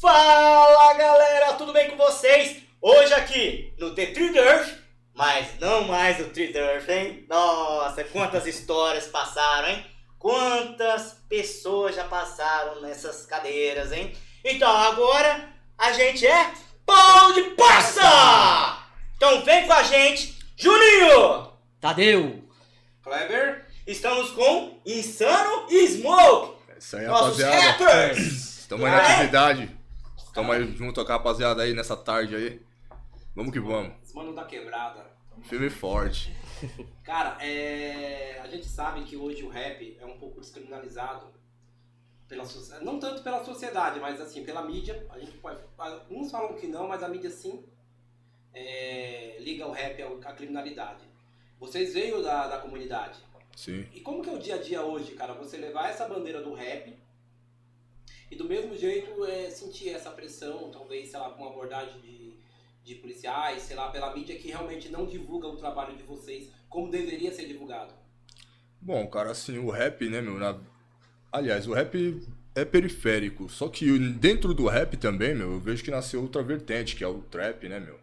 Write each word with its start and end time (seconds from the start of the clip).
Fala 0.00 0.94
galera, 0.94 1.52
tudo 1.52 1.74
bem 1.74 1.90
com 1.90 1.96
vocês? 1.98 2.62
Hoje 2.80 3.12
aqui 3.12 3.74
no 3.78 3.94
The 3.94 4.06
Tree 4.06 4.34
Earth, 4.34 4.78
mas 5.14 5.58
não 5.60 5.84
mais 5.84 6.18
o 6.18 6.30
Tree 6.30 6.56
Earth, 6.56 6.88
hein? 6.88 7.26
Nossa, 7.28 8.02
quantas 8.04 8.46
histórias 8.46 9.06
passaram, 9.08 9.68
hein? 9.68 9.84
Quantas 10.18 11.18
pessoas 11.28 11.96
já 11.96 12.04
passaram 12.04 12.80
nessas 12.80 13.26
cadeiras, 13.26 13.92
hein? 13.92 14.16
Então 14.42 14.74
agora 14.74 15.50
a 15.76 15.92
gente 15.92 16.26
é 16.26 16.50
pão 16.86 17.34
de 17.34 17.42
passa! 17.50 18.78
Então 19.16 19.44
vem 19.44 19.66
com 19.66 19.72
a 19.74 19.82
gente, 19.82 20.34
Juninho! 20.56 21.52
Tadeu! 21.78 22.42
Kleber? 23.02 23.66
Estamos 23.86 24.30
com 24.30 24.80
Insano 24.86 25.66
e 25.68 25.86
Smoke! 25.88 26.56
É 26.74 26.78
isso 26.78 26.96
aí, 26.96 27.06
Nossos 27.06 27.38
rapaziada. 27.38 27.84
rappers! 27.84 28.18
Estamos 28.60 28.86
aí 28.86 28.92
na 28.92 29.02
atividade. 29.02 29.79
Estamos 30.30 30.54
aí 30.54 30.64
junto 30.76 31.04
com 31.04 31.10
a 31.10 31.16
rapaziada 31.16 31.62
aí 31.64 31.74
nessa 31.74 31.96
tarde 31.96 32.36
aí. 32.36 32.62
Vamos 33.34 33.52
que 33.52 33.58
vamos. 33.58 33.92
Os 34.04 34.12
manos 34.14 34.32
da 34.36 34.44
quebrada. 34.44 35.04
Filme 35.42 35.68
forte. 35.68 36.32
Cara, 37.02 37.36
é... 37.44 38.38
a 38.40 38.46
gente 38.46 38.64
sabe 38.66 39.02
que 39.02 39.16
hoje 39.16 39.42
o 39.42 39.48
rap 39.48 39.96
é 40.00 40.06
um 40.06 40.16
pouco 40.18 40.40
descriminalizado. 40.40 41.26
Pela 42.28 42.44
socie- 42.44 42.78
Não 42.84 43.00
tanto 43.00 43.24
pela 43.24 43.44
sociedade, 43.44 43.98
mas 43.98 44.20
assim, 44.20 44.44
pela 44.44 44.62
mídia. 44.62 45.04
A 45.10 45.18
gente 45.18 45.32
pode... 45.38 45.58
Uns 46.08 46.30
falam 46.30 46.54
que 46.54 46.68
não, 46.68 46.86
mas 46.86 47.02
a 47.02 47.08
mídia 47.08 47.30
sim 47.30 47.64
é, 48.54 49.36
liga 49.40 49.66
o 49.66 49.72
rap 49.72 50.00
à 50.24 50.32
criminalidade. 50.32 51.02
Vocês 51.58 51.92
veio 51.92 52.22
da, 52.22 52.46
da 52.46 52.58
comunidade. 52.58 53.18
Sim. 53.56 53.84
E 53.92 54.00
como 54.00 54.22
que 54.22 54.30
é 54.30 54.32
o 54.32 54.38
dia 54.38 54.54
a 54.54 54.58
dia 54.58 54.82
hoje, 54.82 55.12
cara? 55.12 55.32
Você 55.34 55.56
levar 55.56 55.90
essa 55.90 56.06
bandeira 56.06 56.40
do 56.40 56.54
rap 56.54 56.96
e 58.30 58.36
do 58.36 58.44
mesmo 58.44 58.76
jeito 58.76 59.24
é, 59.24 59.50
sentir 59.50 59.90
essa 59.90 60.10
pressão, 60.10 60.70
talvez, 60.70 61.10
sei 61.10 61.18
lá, 61.20 61.30
com 61.30 61.46
abordagem 61.46 62.00
de, 62.00 62.34
de 62.84 62.94
policiais, 62.96 63.62
sei 63.62 63.76
lá, 63.76 63.90
pela 63.90 64.14
mídia 64.14 64.36
que 64.38 64.48
realmente 64.48 64.88
não 64.88 65.06
divulga 65.06 65.48
o 65.48 65.56
trabalho 65.56 65.96
de 65.96 66.02
vocês 66.02 66.50
como 66.68 66.90
deveria 66.90 67.32
ser 67.32 67.46
divulgado. 67.46 67.92
Bom, 68.80 69.06
cara, 69.08 69.30
assim, 69.30 69.58
o 69.58 69.70
rap, 69.70 70.08
né, 70.08 70.20
meu? 70.20 70.38
na- 70.38 70.58
Aliás, 71.32 71.66
o 71.68 71.74
rap 71.74 72.20
é 72.54 72.64
periférico. 72.64 73.48
Só 73.48 73.68
que 73.68 73.98
dentro 74.10 74.54
do 74.54 74.66
rap 74.68 74.96
também, 74.96 75.34
meu, 75.34 75.52
eu 75.52 75.60
vejo 75.60 75.84
que 75.84 75.90
nasceu 75.90 76.22
outra 76.22 76.42
vertente, 76.42 76.96
que 76.96 77.04
é 77.04 77.08
o 77.08 77.22
trap, 77.22 77.68
né, 77.68 77.80
meu? 77.80 77.98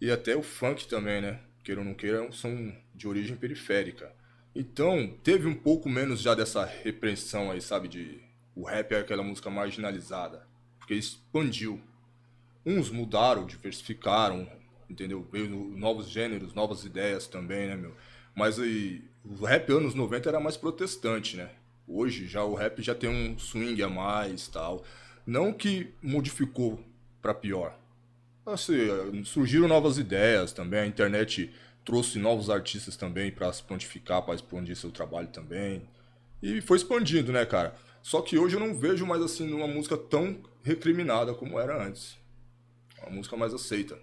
E 0.00 0.10
até 0.10 0.36
o 0.36 0.42
funk 0.42 0.88
também, 0.88 1.20
né? 1.22 1.40
Queira 1.64 1.80
ou 1.82 1.86
não 1.86 1.94
queira, 1.94 2.30
são 2.32 2.74
de 2.94 3.08
origem 3.08 3.36
periférica. 3.36 4.12
Então, 4.54 5.08
teve 5.24 5.46
um 5.48 5.54
pouco 5.54 5.88
menos 5.88 6.20
já 6.20 6.34
dessa 6.34 6.64
repressão 6.64 7.50
aí, 7.50 7.60
sabe? 7.60 7.88
De 7.88 8.20
o 8.58 8.64
rap 8.64 8.92
é 8.92 8.98
aquela 8.98 9.22
música 9.22 9.48
marginalizada. 9.48 10.46
Porque 10.78 10.94
expandiu. 10.94 11.80
Uns 12.66 12.90
mudaram, 12.90 13.46
diversificaram, 13.46 14.50
entendeu? 14.90 15.26
Veio 15.30 15.48
no- 15.48 15.76
novos 15.76 16.08
gêneros, 16.08 16.52
novas 16.54 16.84
ideias 16.84 17.26
também, 17.26 17.68
né, 17.68 17.76
meu? 17.76 17.94
Mas 18.34 18.58
aí, 18.58 19.02
o 19.24 19.44
rap 19.44 19.70
anos 19.72 19.94
90 19.94 20.28
era 20.28 20.40
mais 20.40 20.56
protestante, 20.56 21.36
né? 21.36 21.50
Hoje 21.86 22.26
já 22.26 22.42
o 22.44 22.54
rap 22.54 22.82
já 22.82 22.94
tem 22.94 23.08
um 23.08 23.38
swing 23.38 23.82
a 23.82 23.88
mais 23.88 24.48
tal. 24.48 24.84
Não 25.26 25.52
que 25.52 25.92
modificou 26.02 26.82
pra 27.22 27.32
pior. 27.32 27.78
Assim, 28.44 29.24
surgiram 29.24 29.68
novas 29.68 29.98
ideias 29.98 30.52
também, 30.52 30.80
a 30.80 30.86
internet 30.86 31.52
trouxe 31.84 32.18
novos 32.18 32.50
artistas 32.50 32.96
também 32.96 33.30
pra 33.30 33.52
se 33.52 33.62
pontificar, 33.62 34.22
pra 34.22 34.34
expandir 34.34 34.76
seu 34.76 34.90
trabalho 34.90 35.28
também. 35.28 35.82
E 36.42 36.60
foi 36.60 36.76
expandindo, 36.76 37.32
né, 37.32 37.44
cara? 37.46 37.74
Só 38.08 38.22
que 38.22 38.38
hoje 38.38 38.56
eu 38.56 38.60
não 38.60 38.74
vejo 38.74 39.04
mais 39.04 39.20
assim 39.20 39.52
uma 39.52 39.66
música 39.66 39.94
tão 39.94 40.42
recriminada 40.62 41.34
como 41.34 41.60
era 41.60 41.86
antes. 41.86 42.16
Uma 43.02 43.10
música 43.10 43.36
mais 43.36 43.52
aceita. 43.52 44.00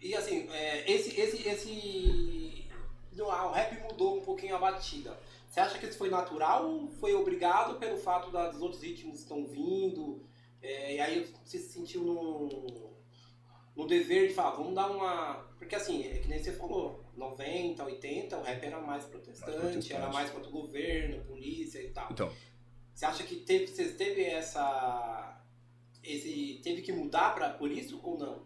E 0.00 0.12
assim, 0.12 0.48
é, 0.50 0.90
esse, 0.90 1.20
esse, 1.20 1.48
esse. 1.48 2.68
O 3.16 3.50
rap 3.52 3.80
mudou 3.82 4.18
um 4.18 4.22
pouquinho 4.22 4.56
a 4.56 4.58
batida. 4.58 5.16
Você 5.48 5.60
acha 5.60 5.78
que 5.78 5.86
isso 5.86 5.98
foi 5.98 6.10
natural 6.10 6.68
ou 6.68 6.88
foi 6.88 7.14
obrigado 7.14 7.78
pelo 7.78 7.96
fato 7.96 8.32
dos 8.32 8.60
outros 8.60 8.82
ritmos 8.82 9.18
que 9.18 9.22
estão 9.22 9.46
vindo? 9.46 10.24
É, 10.60 10.96
e 10.96 11.00
aí 11.00 11.32
você 11.44 11.58
se 11.58 11.68
sentiu 11.68 12.02
no, 12.02 12.90
no 13.76 13.86
dever 13.86 14.26
de 14.26 14.34
falar, 14.34 14.56
vamos 14.56 14.74
dar 14.74 14.90
uma. 14.90 15.34
Porque 15.56 15.76
assim, 15.76 16.08
é 16.08 16.18
que 16.18 16.26
nem 16.26 16.42
você 16.42 16.50
falou, 16.50 17.04
90, 17.16 17.84
80, 17.84 18.36
o 18.36 18.42
rap 18.42 18.64
era 18.64 18.80
mais 18.80 19.04
protestante, 19.04 19.48
Mais 19.48 19.60
protestante. 19.60 19.92
era 19.92 20.12
mais 20.12 20.30
contra 20.30 20.48
o 20.48 20.52
governo, 20.52 21.22
polícia 21.26 21.80
e 21.80 21.90
tal. 21.90 22.08
Então, 22.10 22.32
Você 23.00 23.06
acha 23.06 23.22
que 23.22 23.36
teve, 23.36 23.66
você 23.66 23.88
teve 23.92 24.22
essa. 24.22 25.34
Esse, 26.04 26.60
teve 26.62 26.82
que 26.82 26.92
mudar 26.92 27.34
pra, 27.34 27.48
por 27.48 27.70
isso 27.70 27.98
ou 28.02 28.18
não? 28.18 28.42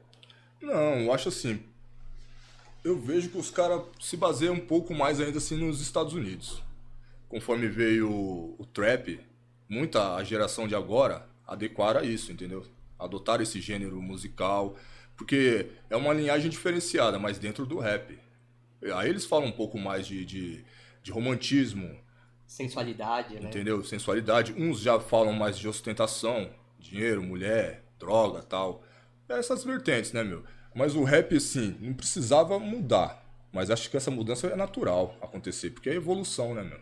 Não, 0.63 1.01
eu 1.01 1.13
acho 1.13 1.29
assim. 1.29 1.61
Eu 2.85 2.97
vejo 2.97 3.31
que 3.31 3.37
os 3.37 3.51
caras 3.51 3.83
se 4.01 4.17
baseiam 4.17 4.55
um 4.55 4.65
pouco 4.65 4.95
mais 4.95 5.21
ainda 5.21 5.39
assim 5.39 5.57
nos 5.57 5.81
Estados 5.81 6.13
Unidos. 6.13 6.63
Conforme 7.29 7.67
veio 7.67 8.09
o, 8.09 8.55
o 8.57 8.65
trap, 8.67 9.19
muita 9.69 10.15
a 10.15 10.23
geração 10.23 10.69
de 10.69 10.77
agora 10.77 11.29
adequaram 11.45 12.03
a 12.03 12.05
isso, 12.05 12.31
entendeu? 12.31 12.65
Adotaram 12.97 13.43
esse 13.43 13.61
gênero 13.61 14.01
musical, 14.01 14.77
porque 15.17 15.67
é 15.91 15.97
uma 15.97 16.15
linhagem 16.15 16.49
diferenciada, 16.49 17.19
mas 17.19 17.41
dentro 17.41 17.67
do 17.67 17.81
rap. 17.81 18.17
Aí 18.95 19.11
eles 19.11 19.25
falam 19.25 19.49
um 19.49 19.53
pouco 19.53 19.77
mais 19.77 20.07
de, 20.07 20.25
de, 20.25 20.65
de 21.03 21.11
romantismo, 21.11 22.05
Sensualidade, 22.47 23.35
né? 23.41 23.49
entendeu? 23.49 23.83
Sensualidade. 23.83 24.53
Uns 24.53 24.81
já 24.81 25.01
falam 25.01 25.33
mais 25.33 25.59
de 25.59 25.67
ostentação, 25.69 26.51
dinheiro, 26.79 27.23
mulher, 27.23 27.85
droga, 27.99 28.43
tal. 28.43 28.83
Essas 29.29 29.65
vertentes, 29.65 30.13
né, 30.13 30.23
meu? 30.23 30.45
Mas 30.75 30.95
o 30.95 31.05
rap, 31.05 31.37
assim, 31.37 31.77
não 31.81 31.95
precisava 31.95 32.59
mudar. 32.59 33.25
Mas 33.53 33.71
acho 33.71 33.89
que 33.89 33.97
essa 33.97 34.11
mudança 34.11 34.49
é 34.49 34.57
natural 34.57 35.17
acontecer, 35.21 35.71
porque 35.71 35.89
é 35.89 35.95
evolução, 35.95 36.55
né, 36.55 36.63
meu? 36.63 36.81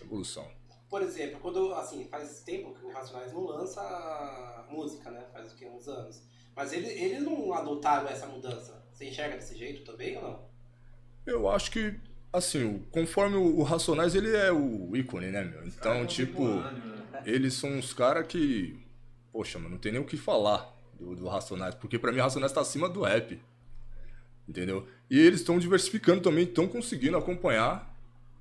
Evolução. 0.00 0.50
Por 0.88 1.02
exemplo, 1.02 1.38
quando, 1.40 1.74
assim, 1.74 2.08
faz 2.08 2.40
tempo 2.40 2.74
que 2.74 2.86
o 2.86 2.90
Racionais 2.90 3.32
não 3.32 3.44
lança 3.44 4.66
música, 4.70 5.10
né? 5.10 5.24
Faz 5.32 5.52
o 5.52 5.56
que, 5.56 5.66
uns 5.66 5.86
anos. 5.88 6.22
Mas 6.54 6.72
eles, 6.72 6.90
eles 6.90 7.22
não 7.22 7.52
adotaram 7.52 8.08
essa 8.08 8.26
mudança. 8.26 8.82
Você 8.90 9.06
enxerga 9.08 9.36
desse 9.36 9.56
jeito 9.56 9.84
também 9.84 10.16
ou 10.16 10.22
não? 10.22 10.48
Eu 11.26 11.48
acho 11.50 11.70
que, 11.70 12.00
assim, 12.36 12.64
o- 12.64 12.80
conforme 12.90 13.36
o, 13.36 13.58
o 13.58 13.62
Racionais, 13.62 14.14
ele 14.14 14.34
é 14.34 14.52
o 14.52 14.94
ícone, 14.96 15.26
né, 15.28 15.44
meu? 15.44 15.66
Então, 15.66 16.06
tipo, 16.06 16.42
eles 17.24 17.54
são 17.54 17.70
uns 17.70 17.92
caras 17.92 18.26
que. 18.26 18.78
Poxa, 19.32 19.58
mano, 19.58 19.70
não 19.72 19.78
tem 19.78 19.92
nem 19.92 20.00
o 20.00 20.04
que 20.04 20.16
falar 20.16 20.74
do, 20.98 21.14
do 21.14 21.28
Racionais, 21.28 21.74
porque 21.74 21.98
pra 21.98 22.10
mim 22.12 22.18
o 22.18 22.22
Racionais 22.22 22.52
tá 22.52 22.60
acima 22.60 22.88
do 22.88 23.02
rap. 23.02 23.40
Entendeu? 24.48 24.86
E 25.10 25.18
eles 25.18 25.40
estão 25.40 25.58
diversificando 25.58 26.22
também, 26.22 26.44
estão 26.44 26.68
conseguindo 26.68 27.16
acompanhar 27.16 27.92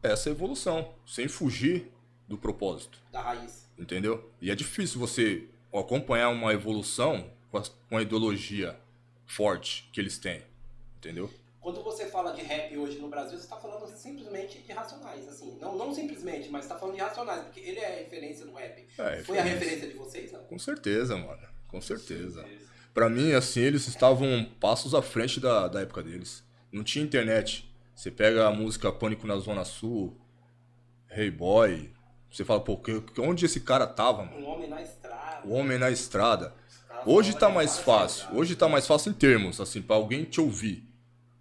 essa 0.03 0.29
evolução, 0.29 0.93
sem 1.05 1.27
fugir 1.27 1.91
do 2.27 2.37
propósito. 2.37 2.99
Da 3.11 3.21
raiz. 3.21 3.67
Entendeu? 3.77 4.29
E 4.39 4.51
é 4.51 4.55
difícil 4.55 4.99
você 4.99 5.45
acompanhar 5.73 6.29
uma 6.29 6.53
evolução 6.53 7.29
com 7.51 7.57
a, 7.57 7.63
com 7.89 7.97
a 7.97 8.01
ideologia 8.01 8.77
forte 9.25 9.89
que 9.91 9.99
eles 9.99 10.17
têm. 10.19 10.41
Entendeu? 10.97 11.29
Quando 11.65 11.81
você 11.81 12.05
fala 12.05 12.31
de 12.31 12.43
rap 12.43 12.77
hoje 12.77 12.99
no 12.99 13.07
Brasil, 13.09 13.39
você 13.39 13.43
está 13.45 13.55
falando 13.57 13.87
simplesmente 13.97 14.59
de 14.61 14.71
Racionais, 14.71 15.27
assim. 15.27 15.57
Não, 15.59 15.75
não 15.75 15.91
simplesmente, 15.95 16.47
mas 16.47 16.65
está 16.65 16.77
falando 16.77 16.93
de 16.93 17.01
Racionais, 17.01 17.41
porque 17.41 17.59
ele 17.59 17.79
é 17.79 17.87
a 17.87 17.95
referência 18.03 18.45
do 18.45 18.53
rap. 18.53 18.87
É, 18.99 19.23
Foi 19.23 19.39
a 19.39 19.41
referência. 19.41 19.87
de 19.87 19.95
vocês, 19.95 20.31
não? 20.31 20.41
Com 20.41 20.59
certeza, 20.59 21.17
mano. 21.17 21.41
Com 21.67 21.81
certeza. 21.81 22.47
Pra 22.93 23.09
mim, 23.09 23.33
assim, 23.33 23.61
eles 23.61 23.87
estavam 23.87 24.45
passos 24.59 24.93
à 24.93 25.01
frente 25.01 25.39
da, 25.39 25.67
da 25.67 25.81
época 25.81 26.03
deles. 26.03 26.43
Não 26.71 26.83
tinha 26.83 27.03
internet. 27.03 27.67
Você 27.95 28.11
pega 28.11 28.45
a 28.45 28.51
música 28.51 28.91
Pânico 28.91 29.25
na 29.25 29.35
Zona 29.37 29.65
Sul, 29.65 30.15
Hey 31.09 31.31
Boy, 31.31 31.91
você 32.29 32.45
fala, 32.45 32.59
pô, 32.63 32.77
que- 32.77 33.01
onde 33.19 33.43
esse 33.43 33.61
cara 33.61 33.87
tava, 33.87 34.23
mano? 34.23 34.37
Um 34.37 34.45
homem 34.45 34.69
na 34.69 34.83
estrada. 34.83 35.47
O 35.47 35.53
Homem 35.53 35.79
na 35.79 35.89
Estrada. 35.89 36.53
Hoje 37.07 37.35
tá 37.35 37.49
mais 37.49 37.79
fácil. 37.79 38.27
Hoje 38.35 38.55
tá 38.55 38.69
mais 38.69 38.85
fácil 38.85 39.09
em 39.09 39.15
termos, 39.15 39.59
assim, 39.59 39.81
pra 39.81 39.95
alguém 39.95 40.25
te 40.25 40.39
ouvir. 40.39 40.93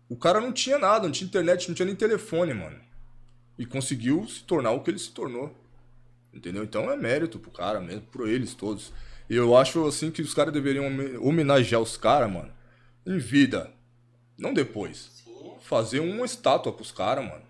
O 0.09 0.17
cara 0.17 0.41
não 0.41 0.53
tinha 0.53 0.79
nada, 0.79 1.05
não 1.06 1.12
tinha 1.12 1.27
internet, 1.27 1.69
não 1.69 1.75
tinha 1.75 1.87
nem 1.87 1.95
telefone, 1.97 2.53
mano. 2.55 2.79
E 3.59 3.65
conseguiu 3.65 4.27
se 4.29 4.43
tornar 4.45 4.73
o 4.73 4.81
que 4.81 4.91
ele 4.91 4.99
se 4.99 5.11
tornou. 5.11 5.55
Entendeu? 6.33 6.65
Então 6.65 6.91
é 6.91 6.97
mérito 6.97 7.39
pro 7.39 7.51
cara 7.51 7.81
mesmo, 7.81 8.03
por 8.03 8.29
eles 8.29 8.55
todos. 8.55 8.93
E 9.31 9.37
eu 9.37 9.56
acho, 9.56 9.87
assim, 9.87 10.11
que 10.11 10.21
os 10.21 10.35
caras 10.35 10.53
deveriam 10.53 10.87
home- 10.87 11.17
homenagear 11.17 11.81
os 11.81 11.97
caras, 11.97 12.31
mano, 12.31 12.53
em 13.06 13.19
vida. 13.19 13.71
Não 14.37 14.53
depois. 14.53 15.25
Fazer 15.62 16.01
uma 16.01 16.27
estátua 16.27 16.73
pros 16.73 16.91
caras, 16.93 17.25
mano. 17.25 17.43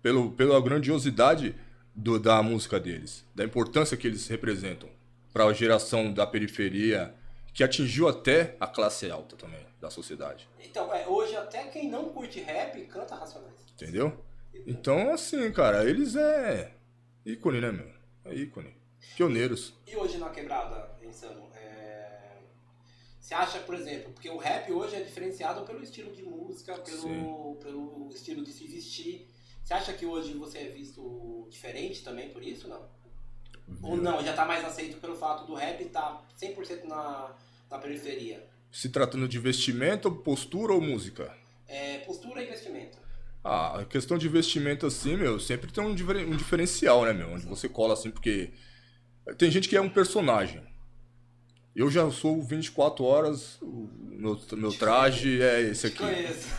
Pelo, 0.00 0.30
pela 0.30 0.60
grandiosidade 0.62 1.54
do- 1.94 2.18
da 2.18 2.42
música 2.42 2.80
deles. 2.80 3.24
Da 3.34 3.44
importância 3.44 3.96
que 3.96 4.06
eles 4.06 4.26
representam. 4.28 4.88
Pra 5.32 5.52
geração 5.52 6.12
da 6.12 6.26
periferia, 6.26 7.14
que 7.52 7.64
atingiu 7.64 8.08
até 8.08 8.56
a 8.60 8.66
classe 8.66 9.10
alta 9.10 9.36
também 9.36 9.64
da 9.80 9.90
sociedade. 9.90 10.48
Então, 10.62 10.92
é, 10.94 11.06
hoje 11.08 11.36
até 11.36 11.64
quem 11.64 11.88
não 11.88 12.10
curte 12.10 12.40
rap 12.40 12.80
canta 12.86 13.14
Racionais. 13.14 13.54
Entendeu? 13.74 14.24
Então, 14.66 15.12
assim, 15.12 15.50
cara, 15.52 15.88
eles 15.88 16.16
é 16.16 16.74
ícone, 17.24 17.60
né, 17.60 17.72
meu? 17.72 17.90
É 18.24 18.34
ícone. 18.34 18.74
Pioneiros. 19.16 19.74
E 19.86 19.96
hoje 19.96 20.18
na 20.18 20.28
quebrada, 20.28 20.96
insano, 21.02 21.48
é... 21.54 22.38
Você 23.18 23.34
acha, 23.34 23.58
por 23.60 23.74
exemplo, 23.74 24.12
porque 24.12 24.28
o 24.28 24.36
rap 24.36 24.70
hoje 24.70 24.96
é 24.96 25.00
diferenciado 25.00 25.64
pelo 25.64 25.82
estilo 25.82 26.12
de 26.12 26.22
música, 26.22 26.76
pelo, 26.78 27.56
pelo 27.56 28.10
estilo 28.12 28.44
de 28.44 28.52
se 28.52 28.66
vestir. 28.66 29.28
Você 29.62 29.74
acha 29.74 29.92
que 29.92 30.04
hoje 30.04 30.34
você 30.34 30.58
é 30.58 30.68
visto 30.68 31.46
diferente 31.48 32.02
também 32.02 32.30
por 32.30 32.42
isso, 32.42 32.68
não? 32.68 32.88
Ou 33.82 33.96
não, 33.96 34.22
já 34.22 34.32
tá 34.32 34.44
mais 34.44 34.64
aceito 34.64 35.00
pelo 35.00 35.16
fato 35.16 35.46
do 35.46 35.54
rap 35.54 35.82
estar 35.82 36.00
tá 36.00 36.22
100% 36.40 36.84
na, 36.84 37.30
na 37.70 37.78
periferia? 37.78 38.44
Se 38.70 38.88
tratando 38.88 39.26
de 39.26 39.38
vestimento, 39.38 40.10
postura 40.10 40.72
ou 40.72 40.80
música? 40.80 41.34
É, 41.66 41.98
postura 41.98 42.42
e 42.42 42.46
vestimento. 42.46 42.98
Ah, 43.42 43.80
a 43.80 43.84
questão 43.84 44.18
de 44.18 44.28
vestimento 44.28 44.86
assim, 44.86 45.16
meu, 45.16 45.40
sempre 45.40 45.72
tem 45.72 45.82
um, 45.82 45.90
um 45.90 46.36
diferencial, 46.36 47.04
né, 47.04 47.12
meu? 47.12 47.30
Onde 47.30 47.46
você 47.46 47.68
cola 47.68 47.94
assim, 47.94 48.10
porque 48.10 48.50
tem 49.38 49.50
gente 49.50 49.68
que 49.68 49.76
é 49.76 49.80
um 49.80 49.88
personagem. 49.88 50.62
Eu 51.74 51.90
já 51.90 52.10
sou 52.10 52.42
24 52.42 53.04
horas, 53.04 53.56
o 53.62 53.88
meu, 53.94 54.38
meu 54.52 54.72
traje 54.72 55.40
é 55.40 55.62
esse 55.62 55.86
aqui. 55.86 56.04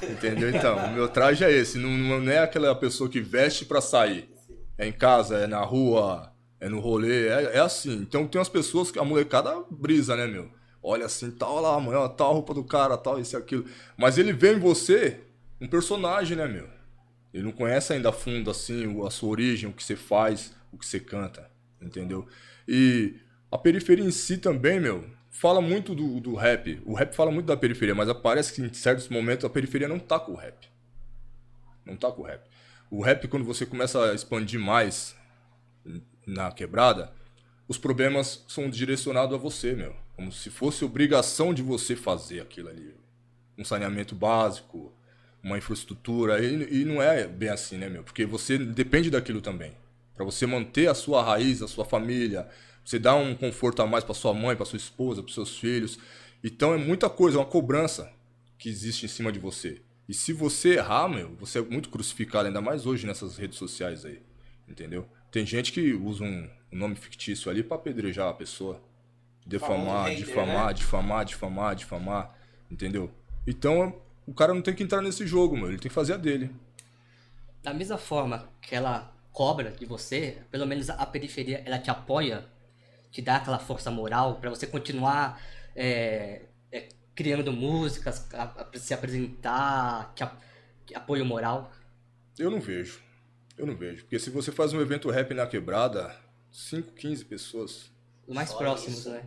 Entendeu? 0.09 0.49
Então, 0.49 0.77
o 0.77 0.93
meu 0.93 1.07
traje 1.07 1.43
é 1.43 1.51
esse. 1.51 1.77
Não, 1.77 1.89
não 2.19 2.31
é 2.31 2.39
aquela 2.39 2.73
pessoa 2.73 3.09
que 3.09 3.19
veste 3.19 3.65
para 3.65 3.81
sair. 3.81 4.29
É 4.77 4.87
em 4.87 4.91
casa, 4.91 5.37
é 5.37 5.47
na 5.47 5.61
rua, 5.61 6.30
é 6.61 6.69
no 6.69 6.79
rolê, 6.79 7.27
é, 7.27 7.55
é 7.55 7.59
assim. 7.59 7.93
Então 7.93 8.27
tem 8.27 8.39
umas 8.39 8.47
pessoas 8.47 8.91
que 8.91 8.99
a 8.99 9.03
molecada 9.03 9.63
brisa, 9.69 10.15
né, 10.15 10.27
meu? 10.27 10.49
Olha 10.81 11.07
assim, 11.07 11.31
tal 11.31 11.59
lá, 11.59 11.75
amanhã, 11.75 12.07
tal 12.07 12.29
a 12.29 12.33
roupa 12.33 12.53
do 12.53 12.63
cara, 12.63 12.95
tal, 12.97 13.19
isso 13.19 13.35
e 13.35 13.37
aquilo. 13.37 13.65
Mas 13.97 14.19
ele 14.19 14.31
vê 14.31 14.53
em 14.53 14.59
você 14.59 15.19
um 15.59 15.67
personagem, 15.67 16.37
né, 16.37 16.47
meu? 16.47 16.69
Ele 17.33 17.43
não 17.43 17.51
conhece 17.51 17.93
ainda 17.93 18.09
a 18.09 18.13
fundo, 18.13 18.51
assim, 18.51 19.05
a 19.05 19.09
sua 19.09 19.29
origem, 19.29 19.69
o 19.69 19.73
que 19.73 19.83
você 19.83 19.95
faz, 19.95 20.53
o 20.71 20.77
que 20.77 20.85
você 20.85 20.99
canta, 20.99 21.49
entendeu? 21.81 22.27
E 22.67 23.15
a 23.51 23.57
periferia 23.57 24.05
em 24.05 24.11
si 24.11 24.37
também, 24.37 24.79
meu, 24.79 25.09
fala 25.29 25.61
muito 25.61 25.95
do, 25.95 26.19
do 26.19 26.35
rap. 26.35 26.79
O 26.85 26.93
rap 26.93 27.15
fala 27.15 27.31
muito 27.31 27.47
da 27.47 27.57
periferia, 27.57 27.95
mas 27.95 28.11
parece 28.13 28.53
que 28.53 28.61
em 28.61 28.71
certos 28.71 29.09
momentos 29.09 29.45
a 29.45 29.49
periferia 29.49 29.87
não 29.87 29.97
tá 29.97 30.19
com 30.19 30.33
o 30.33 30.35
rap. 30.35 30.69
Não 31.85 31.95
tá 31.95 32.11
com 32.11 32.21
o 32.21 32.25
rap. 32.25 32.47
O 32.91 33.01
rap, 33.01 33.27
quando 33.27 33.45
você 33.45 33.65
começa 33.65 34.11
a 34.11 34.13
expandir 34.13 34.59
mais 34.59 35.15
na 36.31 36.51
quebrada, 36.51 37.11
os 37.67 37.77
problemas 37.77 38.43
são 38.47 38.69
direcionados 38.69 39.35
a 39.35 39.37
você, 39.37 39.73
meu. 39.73 39.95
Como 40.15 40.31
se 40.31 40.49
fosse 40.49 40.83
obrigação 40.83 41.53
de 41.53 41.61
você 41.61 41.95
fazer 41.95 42.41
aquilo 42.41 42.69
ali. 42.69 42.95
Um 43.57 43.65
saneamento 43.65 44.15
básico, 44.15 44.93
uma 45.43 45.57
infraestrutura. 45.57 46.43
E, 46.43 46.81
e 46.81 46.85
não 46.85 47.01
é 47.01 47.27
bem 47.27 47.49
assim, 47.49 47.77
né, 47.77 47.89
meu? 47.89 48.03
Porque 48.03 48.25
você 48.25 48.57
depende 48.57 49.09
daquilo 49.09 49.41
também. 49.41 49.73
Para 50.15 50.25
você 50.25 50.45
manter 50.45 50.87
a 50.87 50.93
sua 50.93 51.23
raiz, 51.23 51.61
a 51.61 51.67
sua 51.67 51.85
família, 51.85 52.47
você 52.83 52.99
dá 52.99 53.15
um 53.15 53.35
conforto 53.35 53.81
a 53.81 53.87
mais 53.87 54.03
para 54.03 54.13
sua 54.13 54.33
mãe, 54.33 54.55
para 54.55 54.65
sua 54.65 54.77
esposa, 54.77 55.23
para 55.23 55.33
seus 55.33 55.57
filhos. 55.57 55.99
Então 56.43 56.73
é 56.73 56.77
muita 56.77 57.09
coisa, 57.09 57.37
é 57.37 57.39
uma 57.39 57.45
cobrança 57.45 58.11
que 58.57 58.69
existe 58.69 59.05
em 59.05 59.09
cima 59.09 59.31
de 59.31 59.39
você. 59.39 59.81
E 60.07 60.13
se 60.13 60.33
você 60.33 60.75
errar, 60.75 61.07
meu, 61.07 61.35
você 61.39 61.59
é 61.59 61.61
muito 61.61 61.89
crucificado, 61.89 62.47
ainda 62.47 62.61
mais 62.61 62.85
hoje 62.85 63.07
nessas 63.07 63.37
redes 63.37 63.57
sociais 63.57 64.05
aí. 64.05 64.21
Entendeu? 64.67 65.07
Tem 65.31 65.45
gente 65.45 65.71
que 65.71 65.93
usa 65.93 66.23
um, 66.23 66.49
nome 66.71 66.95
fictício 66.95 67.49
ali 67.49 67.63
para 67.63 67.77
apedrejar 67.77 68.29
a 68.29 68.33
pessoa. 68.33 68.81
Defamar, 69.45 70.09
hater, 70.09 70.25
difamar, 70.25 70.67
né? 70.67 70.73
difamar, 70.73 71.25
difamar, 71.25 71.75
difamar. 71.75 72.35
Entendeu? 72.69 73.09
Então 73.47 73.95
o 74.27 74.33
cara 74.33 74.53
não 74.53 74.61
tem 74.61 74.75
que 74.75 74.83
entrar 74.83 75.01
nesse 75.01 75.25
jogo, 75.25 75.57
meu. 75.57 75.67
Ele 75.67 75.77
tem 75.77 75.89
que 75.89 75.95
fazer 75.95 76.13
a 76.13 76.17
dele. 76.17 76.51
Da 77.63 77.73
mesma 77.73 77.97
forma 77.97 78.49
que 78.61 78.75
ela 78.75 79.11
cobra 79.31 79.71
de 79.71 79.85
você, 79.85 80.37
pelo 80.51 80.67
menos 80.67 80.89
a 80.89 81.05
periferia, 81.05 81.63
ela 81.65 81.79
te 81.79 81.89
apoia 81.89 82.45
te 83.11 83.21
dá 83.21 83.35
aquela 83.35 83.59
força 83.59 83.91
moral 83.91 84.35
para 84.35 84.49
você 84.49 84.65
continuar 84.65 85.39
é, 85.75 86.43
é, 86.71 86.87
criando 87.13 87.51
músicas, 87.51 88.27
a, 88.33 88.43
a, 88.43 88.79
se 88.79 88.93
apresentar, 88.93 90.13
que, 90.15 90.23
a, 90.23 90.31
que 90.85 90.95
apoio 90.95 91.25
moral? 91.25 91.71
Eu 92.39 92.49
não 92.49 92.61
vejo. 92.61 93.01
Eu 93.61 93.67
não 93.67 93.75
vejo. 93.75 94.01
Porque 94.01 94.17
se 94.17 94.31
você 94.31 94.51
faz 94.51 94.73
um 94.73 94.81
evento 94.81 95.07
rap 95.11 95.35
na 95.35 95.45
quebrada, 95.45 96.15
5, 96.51 96.93
15 96.93 97.25
pessoas. 97.25 97.91
Os 98.25 98.33
mais 98.33 98.51
próximos, 98.51 99.05
né? 99.05 99.23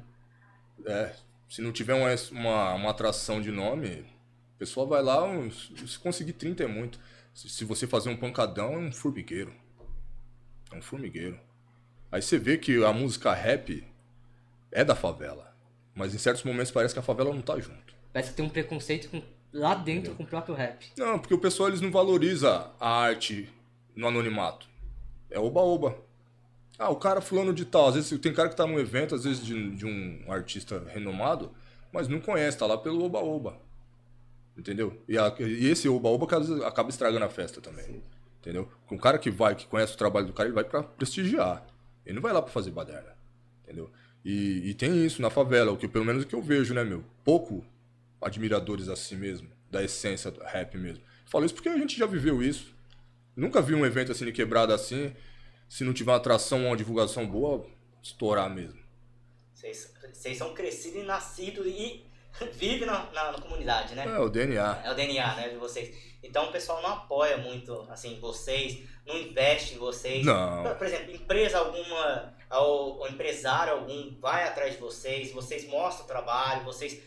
É. 0.84 1.14
Se 1.48 1.62
não 1.62 1.70
tiver 1.70 1.94
uma, 1.94 2.08
uma, 2.32 2.74
uma 2.74 2.90
atração 2.90 3.40
de 3.40 3.52
nome, 3.52 4.04
o 4.56 4.58
pessoal 4.58 4.88
vai 4.88 5.04
lá, 5.04 5.22
uns, 5.22 5.70
se 5.86 5.96
conseguir 6.00 6.32
30 6.32 6.64
é 6.64 6.66
muito. 6.66 6.98
Se, 7.32 7.48
se 7.48 7.64
você 7.64 7.86
fazer 7.86 8.10
um 8.10 8.16
pancadão, 8.16 8.74
é 8.74 8.78
um 8.78 8.90
formigueiro. 8.90 9.54
É 10.72 10.76
um 10.76 10.82
formigueiro. 10.82 11.38
Aí 12.10 12.20
você 12.20 12.36
vê 12.36 12.58
que 12.58 12.84
a 12.84 12.92
música 12.92 13.32
rap 13.32 13.86
é 14.72 14.84
da 14.84 14.96
favela. 14.96 15.54
Mas 15.94 16.12
em 16.12 16.18
certos 16.18 16.42
momentos 16.42 16.72
parece 16.72 16.92
que 16.92 16.98
a 16.98 17.04
favela 17.04 17.32
não 17.32 17.40
tá 17.40 17.60
junto. 17.60 17.94
Parece 18.12 18.30
que 18.30 18.36
tem 18.36 18.44
um 18.44 18.50
preconceito 18.50 19.08
com, 19.10 19.22
lá 19.52 19.76
dentro 19.76 20.10
Entendeu? 20.10 20.16
com 20.16 20.22
o 20.24 20.26
próprio 20.26 20.56
rap. 20.56 20.90
Não, 20.98 21.20
porque 21.20 21.34
o 21.34 21.38
pessoal 21.38 21.68
eles 21.68 21.80
não 21.80 21.92
valoriza 21.92 22.72
a 22.80 22.88
arte 22.88 23.48
no 23.94 24.06
anonimato. 24.06 24.68
É 25.30 25.38
oba-oba. 25.38 25.96
Ah, 26.78 26.90
o 26.90 26.96
cara 26.96 27.20
fulano 27.20 27.52
de 27.52 27.64
tal. 27.64 27.88
Às 27.88 27.94
vezes 27.94 28.18
tem 28.18 28.32
cara 28.32 28.48
que 28.48 28.56
tá 28.56 28.66
num 28.66 28.78
evento, 28.78 29.14
às 29.14 29.24
vezes 29.24 29.44
de, 29.44 29.70
de 29.70 29.86
um 29.86 30.24
artista 30.28 30.82
renomado, 30.88 31.52
mas 31.92 32.08
não 32.08 32.20
conhece, 32.20 32.58
tá 32.58 32.66
lá 32.66 32.76
pelo 32.76 33.04
oba-oba. 33.04 33.58
Entendeu? 34.56 35.00
E, 35.08 35.18
a, 35.18 35.34
e 35.38 35.66
esse 35.66 35.88
oba-oba 35.88 36.26
acaba 36.66 36.88
estragando 36.88 37.24
a 37.24 37.28
festa 37.28 37.60
também. 37.60 37.84
Sim. 37.84 38.02
Entendeu? 38.40 38.68
Com 38.86 38.96
o 38.96 38.98
cara 38.98 39.18
que 39.18 39.30
vai, 39.30 39.54
que 39.54 39.66
conhece 39.66 39.94
o 39.94 39.96
trabalho 39.96 40.26
do 40.26 40.32
cara, 40.32 40.48
ele 40.48 40.54
vai 40.54 40.64
para 40.64 40.82
prestigiar. 40.82 41.66
Ele 42.04 42.16
não 42.16 42.22
vai 42.22 42.32
lá 42.32 42.42
para 42.42 42.52
fazer 42.52 42.70
baderna, 42.70 43.16
entendeu? 43.62 43.90
E, 44.22 44.70
e, 44.70 44.74
tem 44.74 45.04
isso 45.04 45.22
na 45.22 45.30
favela, 45.30 45.72
o 45.72 45.76
que 45.76 45.88
pelo 45.88 46.04
menos 46.04 46.24
o 46.24 46.26
que 46.26 46.34
eu 46.34 46.42
vejo, 46.42 46.74
né, 46.74 46.84
meu? 46.84 47.02
Pouco 47.24 47.64
admiradores 48.20 48.88
assim 48.88 49.16
mesmo, 49.16 49.48
da 49.70 49.82
essência 49.82 50.30
do 50.30 50.42
rap 50.42 50.76
mesmo. 50.76 51.02
Falo 51.24 51.46
isso 51.46 51.54
porque 51.54 51.68
a 51.70 51.76
gente 51.76 51.98
já 51.98 52.06
viveu 52.06 52.42
isso. 52.42 52.74
Nunca 53.36 53.60
vi 53.60 53.74
um 53.74 53.84
evento 53.84 54.12
assim 54.12 54.24
de 54.24 54.32
quebrada 54.32 54.74
assim, 54.74 55.14
se 55.68 55.84
não 55.84 55.92
tiver 55.92 56.12
uma 56.12 56.18
atração 56.18 56.62
ou 56.62 56.68
uma 56.68 56.76
divulgação 56.76 57.26
boa, 57.26 57.66
estourar 58.02 58.48
mesmo. 58.48 58.82
Vocês 59.52 60.38
são 60.38 60.54
crescidos 60.54 61.02
e 61.02 61.04
nascidos 61.04 61.66
e 61.66 62.04
vivem 62.54 62.86
na, 62.86 63.10
na, 63.12 63.32
na, 63.32 63.40
comunidade, 63.40 63.94
né? 63.94 64.04
É 64.06 64.18
o 64.18 64.28
DNA. 64.28 64.82
É 64.84 64.90
o 64.90 64.94
DNA, 64.94 65.34
né, 65.36 65.48
de 65.48 65.56
vocês. 65.56 65.96
Então 66.22 66.48
o 66.48 66.52
pessoal 66.52 66.82
não 66.82 66.90
apoia 66.90 67.36
muito, 67.36 67.86
assim, 67.90 68.18
vocês, 68.20 68.80
não 69.06 69.16
investe 69.16 69.74
em 69.74 69.78
vocês. 69.78 70.24
Não. 70.24 70.74
Por 70.76 70.86
exemplo, 70.86 71.14
empresa 71.14 71.58
alguma, 71.58 72.34
ou, 72.50 72.98
ou 72.98 73.08
empresário 73.08 73.74
algum 73.74 74.18
vai 74.20 74.44
atrás 74.44 74.74
de 74.74 74.80
vocês, 74.80 75.32
vocês 75.32 75.68
mostram 75.68 76.04
o 76.04 76.08
trabalho, 76.08 76.64
vocês 76.64 77.00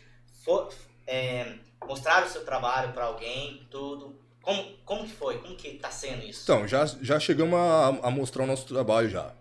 for, 0.43 0.71
é, 1.05 1.55
mostraram 1.85 2.27
o 2.27 2.29
seu 2.29 2.45
trabalho 2.45 2.93
para 2.93 3.05
alguém, 3.05 3.67
tudo. 3.69 4.26
Como, 4.47 4.63
como 4.85 5.03
que 5.03 5.11
foi? 5.11 5.39
Como 5.39 5.57
que 5.57 5.71
tá 5.73 5.91
sendo 5.91 6.25
isso? 6.25 6.43
Então, 6.43 6.65
já, 6.65 6.85
já 6.85 7.19
chegamos 7.19 7.59
a, 7.59 7.87
a 8.03 8.09
mostrar 8.09 8.45
o 8.45 8.47
nosso 8.47 8.65
trabalho 8.65 9.09
já. 9.09 9.33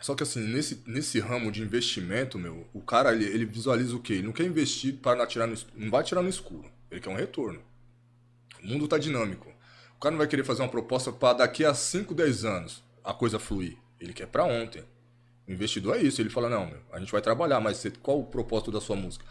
Só 0.00 0.14
que 0.14 0.22
assim, 0.22 0.38
nesse, 0.38 0.80
nesse 0.86 1.18
ramo 1.18 1.50
de 1.50 1.60
investimento, 1.60 2.38
meu, 2.38 2.64
o 2.72 2.80
cara 2.80 3.12
ele, 3.12 3.24
ele 3.24 3.44
visualiza 3.44 3.96
o 3.96 3.98
quê? 3.98 4.12
Ele 4.12 4.28
não 4.28 4.32
quer 4.32 4.44
investir 4.44 4.94
para 4.94 5.20
atirar 5.24 5.48
no, 5.48 5.56
não 5.74 5.90
vai 5.90 6.02
atirar 6.02 6.22
no 6.22 6.28
escuro. 6.28 6.70
Ele 6.88 7.00
quer 7.00 7.10
um 7.10 7.16
retorno. 7.16 7.60
O 8.62 8.66
mundo 8.68 8.84
está 8.84 8.96
dinâmico. 8.96 9.52
O 9.96 9.98
cara 9.98 10.12
não 10.12 10.18
vai 10.18 10.28
querer 10.28 10.44
fazer 10.44 10.62
uma 10.62 10.68
proposta 10.68 11.10
para 11.10 11.38
daqui 11.38 11.64
a 11.64 11.74
5, 11.74 12.14
10 12.14 12.44
anos 12.44 12.84
a 13.02 13.12
coisa 13.12 13.40
fluir. 13.40 13.76
Ele 14.00 14.12
quer 14.12 14.28
para 14.28 14.44
ontem. 14.44 14.84
O 15.48 15.52
investidor 15.52 15.96
é 15.96 16.00
isso. 16.00 16.22
Ele 16.22 16.30
fala: 16.30 16.48
não, 16.48 16.66
meu, 16.66 16.78
a 16.92 17.00
gente 17.00 17.10
vai 17.10 17.20
trabalhar, 17.20 17.58
mas 17.58 17.84
qual 18.00 18.20
o 18.20 18.26
propósito 18.26 18.70
da 18.70 18.80
sua 18.80 18.94
música? 18.94 19.24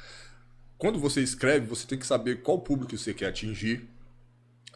Quando 0.77 0.99
você 0.99 1.21
escreve, 1.21 1.65
você 1.65 1.87
tem 1.87 1.97
que 1.97 2.05
saber 2.05 2.41
qual 2.41 2.59
público 2.59 2.97
você 2.97 3.13
quer 3.13 3.27
atingir. 3.27 3.87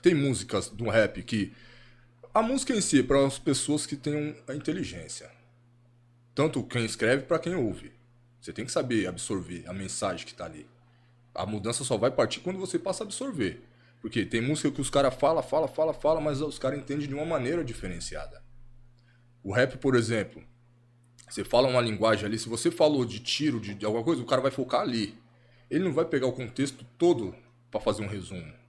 Tem 0.05 0.13
músicas 0.13 0.69
do 0.69 0.87
rap 0.87 1.23
que. 1.23 1.51
A 2.31 2.39
música 2.39 2.75
em 2.75 2.79
si 2.79 2.99
é 2.99 3.03
para 3.03 3.25
as 3.25 3.39
pessoas 3.39 3.87
que 3.87 3.95
tenham 3.95 4.35
a 4.47 4.53
inteligência. 4.53 5.31
Tanto 6.35 6.61
quem 6.61 6.85
escreve 6.85 7.23
para 7.23 7.39
quem 7.39 7.55
ouve. 7.55 7.91
Você 8.39 8.53
tem 8.53 8.65
que 8.65 8.71
saber 8.71 9.07
absorver 9.07 9.63
a 9.67 9.73
mensagem 9.73 10.23
que 10.23 10.31
está 10.31 10.45
ali. 10.45 10.69
A 11.33 11.43
mudança 11.43 11.83
só 11.83 11.97
vai 11.97 12.11
partir 12.11 12.41
quando 12.41 12.59
você 12.59 12.77
passa 12.77 13.03
a 13.03 13.05
absorver. 13.05 13.63
Porque 13.99 14.23
tem 14.23 14.41
música 14.41 14.69
que 14.69 14.79
os 14.79 14.91
caras 14.91 15.15
falam, 15.15 15.41
fala, 15.41 15.67
fala, 15.67 15.91
fala, 15.91 16.21
mas 16.21 16.39
os 16.39 16.59
caras 16.59 16.77
entendem 16.77 17.07
de 17.07 17.15
uma 17.15 17.25
maneira 17.25 17.63
diferenciada. 17.63 18.43
O 19.43 19.51
rap, 19.51 19.75
por 19.79 19.95
exemplo, 19.95 20.43
você 21.27 21.43
fala 21.43 21.67
uma 21.67 21.81
linguagem 21.81 22.27
ali, 22.27 22.37
se 22.37 22.47
você 22.47 22.69
falou 22.69 23.05
de 23.05 23.21
tiro, 23.21 23.59
de, 23.59 23.73
de 23.73 23.87
alguma 23.87 24.03
coisa, 24.03 24.21
o 24.21 24.25
cara 24.27 24.39
vai 24.43 24.51
focar 24.51 24.81
ali. 24.81 25.17
Ele 25.67 25.83
não 25.83 25.93
vai 25.93 26.05
pegar 26.05 26.27
o 26.27 26.31
contexto 26.31 26.85
todo 26.95 27.33
para 27.71 27.81
fazer 27.81 28.03
um 28.03 28.07
resumo. 28.07 28.64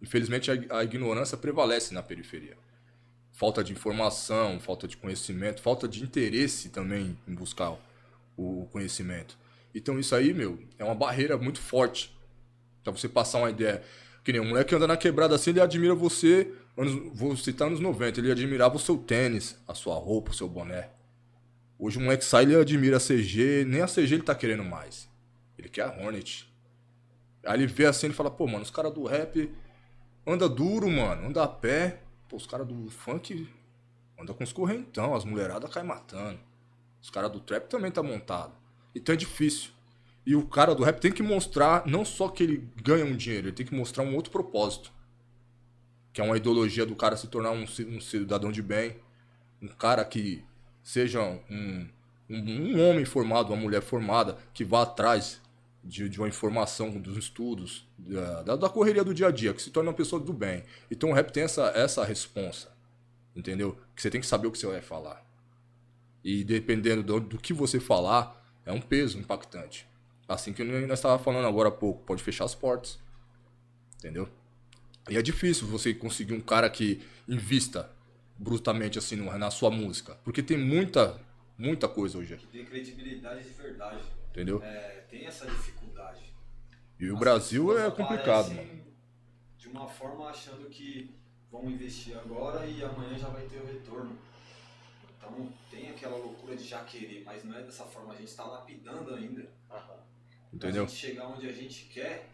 Infelizmente, 0.00 0.50
a, 0.50 0.78
a 0.78 0.84
ignorância 0.84 1.36
prevalece 1.36 1.92
na 1.92 2.02
periferia. 2.02 2.56
Falta 3.32 3.62
de 3.62 3.72
informação, 3.72 4.58
falta 4.60 4.88
de 4.88 4.96
conhecimento, 4.96 5.60
falta 5.60 5.86
de 5.86 6.02
interesse 6.02 6.70
também 6.70 7.18
em 7.26 7.34
buscar 7.34 7.70
o, 8.36 8.62
o 8.62 8.68
conhecimento. 8.70 9.38
Então, 9.74 9.98
isso 9.98 10.14
aí, 10.14 10.32
meu, 10.32 10.58
é 10.78 10.84
uma 10.84 10.94
barreira 10.94 11.36
muito 11.36 11.60
forte 11.60 12.16
para 12.82 12.92
você 12.92 13.08
passar 13.08 13.38
uma 13.38 13.50
ideia. 13.50 13.82
Que 14.24 14.32
nem 14.32 14.40
um 14.40 14.48
moleque 14.48 14.74
anda 14.74 14.86
na 14.86 14.96
quebrada 14.96 15.34
assim, 15.34 15.50
ele 15.50 15.60
admira 15.60 15.94
você, 15.94 16.52
anos, 16.76 16.94
vou 17.14 17.36
citar 17.36 17.70
nos 17.70 17.80
90, 17.80 18.20
ele 18.20 18.30
admirava 18.30 18.76
o 18.76 18.80
seu 18.80 18.96
tênis, 18.96 19.56
a 19.66 19.74
sua 19.74 19.94
roupa, 19.94 20.30
o 20.30 20.34
seu 20.34 20.48
boné. 20.48 20.90
Hoje 21.78 21.98
o 21.98 22.00
moleque 22.00 22.24
sai, 22.24 22.42
ele 22.44 22.56
admira 22.56 22.96
a 22.96 23.00
CG, 23.00 23.64
nem 23.66 23.80
a 23.80 23.86
CG 23.86 24.14
ele 24.14 24.22
tá 24.22 24.34
querendo 24.34 24.64
mais. 24.64 25.08
Ele 25.56 25.68
quer 25.68 25.82
a 25.82 25.90
Hornet. 25.90 26.52
Aí 27.44 27.60
ele 27.60 27.66
vê 27.66 27.86
assim 27.86 28.08
e 28.08 28.12
fala, 28.12 28.30
pô, 28.30 28.46
mano, 28.46 28.62
os 28.62 28.70
caras 28.70 28.92
do 28.92 29.04
rap 29.04 29.48
anda 30.28 30.48
duro, 30.48 30.88
mano, 30.88 31.28
anda 31.28 31.42
a 31.42 31.48
pé. 31.48 32.02
Pô, 32.28 32.36
os 32.36 32.46
caras 32.46 32.66
do 32.66 32.90
funk 32.90 33.48
anda 34.18 34.34
com 34.34 34.44
os 34.44 34.52
correntão, 34.52 35.14
as 35.14 35.24
mulheradas 35.24 35.70
caem 35.70 35.86
matando. 35.86 36.38
Os 37.00 37.10
caras 37.10 37.30
do 37.30 37.40
trap 37.40 37.68
também 37.68 37.90
tá 37.90 38.02
montado. 38.02 38.52
Então 38.94 39.14
é 39.14 39.16
difícil. 39.16 39.70
E 40.26 40.36
o 40.36 40.46
cara 40.46 40.74
do 40.74 40.82
rap 40.82 41.00
tem 41.00 41.12
que 41.12 41.22
mostrar 41.22 41.86
não 41.86 42.04
só 42.04 42.28
que 42.28 42.42
ele 42.42 42.68
ganha 42.82 43.04
um 43.04 43.16
dinheiro, 43.16 43.46
ele 43.48 43.56
tem 43.56 43.64
que 43.64 43.74
mostrar 43.74 44.04
um 44.04 44.14
outro 44.14 44.30
propósito. 44.30 44.92
Que 46.12 46.20
é 46.20 46.24
uma 46.24 46.36
ideologia 46.36 46.84
do 46.84 46.96
cara 46.96 47.16
se 47.16 47.28
tornar 47.28 47.52
um, 47.52 47.62
um 47.62 48.00
cidadão 48.00 48.52
de 48.52 48.60
bem. 48.60 48.96
Um 49.62 49.68
cara 49.68 50.04
que 50.04 50.44
seja 50.82 51.22
um, 51.22 51.88
um, 52.28 52.36
um 52.36 52.90
homem 52.90 53.04
formado, 53.04 53.52
uma 53.52 53.62
mulher 53.62 53.80
formada, 53.80 54.36
que 54.52 54.64
vá 54.64 54.82
atrás 54.82 55.40
de, 55.88 56.06
de 56.06 56.18
uma 56.20 56.28
informação 56.28 56.90
dos 57.00 57.16
estudos, 57.16 57.88
da, 57.96 58.56
da, 58.56 58.68
correria 58.68 59.02
do 59.02 59.14
dia 59.14 59.28
a 59.28 59.30
dia, 59.30 59.54
que 59.54 59.62
se 59.62 59.70
torna 59.70 59.88
uma 59.88 59.96
pessoa 59.96 60.20
do 60.20 60.34
bem. 60.34 60.62
Então 60.90 61.10
o 61.10 61.12
rap 61.14 61.32
tem 61.32 61.44
essa, 61.44 61.72
essa 61.74 62.04
responsa, 62.04 62.70
entendeu? 63.34 63.78
Que 63.96 64.02
você 64.02 64.10
tem 64.10 64.20
que 64.20 64.26
saber 64.26 64.48
o 64.48 64.52
que 64.52 64.58
você 64.58 64.66
vai 64.66 64.82
falar. 64.82 65.24
E 66.22 66.44
dependendo 66.44 67.02
do, 67.02 67.20
do 67.20 67.38
que 67.38 67.54
você 67.54 67.80
falar, 67.80 68.38
é 68.66 68.72
um 68.72 68.82
peso 68.82 69.18
impactante. 69.18 69.88
Assim 70.28 70.52
que 70.52 70.62
nós 70.62 70.98
estava 70.98 71.18
falando 71.18 71.48
agora 71.48 71.70
há 71.70 71.72
pouco, 71.72 72.04
pode 72.04 72.22
fechar 72.22 72.44
as 72.44 72.54
portas. 72.54 72.98
Entendeu? 73.96 74.28
E 75.08 75.16
é 75.16 75.22
difícil 75.22 75.66
você 75.66 75.94
conseguir 75.94 76.34
um 76.34 76.40
cara 76.40 76.68
que 76.68 77.00
invista 77.26 77.90
bruscamente 78.36 78.98
assim 78.98 79.16
na 79.16 79.50
sua 79.50 79.70
música. 79.70 80.18
Porque 80.22 80.42
tem 80.42 80.58
muita, 80.58 81.18
muita 81.56 81.88
coisa 81.88 82.18
hoje. 82.18 82.36
Que 82.36 82.46
tem 82.46 82.64
credibilidade 82.66 83.42
de 83.42 83.54
verdade. 83.54 84.02
Entendeu? 84.30 84.62
É, 84.62 85.04
tem 85.10 85.26
essa 85.26 85.46
dificuldade. 85.46 85.77
E 86.98 87.10
o 87.10 87.14
As 87.14 87.20
Brasil 87.20 87.78
é 87.78 87.90
complicado, 87.90 88.52
mano. 88.52 88.84
De 89.56 89.68
uma 89.68 89.86
forma 89.86 90.28
achando 90.28 90.68
que 90.68 91.14
vão 91.50 91.70
investir 91.70 92.16
agora 92.18 92.66
e 92.66 92.82
amanhã 92.82 93.16
já 93.16 93.28
vai 93.28 93.46
ter 93.46 93.58
o 93.60 93.66
retorno. 93.66 94.18
Então 95.16 95.52
tem 95.70 95.90
aquela 95.90 96.16
loucura 96.16 96.56
de 96.56 96.64
já 96.64 96.82
querer, 96.84 97.22
mas 97.24 97.44
não 97.44 97.56
é 97.56 97.62
dessa 97.62 97.84
forma. 97.84 98.12
A 98.12 98.16
gente 98.16 98.28
está 98.28 98.44
lapidando 98.44 99.14
ainda. 99.14 99.42
Uhum. 99.70 99.98
Entendeu? 100.52 100.84
Pra 100.84 100.92
gente 100.92 101.00
chegar 101.00 101.28
onde 101.28 101.48
a 101.48 101.52
gente 101.52 101.84
quer, 101.84 102.28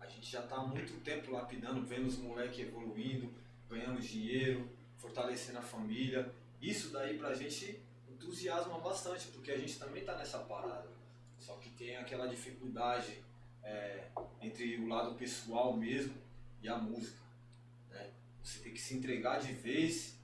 a 0.00 0.06
gente 0.06 0.28
já 0.28 0.40
está 0.40 0.56
há 0.56 0.66
muito 0.66 1.00
tempo 1.04 1.30
lapidando, 1.30 1.82
vendo 1.82 2.08
os 2.08 2.16
moleques 2.16 2.58
evoluindo, 2.58 3.32
ganhando 3.70 4.00
dinheiro, 4.00 4.68
fortalecendo 4.96 5.58
a 5.58 5.62
família. 5.62 6.32
Isso 6.60 6.90
daí 6.90 7.16
pra 7.16 7.34
gente 7.34 7.80
entusiasma 8.08 8.78
bastante, 8.78 9.28
porque 9.28 9.52
a 9.52 9.58
gente 9.58 9.78
também 9.78 10.00
está 10.00 10.16
nessa 10.16 10.38
parada. 10.38 10.88
Só 11.38 11.54
que 11.56 11.70
tem 11.70 11.96
aquela 11.96 12.26
dificuldade 12.26 13.22
é, 13.62 14.08
entre 14.40 14.76
o 14.76 14.88
lado 14.88 15.14
pessoal 15.14 15.76
mesmo 15.76 16.14
e 16.62 16.68
a 16.68 16.76
música. 16.76 17.18
Né? 17.90 18.10
Você 18.42 18.60
tem 18.60 18.72
que 18.72 18.80
se 18.80 18.94
entregar 18.96 19.40
de 19.40 19.52
vez, 19.52 20.16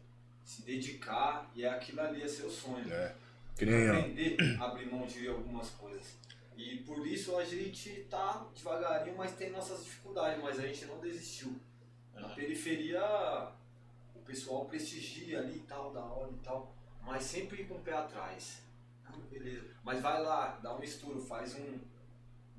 se 0.45 0.62
dedicar, 0.62 1.50
e 1.54 1.64
é 1.64 1.71
aquilo 1.71 2.00
ali, 2.00 2.23
é 2.23 2.28
seu 2.28 2.50
sonho. 2.50 2.92
É. 2.92 3.14
Que 3.57 3.66
nem 3.66 3.88
aprender 3.88 4.37
a 4.61 4.64
abrir 4.66 4.87
mão 4.87 5.07
de 5.07 5.26
algumas 5.26 5.71
coisas. 5.71 6.16
E 6.57 6.76
por 6.78 7.07
isso 7.07 7.37
a 7.37 7.45
gente 7.45 8.07
tá 8.11 8.47
devagarinho, 8.54 9.16
mas 9.16 9.35
tem 9.35 9.50
nossas 9.50 9.85
dificuldades, 9.85 10.42
mas 10.42 10.59
a 10.59 10.66
gente 10.66 10.85
não 10.87 11.00
desistiu. 11.00 11.54
Na 12.14 12.28
periferia 12.30 13.00
o 14.14 14.18
pessoal 14.21 14.64
prestigia 14.64 15.38
ali 15.38 15.57
e 15.57 15.61
tal, 15.61 15.92
da 15.92 16.00
hora 16.00 16.30
e 16.33 16.45
tal 16.45 16.78
mas 17.09 17.25
sempre 17.25 17.64
com 17.64 17.75
o 17.75 17.80
pé 17.80 17.95
atrás. 17.95 18.62
Beleza. 19.30 19.66
Mas 19.83 20.00
vai 20.02 20.23
lá, 20.23 20.59
dá 20.62 20.76
um 20.76 20.83
estudo, 20.83 21.21
faz 21.21 21.54
um 21.54 21.78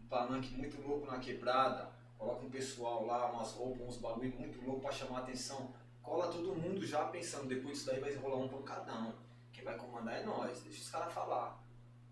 palanque 0.09 0.53
muito 0.55 0.81
louco 0.81 1.05
na 1.05 1.19
quebrada, 1.19 1.89
coloca 2.17 2.45
um 2.45 2.49
pessoal 2.49 3.05
lá, 3.05 3.31
umas 3.31 3.51
roupas, 3.51 3.87
uns 3.87 3.97
bagulho 3.97 4.33
muito 4.37 4.61
louco 4.65 4.81
para 4.81 4.91
chamar 4.91 5.19
a 5.19 5.21
atenção. 5.23 5.73
Cola 6.01 6.31
todo 6.31 6.55
mundo 6.55 6.85
já 6.85 7.05
pensando, 7.05 7.47
depois 7.47 7.77
disso 7.77 7.87
daí 7.87 7.99
vai 7.99 8.15
rolar 8.15 8.37
um 8.37 8.47
pancadão. 8.47 9.13
Quem 9.51 9.63
vai 9.63 9.77
comandar 9.77 10.21
é 10.21 10.25
nós, 10.25 10.61
deixa 10.61 10.81
os 10.81 10.89
caras 10.89 11.13
falar. 11.13 11.63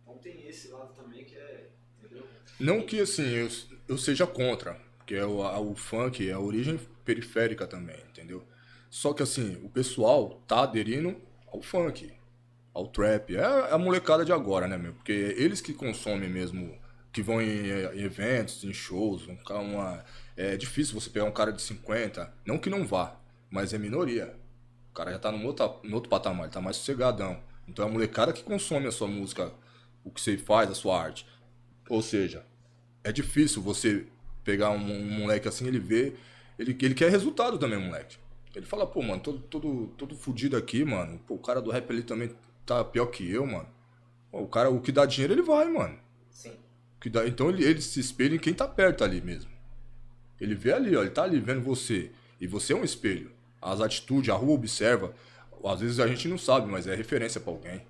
Então 0.02 0.18
tem 0.18 0.48
esse 0.48 0.70
lado 0.70 0.94
também 0.94 1.26
que 1.26 1.36
é. 1.36 1.70
Entendeu? 1.98 2.28
Não 2.60 2.82
que 2.86 3.00
assim, 3.00 3.28
eu, 3.28 3.50
eu 3.88 3.98
seja 3.98 4.28
contra, 4.28 4.80
porque 4.98 5.16
é 5.16 5.26
o, 5.26 5.40
o 5.40 5.76
funk 5.76 6.30
é 6.30 6.34
a 6.34 6.40
origem 6.40 6.80
periférica 7.04 7.66
também, 7.66 8.00
entendeu? 8.10 8.46
Só 8.90 9.14
que 9.14 9.24
assim, 9.24 9.60
o 9.64 9.70
pessoal 9.70 10.42
tá 10.48 10.64
aderindo 10.64 11.20
ao 11.48 11.62
funk 11.62 12.14
ao 12.78 12.88
trap. 12.88 13.36
É 13.36 13.74
a 13.74 13.78
molecada 13.78 14.24
de 14.24 14.32
agora, 14.32 14.68
né, 14.68 14.78
meu? 14.78 14.94
Porque 14.94 15.12
eles 15.12 15.60
que 15.60 15.74
consomem 15.74 16.30
mesmo, 16.30 16.78
que 17.18 17.22
vão 17.24 17.42
em, 17.42 17.48
em 17.96 18.04
eventos, 18.04 18.64
em 18.64 18.72
shows, 18.72 19.28
uma, 19.50 20.06
é 20.36 20.56
difícil 20.56 20.94
você 20.94 21.10
pegar 21.10 21.26
um 21.26 21.32
cara 21.32 21.52
de 21.52 21.60
50, 21.64 22.32
não 22.46 22.60
que 22.60 22.70
não 22.70 22.86
vá, 22.86 23.20
mas 23.50 23.74
é 23.74 23.80
minoria. 23.80 24.36
O 24.92 24.94
cara 24.94 25.12
já 25.12 25.18
tá 25.18 25.32
no 25.32 25.44
outro, 25.44 25.80
no 25.84 25.96
outro 25.96 26.12
patamar, 26.12 26.44
ele 26.44 26.54
tá 26.54 26.62
mais 26.62 26.76
sossegadão. 26.76 27.42
Então 27.68 27.84
é 27.84 27.90
a 27.90 27.92
molecada 27.92 28.32
que 28.32 28.44
consome 28.44 28.86
a 28.86 28.92
sua 28.92 29.08
música, 29.08 29.52
o 30.04 30.12
que 30.12 30.22
você 30.22 30.38
faz, 30.38 30.70
a 30.70 30.76
sua 30.76 31.02
arte. 31.02 31.26
Ou 31.90 32.04
seja, 32.04 32.46
é 33.04 33.12
difícil 33.12 33.64
você 33.64 34.06
pegar 34.44 34.70
um, 34.70 34.76
um 34.76 35.10
moleque 35.10 35.48
assim, 35.48 35.66
ele 35.66 35.80
vê, 35.80 36.14
ele, 36.60 36.78
ele 36.80 36.94
quer 36.94 37.10
resultado 37.10 37.58
também, 37.58 37.80
moleque. 37.80 38.20
Ele 38.54 38.68
fala, 38.68 38.86
pô, 38.86 39.02
mano, 39.02 39.22
todo, 39.22 39.40
todo, 39.40 39.88
todo 39.98 40.16
fudido 40.16 40.56
aqui, 40.56 40.86
mano. 40.86 41.20
Pô, 41.26 41.34
o 41.34 41.40
cara 41.40 41.64
do 41.64 41.72
rap 41.72 41.90
ali 41.90 42.04
também 42.04 42.30
tá 42.64 42.84
pior 42.84 43.08
que 43.08 43.28
eu, 43.28 43.44
mano. 43.48 43.70
O 44.32 44.46
cara, 44.46 44.70
o 44.70 44.80
que 44.80 44.92
dá 44.92 45.04
dinheiro, 45.04 45.34
ele 45.34 45.42
vai, 45.42 45.66
mano. 45.66 45.98
Sim. 46.30 46.54
Que 47.08 47.12
dá, 47.12 47.26
então 47.26 47.48
ele, 47.48 47.64
ele 47.64 47.82
se 47.82 48.02
espelha 48.02 48.36
em 48.36 48.38
quem 48.38 48.54
tá 48.54 48.68
perto 48.68 49.02
ali 49.02 49.22
mesmo. 49.22 49.50
Ele 50.42 50.54
vê 50.54 50.74
ali, 50.74 50.94
ó, 50.94 51.04
ele 51.04 51.10
tá 51.10 51.24
ali 51.24 51.40
vendo 51.40 51.62
você. 51.62 52.12
E 52.38 52.46
você 52.46 52.74
é 52.74 52.76
um 52.76 52.84
espelho. 52.84 53.32
As 53.62 53.80
atitudes, 53.80 54.30
a 54.30 54.36
rua 54.36 54.56
observa. 54.56 55.16
Às 55.64 55.80
vezes 55.80 56.02
a 56.02 56.08
gente 56.08 56.28
não 56.28 56.38
sabe, 56.38 56.70
mas 56.70 56.86
é 56.86 56.94
referência 56.94 57.40
para 57.40 57.54
alguém. 57.54 57.82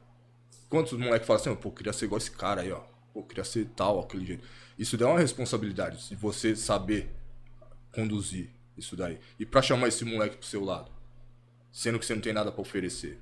Quantos 0.69 0.93
moleques 0.93 1.25
falam 1.25 1.41
assim, 1.41 1.55
pô, 1.55 1.71
queria 1.71 1.91
ser 1.93 2.05
igual 2.05 2.19
esse 2.19 2.29
cara 2.29 2.61
aí, 2.61 2.71
ó. 2.71 2.83
Pô, 3.11 3.23
queria 3.23 3.43
ser 3.43 3.65
tal, 3.75 3.99
aquele 3.99 4.23
jeito. 4.23 4.47
Isso 4.77 4.95
dá 4.95 5.07
uma 5.07 5.19
responsabilidade 5.19 6.09
de 6.09 6.15
você 6.15 6.55
saber 6.55 7.09
conduzir 7.91 8.51
isso 8.77 8.95
daí. 8.95 9.19
E 9.39 9.47
para 9.47 9.63
chamar 9.63 9.87
esse 9.87 10.05
moleque 10.05 10.37
pro 10.37 10.45
seu 10.45 10.63
lado. 10.63 10.91
Sendo 11.71 11.97
que 11.97 12.05
você 12.05 12.13
não 12.13 12.21
tem 12.21 12.33
nada 12.33 12.51
para 12.51 12.61
oferecer. 12.61 13.19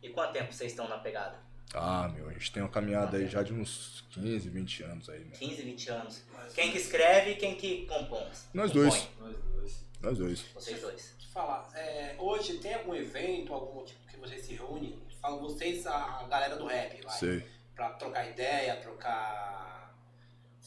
E 0.00 0.10
quanto 0.10 0.32
tempo 0.32 0.52
vocês 0.52 0.70
estão 0.70 0.88
na 0.88 0.98
pegada? 0.98 1.49
Ah, 1.74 2.08
meu, 2.08 2.28
a 2.28 2.32
gente 2.32 2.50
tem 2.52 2.62
uma 2.62 2.68
caminhada 2.68 3.16
aí 3.16 3.28
já 3.28 3.42
de 3.42 3.52
uns 3.52 4.04
15, 4.10 4.48
20 4.48 4.82
anos 4.82 5.08
aí, 5.08 5.20
meu. 5.20 5.38
15, 5.38 5.62
20 5.62 5.90
anos. 5.90 6.22
Quem 6.54 6.72
que 6.72 6.78
escreve 6.78 7.32
e 7.32 7.36
quem 7.36 7.54
que 7.54 7.86
compõe? 7.86 8.26
Nós 8.52 8.72
dois. 8.72 9.08
Nós 9.20 9.36
dois. 9.36 9.84
Nós 10.00 10.18
dois. 10.18 10.44
Vocês 10.54 10.80
dois. 10.80 11.14
Deixa 11.16 11.28
eu 11.28 11.32
falar, 11.32 11.70
é, 11.74 12.16
hoje 12.18 12.58
tem 12.58 12.74
algum 12.74 12.94
evento, 12.94 13.54
algum 13.54 13.84
tipo 13.84 14.00
que 14.08 14.16
vocês 14.16 14.44
se 14.44 14.54
reúnem? 14.54 15.00
Falam 15.20 15.38
vocês, 15.38 15.86
a 15.86 16.26
galera 16.28 16.56
do 16.56 16.66
rap, 16.66 17.02
vai. 17.02 17.18
Sei. 17.18 17.44
Pra 17.74 17.90
trocar 17.90 18.28
ideia, 18.28 18.76
trocar 18.76 19.70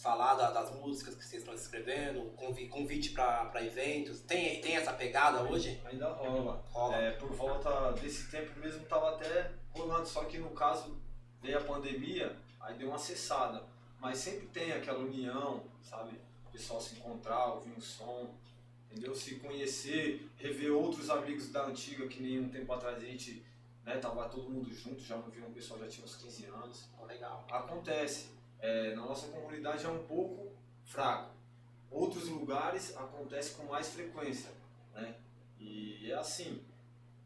falar 0.04 0.36
da, 0.36 0.52
das 0.52 0.72
músicas 0.76 1.16
que 1.16 1.24
vocês 1.24 1.42
estão 1.42 1.56
escrevendo, 1.56 2.32
convite, 2.36 2.70
convite 2.70 3.10
para 3.12 3.66
eventos. 3.66 4.20
Tem, 4.22 4.60
tem 4.60 4.76
essa 4.76 4.92
pegada 4.92 5.42
hoje? 5.44 5.82
Ainda 5.86 6.10
rola. 6.10 6.64
rola. 6.72 6.96
É, 6.98 7.12
por 7.12 7.32
volta 7.32 7.94
desse 7.94 8.30
tempo 8.30 8.60
mesmo 8.60 8.84
tava 8.86 9.16
até 9.16 9.52
rolando, 9.74 10.08
só 10.08 10.24
que 10.26 10.38
no 10.38 10.52
caso 10.52 10.96
veio 11.42 11.58
a 11.58 11.62
pandemia, 11.62 12.36
aí 12.60 12.78
deu 12.78 12.90
uma 12.90 13.00
cessada. 13.00 13.64
Mas 14.00 14.18
sempre 14.18 14.48
tem 14.48 14.72
aquela 14.72 15.00
união, 15.00 15.64
sabe? 15.82 16.20
O 16.48 16.52
pessoal 16.52 16.82
se 16.82 16.96
encontrar, 16.96 17.54
ouvir 17.54 17.72
um 17.72 17.82
som, 17.82 18.30
entendeu? 18.92 19.16
Se 19.16 19.36
conhecer, 19.36 20.30
rever 20.38 20.72
outros 20.72 21.10
amigos 21.10 21.50
da 21.50 21.66
antiga, 21.66 22.08
que 22.08 22.22
nem 22.22 22.40
um 22.40 22.50
tempo 22.50 22.72
atrás 22.74 22.98
a 22.98 23.06
gente 23.06 23.44
né, 23.84 23.98
tava 23.98 24.28
todo 24.30 24.50
mundo 24.50 24.74
junto, 24.74 25.02
já 25.02 25.18
não 25.18 25.30
viu, 25.30 25.46
o 25.46 25.52
pessoal 25.52 25.80
já 25.80 25.88
tinha 25.88 26.06
uns 26.06 26.16
15 26.16 26.46
anos. 26.46 26.90
Legal. 27.08 27.46
Acontece 27.50 28.30
é, 28.60 28.96
na 28.96 29.02
nossa 29.06 29.28
comunidade 29.28 29.86
é 29.86 29.90
um 29.90 30.04
pouco 30.06 30.52
fraco. 30.86 31.32
Outros 31.92 32.28
lugares 32.28 32.96
acontece 32.98 33.56
com 33.56 33.64
mais 33.66 33.90
frequência, 33.90 34.50
né? 34.94 35.16
E 35.60 36.12
é 36.12 36.16
assim, 36.16 36.62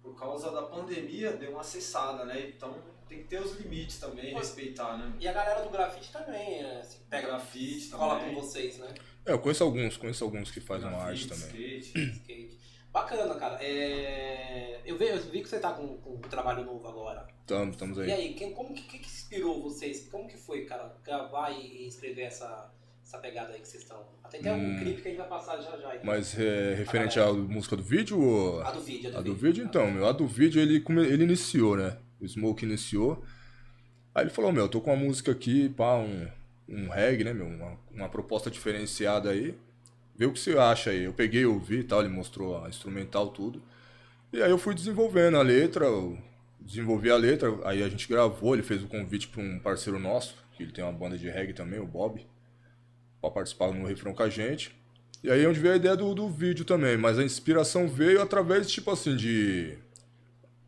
por 0.07 0.15
causa 0.15 0.51
da 0.51 0.61
pandemia 0.61 1.33
deu 1.33 1.51
uma 1.51 1.63
cessada, 1.63 2.23
né? 2.23 2.53
Então 2.55 2.73
tem 3.09 3.19
que 3.19 3.25
ter 3.25 3.41
os 3.41 3.57
limites 3.59 3.99
também, 3.99 4.31
Pô, 4.31 4.39
respeitar, 4.39 4.97
né? 4.97 5.13
E 5.19 5.27
a 5.27 5.33
galera 5.33 5.61
do 5.61 5.69
grafite 5.69 6.11
também, 6.11 6.63
né? 6.63 6.81
Se 6.83 6.97
pega 7.09 7.27
grafite, 7.27 7.89
cola 7.89 8.23
com 8.23 8.35
vocês, 8.35 8.77
né? 8.77 8.93
É, 9.25 9.33
eu 9.33 9.39
conheço 9.39 9.63
alguns, 9.63 9.97
conheço 9.97 10.23
alguns 10.23 10.49
que 10.49 10.61
fazem 10.61 10.87
uma 10.87 11.03
arte 11.03 11.27
também. 11.27 11.79
Skate. 11.79 11.99
skate. 12.11 12.57
Bacana, 12.91 13.35
cara. 13.35 13.57
É... 13.61 14.81
Eu, 14.85 14.97
vi, 14.97 15.05
eu 15.05 15.21
vi 15.21 15.41
que 15.41 15.49
você 15.49 15.59
tá 15.59 15.73
com, 15.73 15.97
com 15.97 16.15
um 16.15 16.21
trabalho 16.21 16.63
novo 16.63 16.87
agora. 16.87 17.27
Estamos, 17.41 17.75
estamos 17.75 17.99
aí. 17.99 18.07
E 18.07 18.11
aí, 18.11 18.33
quem, 18.33 18.53
como 18.53 18.73
que, 18.73 18.83
que, 18.83 18.97
inspirou 18.97 19.61
vocês? 19.61 20.07
Como 20.07 20.27
que 20.27 20.37
foi, 20.37 20.65
cara, 20.65 20.95
gravar 21.03 21.51
e 21.51 21.87
escrever 21.87 22.23
essa, 22.23 22.71
essa 23.07 23.17
pegada 23.19 23.53
aí 23.53 23.61
que 23.61 23.67
vocês 23.67 23.83
estão? 23.83 24.05
Até 24.21 24.39
tem 24.39 24.51
hum, 24.51 24.79
clipe 24.79 25.01
que 25.01 25.07
a 25.07 25.11
gente 25.11 25.19
vai 25.19 25.29
passar 25.29 25.61
já 25.61 25.77
já. 25.77 25.99
Mas 26.03 26.37
é, 26.37 26.73
referente 26.73 27.17
à 27.17 27.31
música 27.31 27.77
do 27.77 27.83
vídeo 27.83 28.19
ou... 28.19 28.61
A 28.61 28.71
do 28.71 28.81
vídeo, 28.81 29.09
a 29.09 29.11
do, 29.13 29.17
a 29.17 29.21
do 29.21 29.33
vídeo. 29.33 29.63
então, 29.63 29.89
meu, 29.89 30.05
a 30.05 30.11
do 30.11 30.27
vídeo 30.27 30.61
ele, 30.61 30.83
ele 31.09 31.23
iniciou, 31.23 31.77
né? 31.77 31.97
O 32.19 32.27
Smoke 32.27 32.65
iniciou. 32.65 33.23
Aí 34.13 34.23
ele 34.23 34.29
falou, 34.29 34.51
meu, 34.51 34.65
eu 34.65 34.69
tô 34.69 34.81
com 34.81 34.93
uma 34.93 35.01
música 35.01 35.31
aqui, 35.31 35.69
pá, 35.69 35.95
um, 35.95 36.27
um 36.67 36.89
reggae, 36.89 37.23
né, 37.23 37.33
meu? 37.33 37.47
Uma, 37.47 37.79
uma 37.93 38.09
proposta 38.09 38.51
diferenciada 38.51 39.29
aí. 39.29 39.55
Vê 40.13 40.25
o 40.25 40.33
que 40.33 40.39
você 40.39 40.57
acha 40.57 40.89
aí. 40.89 41.03
Eu 41.03 41.13
peguei, 41.13 41.45
ouvi 41.45 41.79
e 41.79 41.83
tal, 41.83 42.01
ele 42.01 42.09
mostrou 42.09 42.61
a 42.61 42.67
instrumental, 42.67 43.29
tudo. 43.29 43.63
E 44.33 44.43
aí 44.43 44.51
eu 44.51 44.57
fui 44.57 44.75
desenvolvendo 44.75 45.37
a 45.37 45.41
letra, 45.41 45.85
eu 45.85 46.17
desenvolvi 46.59 47.09
a 47.09 47.15
letra, 47.15 47.57
aí 47.63 47.81
a 47.81 47.87
gente 47.87 48.05
gravou, 48.09 48.53
ele 48.53 48.63
fez 48.63 48.83
o 48.83 48.87
convite 48.87 49.29
para 49.29 49.41
um 49.41 49.59
parceiro 49.59 49.97
nosso, 49.97 50.35
que 50.57 50.63
ele 50.63 50.73
tem 50.73 50.83
uma 50.83 50.91
banda 50.91 51.17
de 51.17 51.29
reggae 51.29 51.53
também, 51.53 51.79
o 51.79 51.85
Bob, 51.85 52.25
para 53.21 53.31
participar 53.31 53.71
no 53.71 53.87
refrão 53.87 54.13
com 54.13 54.23
a 54.23 54.29
gente. 54.29 54.75
E 55.23 55.31
aí 55.31 55.43
é 55.43 55.47
onde 55.47 55.59
veio 55.59 55.73
a 55.73 55.77
ideia 55.77 55.95
do, 55.95 56.13
do 56.13 56.29
vídeo 56.29 56.63
também, 56.63 56.95
mas 56.97 57.17
a 57.17 57.23
inspiração 57.23 57.87
veio 57.87 58.21
através, 58.21 58.69
tipo 58.69 58.91
assim, 58.91 59.15
de 59.15 59.77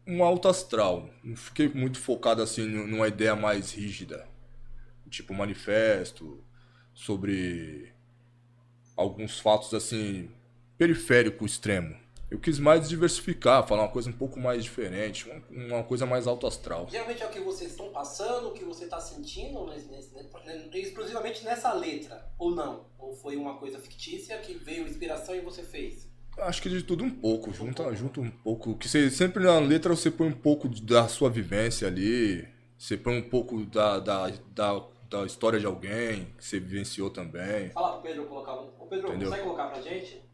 um 0.08 0.24
alto 0.24 0.48
astral. 0.48 1.10
Não 1.24 1.36
fiquei 1.36 1.70
muito 1.70 2.00
focado 2.00 2.42
assim 2.42 2.66
numa 2.66 3.08
ideia 3.08 3.36
mais 3.36 3.72
rígida, 3.72 4.28
tipo 5.10 5.34
manifesto 5.34 6.44
sobre 6.94 7.92
alguns 8.96 9.40
fatos 9.40 9.74
assim 9.74 10.30
periférico 10.78 11.46
extremo. 11.46 11.96
Eu 12.30 12.38
quis 12.40 12.60
mais 12.60 12.88
diversificar, 12.88 13.68
falar 13.68 13.84
uma 13.84 13.92
coisa 13.92 14.10
um 14.10 14.14
pouco 14.14 14.40
mais 14.40 14.64
diferente, 14.64 15.28
uma, 15.28 15.66
uma 15.76 15.84
coisa 15.84 16.06
mais 16.06 16.28
alto 16.28 16.46
astral. 16.46 16.88
Geralmente 16.90 17.24
é 17.24 17.26
o 17.26 17.30
que 17.30 17.40
vocês 17.40 17.72
estão 17.72 17.90
passando, 17.90 18.50
o 18.50 18.52
que 18.52 18.64
você 18.64 18.84
está 18.84 19.00
sentindo, 19.00 19.66
nesse, 19.66 19.88
nesse, 19.90 20.80
exclusivamente 20.80 21.44
nessa 21.44 21.74
letra, 21.74 22.32
ou 22.38 22.52
não? 22.52 22.86
Ou 23.00 23.16
foi 23.16 23.36
uma 23.36 23.56
coisa 23.56 23.80
fictícia 23.80 24.38
que 24.38 24.54
veio 24.54 24.88
inspiração 24.88 25.36
e 25.36 25.42
você 25.42 25.64
fez? 25.64 26.08
Acho 26.38 26.62
que 26.62 26.70
de 26.70 26.84
tudo 26.84 27.04
um 27.04 27.10
pouco, 27.10 27.52
junta, 27.52 27.94
junta 27.96 28.22
um 28.22 28.30
pouco. 28.30 28.76
Que 28.78 28.88
você, 28.88 29.10
sempre 29.10 29.44
na 29.44 29.60
letra 29.60 29.96
você 29.96 30.12
põe 30.12 30.28
um 30.28 30.34
pouco 30.34 30.70
da 30.70 31.08
sua 31.08 31.30
vivência 31.30 31.88
ali, 31.88 32.48
você 32.78 32.96
põe 32.96 33.18
um 33.18 33.28
pouco 33.28 33.66
da, 33.66 34.00
da, 34.00 34.32
da, 34.54 34.82
da 35.10 35.26
história 35.26 35.60
de 35.60 35.66
alguém 35.66 36.28
que 36.38 36.46
você 36.46 36.60
vivenciou 36.60 37.10
também. 37.10 37.72
Fala 37.72 37.94
pro 37.94 38.04
Pedro 38.04 38.26
colocar 38.26 38.54
um. 38.54 38.70
Ô 38.80 38.86
Pedro, 38.86 39.10
Entendeu? 39.10 39.30
consegue 39.30 39.44
colocar 39.44 39.68
pra 39.68 39.82
gente? 39.82 40.29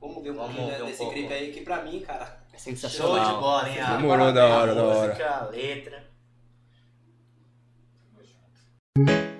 Vamos 0.00 0.22
ver 0.22 0.30
um 0.30 0.34
Vamos 0.34 0.54
pouquinho 0.54 0.76
ver 0.76 0.82
um 0.82 0.86
desse 0.86 0.98
pouco. 0.98 1.12
clipe 1.14 1.32
aí, 1.32 1.52
que 1.52 1.60
pra 1.62 1.82
mim, 1.82 2.00
cara. 2.00 2.38
É 2.52 2.58
sensacional. 2.58 3.16
Show 3.16 3.34
de 3.34 3.40
bola, 3.40 3.68
hein? 3.68 3.96
Demorou 3.96 4.32
da 4.32 4.46
hora, 4.46 4.74
da 4.74 4.82
hora. 4.84 5.08
Música, 5.08 5.30
a 5.30 5.44
letra. 5.46 6.04
Positi, 8.14 9.35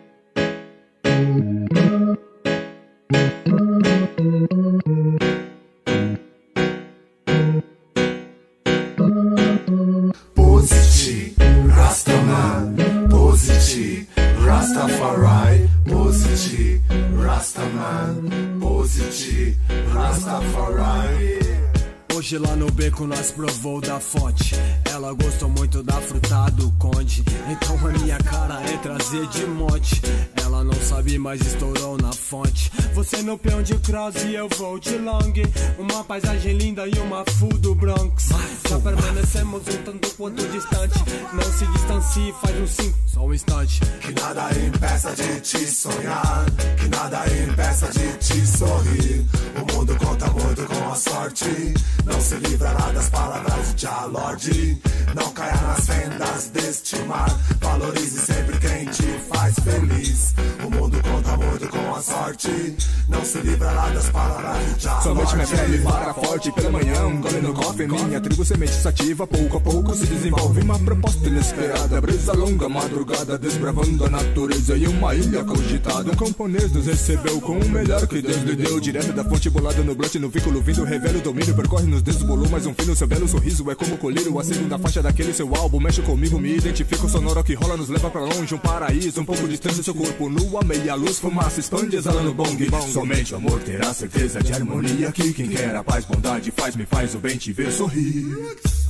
Hoje 22.26 22.38
lá 22.38 22.56
no 22.56 22.68
beco 22.72 23.06
nós 23.06 23.30
provou 23.30 23.80
da 23.80 24.00
fonte. 24.00 24.52
Ela 24.90 25.12
gostou 25.12 25.48
muito 25.48 25.80
da 25.80 25.92
fruta 26.00 26.50
do 26.56 26.72
conde. 26.72 27.22
Então 27.48 27.78
a 27.86 27.92
minha 27.92 28.18
cara 28.18 28.60
é 28.68 28.76
trazer 28.78 29.28
de 29.28 29.46
monte. 29.46 30.02
Ela 30.42 30.64
não 30.64 30.74
sabe, 30.74 31.18
mas 31.18 31.40
estourou 31.40 31.96
na 31.96 32.12
fonte. 32.12 32.72
Você 32.94 33.22
no 33.22 33.38
peão 33.38 33.62
de 33.62 33.76
cross 33.76 34.24
e 34.24 34.34
eu 34.34 34.48
vou 34.56 34.76
de 34.76 34.98
long. 34.98 35.32
Uma 35.78 36.02
paisagem 36.02 36.56
linda 36.56 36.88
e 36.88 36.98
uma 36.98 37.24
full 37.38 37.58
do 37.58 37.76
Bronx. 37.76 38.30
Já 38.68 38.80
permanecemos 38.80 39.62
um 39.68 39.82
tanto 39.84 40.10
quanto 40.16 40.48
distante. 40.48 40.98
Não 41.32 41.44
se 41.44 41.64
distancie, 41.64 42.34
faz 42.42 42.60
um 42.60 42.66
sim, 42.66 42.94
só 43.06 43.20
um 43.24 43.34
instante. 43.34 43.80
Que 44.00 44.12
nada 44.20 44.50
impeça 44.58 45.14
de 45.14 45.40
te 45.42 45.64
sonhar. 45.64 46.44
Que 46.76 46.88
nada 46.88 47.22
impeça 47.28 47.86
de 47.92 48.18
te 48.18 48.44
sorrir. 48.44 49.24
O 49.54 49.76
mundo 49.76 49.96
conta 50.04 50.26
muito 50.26 50.64
com 50.66 50.90
a 50.90 50.94
sorte. 50.96 51.74
Não 52.04 52.20
se 52.26 52.34
livrará 52.34 52.90
das 52.90 53.08
palavras 53.08 53.74
de 53.76 53.82
Jah 53.82 54.06
Lorde. 54.06 54.82
Não 55.14 55.30
caia 55.30 55.54
nas 55.62 55.86
fendas 55.86 56.50
deste 56.52 56.96
mar. 57.02 57.30
Valorize 57.60 58.18
sempre 58.18 58.58
quem 58.58 58.84
te 58.86 59.04
faz 59.32 59.54
feliz. 59.60 60.34
O 60.64 60.70
mundo 60.70 61.00
conta 61.02 61.36
muito 61.36 61.68
com 61.68 61.94
a 61.94 62.02
sorte. 62.02 62.76
Não 63.08 63.24
se 63.24 63.38
livrará 63.38 63.90
das 63.90 64.08
palavras 64.08 64.76
de 64.76 64.82
Jah 64.82 65.00
Somente 65.02 65.36
minha 65.36 65.46
pele 65.46 65.78
para 65.78 66.14
forte 66.14 66.50
pela 66.50 66.70
manhã. 66.70 67.06
Um 67.06 67.20
gole 67.20 67.40
no 67.40 67.54
cofre, 67.54 67.86
minha 67.86 68.20
tribo 68.20 68.44
semente 68.44 68.74
sativa. 68.74 69.24
Pouco 69.24 69.58
a 69.58 69.60
pouco 69.60 69.94
se 69.94 70.06
desenvolve 70.06 70.62
uma 70.62 70.78
proposta 70.80 71.28
inesperada. 71.28 72.00
Brisa 72.00 72.32
longa, 72.32 72.68
madrugada, 72.68 73.38
desbravando 73.38 74.04
a 74.04 74.10
natureza 74.10 74.76
e 74.76 74.88
uma 74.88 75.14
ilha 75.14 75.44
cogitada. 75.44 76.10
Um 76.10 76.16
camponês 76.16 76.72
nos 76.72 76.86
recebeu 76.86 77.40
com 77.40 77.56
o 77.56 77.68
melhor 77.68 78.04
que 78.08 78.20
Deus 78.20 78.42
lhe 78.42 78.56
deu. 78.56 78.80
Direto 78.80 79.12
da 79.12 79.22
fonte 79.22 79.48
bolada 79.48 79.80
no 79.84 79.94
blunt, 79.94 80.16
no 80.16 80.28
vínculo 80.28 80.60
vindo, 80.60 80.82
revela 80.82 81.18
o 81.18 81.22
domínio, 81.22 81.54
percorre 81.54 81.86
nos 81.86 82.02
dedos, 82.06 82.22
bolou 82.22 82.48
mais 82.48 82.64
um 82.66 82.72
fim 82.72 82.86
no 82.86 82.94
seu 82.94 83.06
belo 83.06 83.26
sorriso. 83.26 83.68
É 83.70 83.74
como 83.74 83.98
colírio, 83.98 84.38
a 84.38 84.44
segunda 84.44 84.78
faixa 84.78 85.02
daquele 85.02 85.32
seu 85.32 85.52
álbum. 85.54 85.80
Mexe 85.80 86.00
comigo, 86.02 86.38
me 86.38 86.56
identifico, 86.56 87.08
sonoro 87.08 87.42
que 87.42 87.54
rola, 87.54 87.76
nos 87.76 87.88
leva 87.88 88.08
pra 88.08 88.20
longe. 88.20 88.54
Um 88.54 88.58
paraíso, 88.58 89.20
um 89.20 89.24
pouco 89.24 89.46
distante, 89.48 89.82
seu 89.82 89.94
corpo 89.94 90.28
nu, 90.28 90.56
a 90.56 90.64
meia 90.64 90.94
luz, 90.94 91.18
fumaça, 91.18 91.58
expande, 91.58 91.96
exalando 91.96 92.32
bong. 92.32 92.56
Somente 92.92 93.34
o 93.34 93.36
amor 93.36 93.60
terá 93.60 93.92
certeza 93.92 94.40
de 94.40 94.52
harmonia. 94.52 95.10
Que 95.10 95.32
quem 95.32 95.48
quer 95.48 95.74
a 95.74 95.82
paz, 95.82 96.04
bondade, 96.04 96.52
faz, 96.56 96.76
me 96.76 96.86
faz 96.86 97.14
o 97.14 97.18
bem 97.18 97.36
te 97.36 97.52
ver 97.52 97.72
sorrir. 97.72 98.24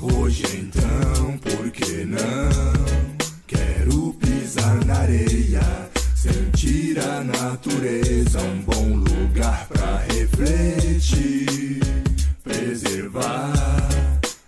Hoje 0.00 0.44
então, 0.54 1.38
por 1.38 1.70
que 1.70 2.04
não? 2.04 2.20
Quero 3.46 4.12
pisar 4.14 4.84
na 4.84 4.98
areia. 4.98 5.62
Sentir 6.14 6.98
a 6.98 7.24
natureza, 7.24 8.40
um 8.40 8.62
bom 8.62 8.96
lugar 8.96 9.66
pra 9.68 10.02
refletir 10.12 11.95
preservar 12.76 13.52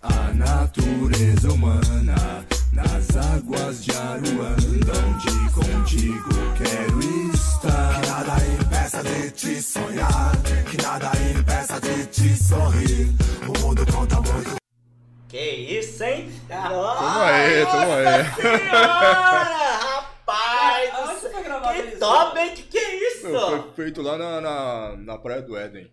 a 0.03 0.35
natureza 0.35 1.51
humana 1.51 2.45
nas 2.75 3.17
águas 3.17 3.83
de 3.83 3.91
Aruanda, 3.93 4.93
onde 5.07 5.51
contigo 5.51 6.29
quero 6.59 7.01
estar. 7.33 8.01
Que 8.01 8.07
nada 8.07 8.37
impeça 8.47 9.03
de 9.03 9.31
te 9.31 9.63
sonhar, 9.63 10.33
que 10.71 10.83
nada 10.83 11.11
impeça 11.35 11.81
de 11.81 12.07
te 12.07 12.37
sorrir. 12.37 13.09
O 13.49 13.67
mundo 13.67 13.87
conta 13.91 14.21
muito. 14.21 14.57
Que 15.29 15.51
isso, 15.79 16.05
hein? 16.05 16.31
Tamo 16.49 16.83
aí, 16.85 17.65
tamo 17.65 17.93
aí. 17.93 18.25
Senhora, 18.35 19.79
rapaz! 19.81 20.91
Que 21.73 21.89
isso? 21.89 21.99
top, 21.99 22.39
hein? 22.39 22.55
Que 22.55 22.63
que 22.65 22.79
é 22.79 23.09
isso? 23.09 23.29
Meu, 23.29 23.41
foi 23.41 23.73
feito 23.73 24.03
lá 24.03 24.19
na, 24.19 24.41
na, 24.41 24.97
na 24.99 25.19
Praia 25.19 25.41
do 25.41 25.57
Éden. 25.57 25.91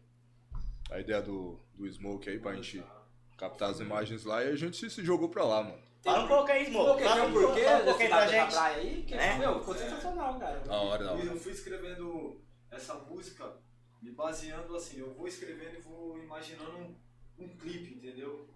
A 0.91 1.00
ideia 1.00 1.21
do, 1.21 1.60
do 1.78 1.88
Smoke 1.92 2.30
aí 2.30 2.40
pra 2.40 2.54
gente 2.56 2.84
captar 3.38 3.70
as 3.70 3.80
imagens 3.80 4.24
lá 4.24 4.44
e 4.44 4.50
a 4.50 4.56
gente 4.56 4.90
se, 4.90 5.04
jogou 5.04 5.30
pra 5.30 5.44
lá, 5.44 5.64
mano. 5.64 5.84
Fala 6.04 6.24
um 6.24 6.28
pouco 6.28 6.52
aí, 6.52 6.66
Smoke. 6.66 7.04
Um 7.04 7.34
porquê 7.34 7.64
Fala 7.64 7.78
um 7.80 7.86
desse 7.86 7.86
pouquinho 7.86 8.10
pra 8.10 8.18
lado 8.20 8.32
da 8.32 8.40
gente. 8.40 8.54
praia 8.54 8.78
aí, 8.78 9.04
que 9.04 9.16
né? 9.16 9.38
meu, 9.40 9.60
ficou 9.60 9.76
sensacional, 9.76 10.40
cara. 10.40 10.60
Da 10.60 10.82
hora, 10.82 11.04
da 11.04 11.12
Eu 11.12 11.18
hora. 11.18 11.26
eu 11.26 11.40
fui 11.40 11.52
escrevendo 11.52 12.42
essa 12.72 12.94
música 12.96 13.54
me 14.02 14.12
baseando 14.12 14.76
assim, 14.76 15.00
eu 15.00 15.14
vou 15.14 15.28
escrevendo 15.28 15.76
e 15.78 15.82
vou 15.82 16.18
imaginando 16.20 16.78
um, 16.78 16.96
um 17.40 17.58
clipe, 17.58 17.96
entendeu? 17.96 18.48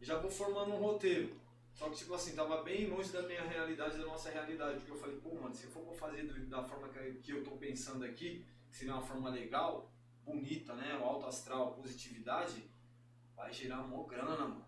E 0.00 0.04
já 0.04 0.18
vou 0.18 0.30
formando 0.30 0.72
um 0.72 0.76
roteiro. 0.76 1.34
Só 1.72 1.88
que, 1.88 1.96
tipo 1.96 2.12
assim, 2.12 2.34
tava 2.34 2.62
bem 2.62 2.88
longe 2.88 3.10
da 3.10 3.22
minha 3.22 3.42
realidade, 3.42 3.96
da 3.96 4.04
nossa 4.04 4.30
realidade. 4.30 4.78
Porque 4.78 4.90
eu 4.90 4.96
falei, 4.96 5.16
pô, 5.16 5.34
mano, 5.36 5.54
se 5.54 5.64
eu 5.64 5.70
for 5.70 5.82
pra 5.84 5.94
fazer 5.94 6.24
da 6.24 6.62
forma 6.64 6.88
que, 6.88 7.12
que 7.22 7.30
eu 7.32 7.42
tô 7.44 7.52
pensando 7.52 8.04
aqui, 8.04 8.44
que 8.70 8.76
seria 8.76 8.94
uma 8.94 9.02
forma 9.02 9.30
legal, 9.30 9.90
bonita, 10.28 10.74
né? 10.74 10.98
O 11.00 11.04
alto 11.04 11.26
astral, 11.26 11.72
positividade, 11.72 12.62
vai 13.34 13.52
gerar 13.52 13.78
mó 13.78 14.04
grana, 14.04 14.36
mano. 14.36 14.64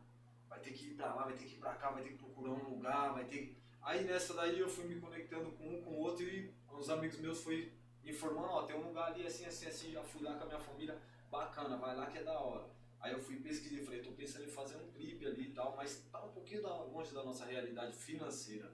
Vai 0.48 0.58
ter 0.60 0.72
que 0.72 0.86
ir 0.86 0.94
pra 0.94 1.14
lá, 1.14 1.24
vai 1.24 1.34
ter 1.34 1.44
que 1.44 1.54
ir 1.54 1.58
pra 1.58 1.74
cá, 1.74 1.90
vai 1.90 2.02
ter 2.02 2.10
que 2.10 2.18
procurar 2.18 2.52
um 2.52 2.70
lugar, 2.70 3.12
vai 3.12 3.24
ter 3.24 3.38
que... 3.38 3.60
Aí 3.82 4.04
nessa 4.04 4.34
daí 4.34 4.58
eu 4.58 4.68
fui 4.68 4.84
me 4.84 5.00
conectando 5.00 5.52
com 5.52 5.68
um, 5.68 5.82
com 5.82 5.96
outro 5.96 6.24
e 6.24 6.52
uns 6.70 6.90
amigos 6.90 7.18
meus 7.18 7.42
foi 7.42 7.72
informando, 8.04 8.48
ó, 8.48 8.62
tem 8.62 8.76
um 8.76 8.88
lugar 8.88 9.12
ali 9.12 9.26
assim, 9.26 9.44
assim, 9.44 9.66
assim, 9.66 9.92
já 9.92 10.02
fui 10.02 10.22
lá 10.22 10.34
com 10.34 10.44
a 10.44 10.46
minha 10.46 10.60
família, 10.60 10.98
bacana, 11.30 11.76
vai 11.76 11.96
lá 11.96 12.06
que 12.06 12.18
é 12.18 12.22
da 12.22 12.38
hora. 12.38 12.68
Aí 13.00 13.12
eu 13.12 13.20
fui 13.20 13.36
pesquisar, 13.36 13.82
falei, 13.84 14.02
tô 14.02 14.12
pensando 14.12 14.44
em 14.44 14.50
fazer 14.50 14.76
um 14.76 14.90
clipe 14.90 15.24
ali 15.24 15.48
e 15.48 15.52
tal, 15.52 15.74
mas 15.76 16.06
tá 16.12 16.22
um 16.22 16.32
pouquinho 16.32 16.62
longe 16.92 17.14
da 17.14 17.24
nossa 17.24 17.46
realidade 17.46 17.96
financeira. 17.96 18.70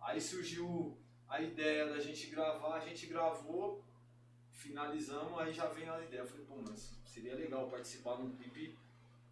Aí 0.00 0.20
surgiu 0.20 0.96
a 1.28 1.40
ideia 1.40 1.86
da 1.86 1.98
gente 1.98 2.28
gravar, 2.28 2.76
a 2.76 2.80
gente 2.80 3.06
gravou, 3.06 3.84
finalizamos, 4.52 5.38
aí 5.40 5.52
já 5.52 5.66
vem 5.68 5.88
a 5.88 6.00
ideia. 6.00 6.20
Eu 6.20 6.26
falei, 6.26 6.44
pô, 6.44 6.56
mas 6.56 6.92
seria 7.04 7.34
legal 7.34 7.68
participar 7.68 8.16
de 8.16 8.22
um 8.22 8.36
clipe, 8.36 8.78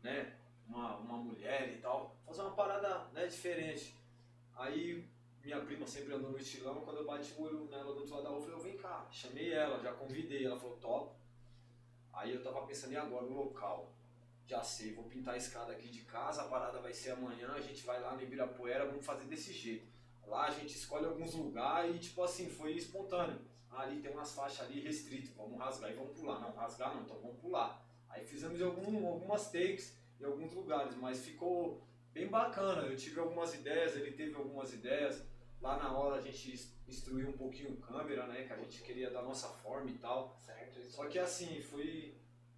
né? 0.02 0.37
Uma, 0.66 0.96
uma 0.96 1.16
mulher 1.18 1.72
e 1.72 1.78
tal, 1.78 2.16
fazer 2.24 2.42
uma 2.42 2.54
parada 2.54 3.06
né, 3.12 3.26
diferente. 3.26 3.94
Aí 4.56 5.04
minha 5.42 5.61
prima 5.61 5.87
sempre 5.87 6.14
andou 6.14 6.30
no 6.30 6.38
estilão, 6.38 6.83
quando 6.83 6.98
eu 6.98 7.06
bati 7.06 7.33
o 7.33 7.42
olho 7.42 7.64
nela 7.70 7.94
do 7.94 8.00
outro 8.00 8.14
lado 8.14 8.24
da 8.24 8.28
rua, 8.28 8.38
eu 8.38 8.42
falei, 8.42 8.56
"Ô, 8.56 8.61
vem 8.61 8.76
cá, 8.76 9.06
chamei 9.11 9.52
ela, 9.52 9.80
já 9.80 9.92
convidei, 9.92 10.44
ela 10.44 10.59
falou, 10.59 10.76
top. 10.76 11.16
Aí 12.12 12.35
eu 12.35 12.42
tava 12.42 12.66
pensando, 12.66 12.92
e 12.92 12.96
agora, 12.96 13.24
o 13.24 13.33
local? 13.33 13.90
Já 14.46 14.62
sei, 14.62 14.92
vou 14.92 15.04
pintar 15.04 15.35
a 15.35 15.37
escada 15.38 15.72
aqui 15.72 15.88
de 15.88 16.02
casa, 16.02 16.42
a 16.42 16.48
parada 16.48 16.80
vai 16.80 16.92
ser 16.92 17.12
amanhã, 17.12 17.52
a 17.52 17.61
gente 17.61 17.85
vai 17.87 18.00
lá 18.00 18.14
no 18.14 18.22
Ibirapuera, 18.22 18.85
vamos 18.85 19.06
fazer 19.06 19.24
desse 19.24 19.52
jeito. 19.52 19.87
Lá 20.26 20.46
a 20.46 20.50
gente 20.50 20.76
escolhe 20.76 21.06
alguns 21.06 21.35
lugares 21.35 21.96
e, 21.96 21.98
tipo 21.98 22.22
assim, 22.22 22.48
foi 22.48 22.72
espontâneo. 22.72 23.40
Ali 23.70 24.00
tem 24.00 24.11
umas 24.11 24.33
faixas 24.33 24.66
ali 24.66 24.80
restritas, 24.80 25.30
vamos 25.30 25.59
rasgar 25.59 25.90
e 25.90 25.94
vamos 25.94 26.18
pular. 26.18 26.40
Não, 26.40 26.52
rasgar 26.52 26.94
não, 26.94 27.02
então 27.02 27.18
vamos 27.20 27.38
pular. 27.38 27.85
Aí 28.09 28.24
fizemos 28.24 28.61
algum, 28.61 29.06
algumas 29.06 29.50
takes 29.50 29.96
em 30.20 30.24
alguns 30.24 30.52
lugares, 30.52 30.96
mas 30.96 31.24
ficou 31.24 31.83
bem 32.12 32.26
bacana. 32.26 32.83
Eu 32.83 32.96
tive 32.96 33.20
algumas 33.20 33.54
ideias, 33.54 33.96
ele 33.96 34.12
teve 34.12 34.35
algumas 34.35 34.72
ideias. 34.72 35.24
Lá 35.61 35.76
na 35.76 35.96
hora 35.96 36.16
a 36.16 36.20
gente 36.20 36.70
instruiu 36.88 37.28
um 37.28 37.33
pouquinho 37.33 37.76
câmera, 37.76 38.26
né? 38.26 38.44
Que 38.44 38.52
a 38.52 38.56
gente 38.56 38.83
queria 38.83 39.11
da 39.11 39.22
nossa 39.22 39.48
forma 39.48 39.90
e 39.90 39.98
tal. 39.98 40.37
Certo. 40.44 40.83
Só 40.83 41.06
que 41.06 41.18
assim, 41.18 41.61
foi, 41.62 42.14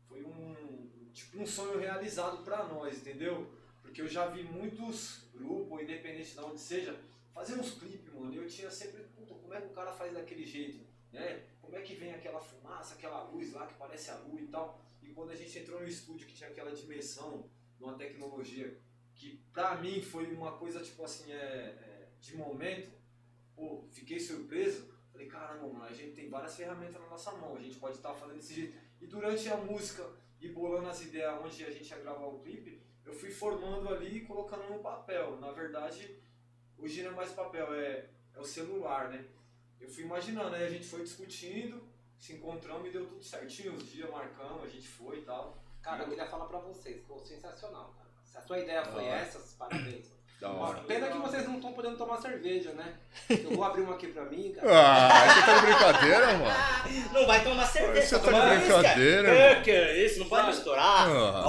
foi 0.08 0.24
um, 0.24 1.10
tipo, 1.12 1.38
um 1.38 1.46
sonho 1.46 1.78
realizado 1.78 2.42
pra 2.44 2.64
nós, 2.64 2.98
entendeu? 2.98 3.52
Porque 3.82 4.00
eu 4.00 4.08
já 4.08 4.28
vi 4.28 4.44
muitos 4.44 5.24
grupos, 5.34 5.82
independente 5.82 6.32
de 6.32 6.40
onde 6.40 6.60
seja, 6.60 6.98
fazer 7.34 7.54
uns 7.58 7.72
clipes, 7.72 8.12
mano. 8.14 8.32
E 8.32 8.38
eu 8.38 8.48
tinha 8.48 8.70
sempre, 8.70 9.02
puta, 9.16 9.34
como 9.34 9.52
é 9.52 9.60
que 9.60 9.66
o 9.66 9.74
cara 9.74 9.92
faz 9.92 10.14
daquele 10.14 10.44
jeito? 10.44 10.91
Né? 11.12 11.44
Como 11.60 11.76
é 11.76 11.82
que 11.82 11.94
vem 11.94 12.14
aquela 12.14 12.40
fumaça, 12.40 12.94
aquela 12.94 13.22
luz 13.24 13.52
lá 13.52 13.66
que 13.66 13.74
parece 13.74 14.10
a 14.10 14.16
lua 14.16 14.40
e 14.40 14.46
tal? 14.46 14.80
E 15.02 15.08
quando 15.08 15.30
a 15.30 15.36
gente 15.36 15.58
entrou 15.58 15.80
no 15.80 15.86
estúdio 15.86 16.26
que 16.26 16.34
tinha 16.34 16.48
aquela 16.48 16.72
dimensão, 16.72 17.48
uma 17.78 17.94
tecnologia 17.94 18.78
que 19.14 19.40
pra 19.52 19.76
mim 19.76 20.00
foi 20.00 20.32
uma 20.32 20.52
coisa 20.52 20.80
tipo 20.80 21.04
assim, 21.04 21.30
é, 21.32 21.36
é, 21.36 22.08
de 22.20 22.36
momento, 22.36 22.92
pô, 23.54 23.84
fiquei 23.92 24.18
surpreso. 24.18 24.90
Falei, 25.12 25.26
caramba, 25.26 25.68
mano, 25.68 25.84
a 25.84 25.92
gente 25.92 26.14
tem 26.14 26.30
várias 26.30 26.56
ferramentas 26.56 27.00
na 27.00 27.06
nossa 27.06 27.32
mão, 27.32 27.54
a 27.54 27.60
gente 27.60 27.78
pode 27.78 27.96
estar 27.96 28.14
fazendo 28.14 28.36
desse 28.36 28.54
jeito. 28.54 28.76
E 29.00 29.06
durante 29.06 29.48
a 29.50 29.56
música 29.56 30.08
e 30.40 30.48
bolando 30.48 30.88
as 30.88 31.02
ideias 31.02 31.40
onde 31.40 31.64
a 31.64 31.70
gente 31.70 31.88
ia 31.90 31.98
gravar 31.98 32.26
o 32.26 32.40
clipe, 32.40 32.80
eu 33.04 33.12
fui 33.12 33.30
formando 33.30 33.88
ali 33.88 34.18
e 34.18 34.20
colocando 34.24 34.68
no 34.70 34.78
papel. 34.78 35.38
Na 35.38 35.52
verdade, 35.52 36.18
hoje 36.78 37.02
não 37.02 37.10
é 37.10 37.14
mais 37.14 37.32
papel, 37.32 37.74
é, 37.74 38.08
é 38.34 38.40
o 38.40 38.44
celular, 38.44 39.10
né? 39.10 39.24
Eu 39.82 39.88
fui 39.90 40.04
imaginando, 40.04 40.54
aí 40.54 40.64
a 40.64 40.70
gente 40.70 40.86
foi 40.86 41.02
discutindo, 41.02 41.82
se 42.18 42.34
encontramos 42.34 42.86
e 42.88 42.92
deu 42.92 43.04
tudo 43.06 43.22
certinho. 43.22 43.74
Os 43.74 43.90
dias 43.90 44.08
marcamos, 44.10 44.64
a 44.64 44.68
gente 44.68 44.86
foi 44.88 45.18
e 45.18 45.22
tal. 45.22 45.58
Cara, 45.82 46.04
eu 46.04 46.08
queria 46.08 46.26
falar 46.26 46.44
pra 46.46 46.58
vocês, 46.58 46.96
ficou 47.00 47.18
sensacional, 47.18 47.92
cara. 47.96 48.08
Se 48.24 48.38
a 48.38 48.40
sua 48.42 48.58
ideia 48.60 48.84
foi 48.84 49.04
hora. 49.04 49.16
essa, 49.16 49.38
parabéns. 49.58 50.06
mano. 50.40 50.84
Pena 50.84 51.08
que 51.08 51.18
vocês 51.18 51.44
não 51.44 51.56
estão 51.56 51.72
podendo 51.72 51.96
tomar 51.96 52.16
cerveja, 52.18 52.72
né? 52.72 52.94
Eu 53.28 53.50
vou 53.56 53.64
abrir 53.64 53.82
uma 53.82 53.94
aqui 53.94 54.06
pra 54.08 54.24
mim, 54.26 54.52
cara. 54.52 54.68
Ah, 54.70 55.34
você 55.34 55.46
tá 55.46 55.54
de 55.58 55.66
brincadeira, 55.66 56.26
mano? 56.38 56.72
Não 57.12 57.26
vai 57.26 57.44
tomar 57.44 57.66
cerveja. 57.66 58.06
Você 58.06 58.18
tá 58.18 58.32
de 58.50 58.58
brincadeira, 58.58 59.28
uísque. 59.30 59.40
mano. 59.42 59.56
Que 59.56 59.62
que 59.64 59.70
é 59.70 60.04
isso? 60.06 60.18
Não 60.20 60.28
pode 60.28 60.46
misturar. 60.48 61.08
Ah. 61.08 61.42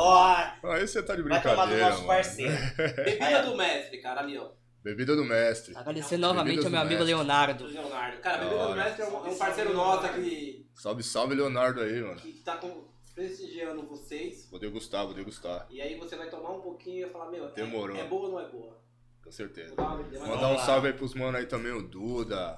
Ó, 0.64 0.72
Aí 0.72 0.88
você 0.88 1.02
tá 1.04 1.16
de 1.16 1.22
vai 1.24 1.42
tomar 1.42 1.66
do 1.66 1.70
brincadeira, 1.70 1.90
nosso 1.90 1.98
mano. 2.04 2.08
parceiro. 2.08 2.54
Bebida 3.06 3.44
do 3.44 3.56
mestre, 3.58 3.98
cara, 4.00 4.22
ali, 4.22 4.38
ó. 4.38 4.50
Bebida 4.84 5.16
do 5.16 5.24
mestre. 5.24 5.76
Agradecer 5.78 6.18
novamente 6.18 6.58
Bebidas 6.58 6.66
ao 6.66 6.72
meu 6.72 6.80
do 6.80 6.86
amigo 6.86 7.00
mestre. 7.06 7.16
Leonardo. 7.16 7.64
Do 7.68 7.74
Leonardo. 7.74 8.18
Cara, 8.20 8.38
Da 8.38 8.44
Bebida 8.44 8.64
do 8.64 8.70
hora. 8.70 8.84
mestre 8.84 9.02
é 9.02 9.06
um, 9.08 9.26
é 9.26 9.30
um 9.30 9.38
parceiro 9.38 9.74
nosso 9.74 10.06
aqui 10.06 10.68
Salve, 10.76 11.04
salve, 11.04 11.36
Leonardo 11.36 11.80
aí, 11.82 12.02
mano. 12.02 12.16
que 12.20 12.34
tá 12.44 12.58
com- 12.58 12.92
prestigiando 13.16 13.84
vocês. 13.88 14.48
Vou 14.50 14.60
degustar, 14.60 15.06
vou 15.06 15.14
degustar. 15.14 15.68
E 15.70 15.80
aí 15.82 15.98
você 15.98 16.16
vai 16.16 16.30
tomar 16.30 16.52
um 16.52 16.62
pouquinho 16.62 16.98
e 16.98 17.02
vai 17.04 17.12
falar, 17.12 17.32
meu, 17.32 17.48
é- 17.48 17.52
Demorou. 17.52 17.96
É, 17.96 18.04
boa 18.06 18.26
ou 18.28 18.32
não 18.34 18.40
é 18.40 18.50
boa? 18.50 18.78
Com 19.24 19.32
certeza. 19.32 19.74
Mandar 19.78 20.50
um 20.52 20.60
salve 20.60 20.88
aí 20.88 20.94
pros 20.94 21.14
mano 21.14 21.38
aí 21.38 21.46
também, 21.46 21.72
o 21.72 21.82
Duda, 21.82 22.58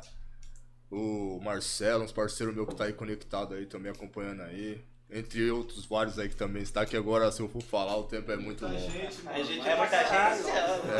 o 0.89 1.39
Marcelo, 1.43 2.03
uns 2.03 2.11
parceiros 2.11 2.55
meu 2.55 2.65
que 2.65 2.73
tá 2.75 2.85
aí 2.85 2.93
conectado 2.93 3.53
aí 3.53 3.65
também 3.67 3.91
acompanhando 3.91 4.41
aí. 4.41 4.83
Entre 5.09 5.49
outros 5.51 5.85
vários 5.85 6.17
aí 6.17 6.27
que 6.27 6.35
também 6.35 6.63
está, 6.63 6.85
que 6.85 6.97
agora 6.97 7.31
se 7.31 7.39
eu 7.39 7.47
for 7.47 7.61
falar 7.61 7.95
o 7.95 8.03
tempo 8.03 8.31
é 8.31 8.35
muito 8.35 8.67
Muita 8.67 8.79
longo. 8.79 8.91
gente, 8.91 9.21
mano. 9.21 9.37
A 9.37 9.43
gente 9.43 9.67
É 9.67 9.75
muita 9.75 9.97
gente. 9.99 10.49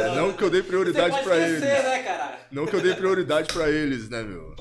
É, 0.01 0.15
não 0.15 0.31
que 0.33 0.43
eu 0.43 0.49
dei 0.49 0.61
prioridade 0.63 1.23
pra 1.23 1.37
esquecer, 1.37 1.71
eles. 1.71 1.83
né, 1.83 2.03
cara? 2.03 2.39
Não 2.51 2.65
que 2.67 2.75
eu 2.75 2.81
dei 2.81 2.93
prioridade 2.93 3.51
pra 3.51 3.69
eles, 3.69 4.07
né, 4.09 4.21
meu? 4.21 4.55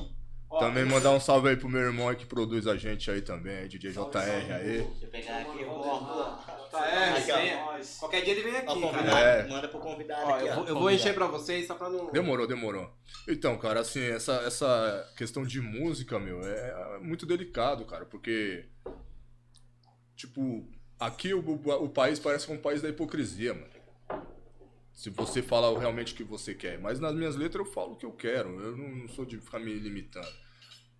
Ó, 0.49 0.59
Também 0.59 0.83
mandar 0.85 1.11
um 1.11 1.19
salve 1.19 1.49
aí 1.49 1.55
pro 1.57 1.69
meu 1.69 1.81
irmão 1.81 2.07
aí 2.09 2.15
que 2.15 2.25
produz 2.25 2.65
a 2.65 2.75
gente 2.75 3.09
aí 3.11 3.21
também, 3.21 3.67
DJ 3.67 3.91
JR 3.91 4.17
aí. 4.17 4.81
Deixa 4.81 5.05
eu 5.05 5.09
pegar 5.09 5.37
aqui. 5.39 5.63
Ó, 5.65 5.71
ó. 5.71 6.55
Tá, 6.71 6.87
é. 6.87 7.21
Qualquer 7.99 8.21
dia 8.23 8.33
ele 8.33 8.41
vem 8.43 8.57
aqui, 8.57 8.81
cara. 8.81 9.19
É. 9.19 9.47
Manda 9.47 9.67
pro 9.67 9.79
convidado 9.79 10.21
Ó, 10.25 10.33
aqui, 10.35 10.47
eu 10.47 10.55
vou, 10.55 10.65
eu 10.67 10.75
vou 10.79 10.91
encher 10.91 11.13
pra 11.13 11.27
vocês 11.27 11.67
só 11.67 11.75
pra 11.75 11.89
não. 11.89 12.11
Demorou, 12.11 12.47
demorou. 12.47 12.89
Então, 13.27 13.57
cara, 13.57 13.79
assim, 13.81 14.01
essa, 14.03 14.33
essa 14.45 15.13
questão 15.17 15.43
de 15.45 15.61
música, 15.61 16.19
meu, 16.19 16.41
é, 16.41 16.95
é 16.95 16.99
muito 16.99 17.25
delicado, 17.25 17.85
cara, 17.85 18.05
porque, 18.05 18.65
tipo, 20.15 20.67
aqui 20.99 21.33
o, 21.33 21.39
o, 21.39 21.83
o 21.85 21.89
país 21.89 22.19
parece 22.19 22.51
um 22.51 22.57
país 22.57 22.81
da 22.81 22.89
hipocrisia, 22.89 23.53
mano. 23.53 23.75
Se 24.93 25.09
você 25.09 25.41
fala 25.41 25.77
realmente 25.77 26.13
o 26.13 26.15
que 26.15 26.23
você 26.23 26.53
quer. 26.53 26.79
Mas 26.79 26.99
nas 26.99 27.13
minhas 27.13 27.35
letras 27.35 27.65
eu 27.65 27.71
falo 27.71 27.93
o 27.93 27.95
que 27.97 28.05
eu 28.05 28.13
quero. 28.13 28.59
Eu 28.61 28.77
não, 28.77 28.89
não 28.89 29.07
sou 29.09 29.25
de 29.25 29.37
ficar 29.39 29.59
me 29.59 29.73
limitando. 29.73 30.27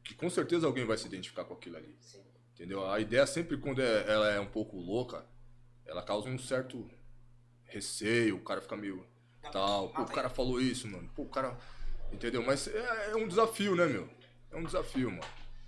Que 0.03 0.13
com 0.13 0.29
certeza 0.29 0.67
alguém 0.67 0.85
vai 0.85 0.97
se 0.97 1.07
identificar 1.07 1.45
com 1.45 1.53
aquilo 1.53 1.77
ali. 1.77 1.95
Sim. 2.01 2.19
Entendeu? 2.53 2.89
A 2.89 2.99
ideia 2.99 3.25
sempre 3.25 3.57
quando 3.57 3.81
é- 3.81 4.05
ela 4.11 4.29
é 4.31 4.39
um 4.39 4.47
pouco 4.47 4.77
louca, 4.77 5.25
ela 5.85 6.01
causa 6.03 6.29
um 6.29 6.37
certo 6.37 6.89
receio, 7.63 8.35
o 8.35 8.41
cara 8.41 8.61
fica 8.61 8.75
meio 8.75 9.05
tal. 9.51 9.89
Pô, 9.89 10.01
o 10.03 10.11
cara 10.11 10.29
falou 10.29 10.59
isso, 10.59 10.87
mano. 10.87 11.09
Pô, 11.15 11.23
o 11.23 11.29
cara. 11.29 11.57
Entendeu? 12.11 12.43
Mas 12.43 12.67
é, 12.67 13.11
é 13.11 13.15
um 13.15 13.27
desafio, 13.27 13.75
né, 13.75 13.85
meu? 13.85 14.09
É 14.51 14.55
um 14.57 14.63
desafio, 14.63 15.09
mano. 15.09 15.23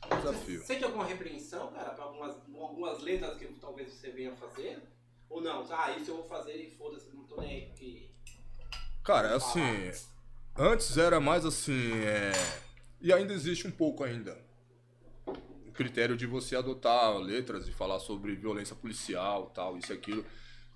Um 0.05 0.09
Você 0.09 0.15
desafio. 0.31 0.63
sente 0.63 0.83
alguma 0.83 1.05
repreensão, 1.05 1.71
cara, 1.73 1.89
pra 1.91 2.03
algumas, 2.05 2.35
algumas 2.55 3.01
letras 3.01 3.37
que 3.37 3.45
talvez 3.59 3.91
você 3.91 4.11
venha 4.11 4.31
fazer? 4.35 4.81
Ou 5.29 5.41
não? 5.41 5.65
Ah, 5.69 5.91
isso 5.97 6.11
eu 6.11 6.17
vou 6.17 6.25
fazer 6.27 6.55
e 6.55 6.69
foda-se, 6.71 7.09
não 7.13 7.23
tô 7.25 7.41
nem 7.41 7.49
aí 7.49 7.65
porque. 7.67 8.09
Cara, 9.03 9.35
assim. 9.35 9.91
Antes 10.55 10.97
era 10.97 11.19
mais 11.19 11.45
assim. 11.45 11.91
é, 12.03 12.31
E 13.01 13.11
ainda 13.13 13.33
existe 13.33 13.67
um 13.67 13.71
pouco 13.71 14.03
ainda. 14.03 14.37
O 15.27 15.71
critério 15.73 16.15
de 16.17 16.25
você 16.25 16.55
adotar 16.55 17.15
letras 17.17 17.67
e 17.67 17.71
falar 17.71 17.99
sobre 17.99 18.35
violência 18.35 18.75
policial, 18.75 19.51
tal, 19.53 19.77
isso 19.77 19.91
e 19.91 19.95
aquilo. 19.95 20.25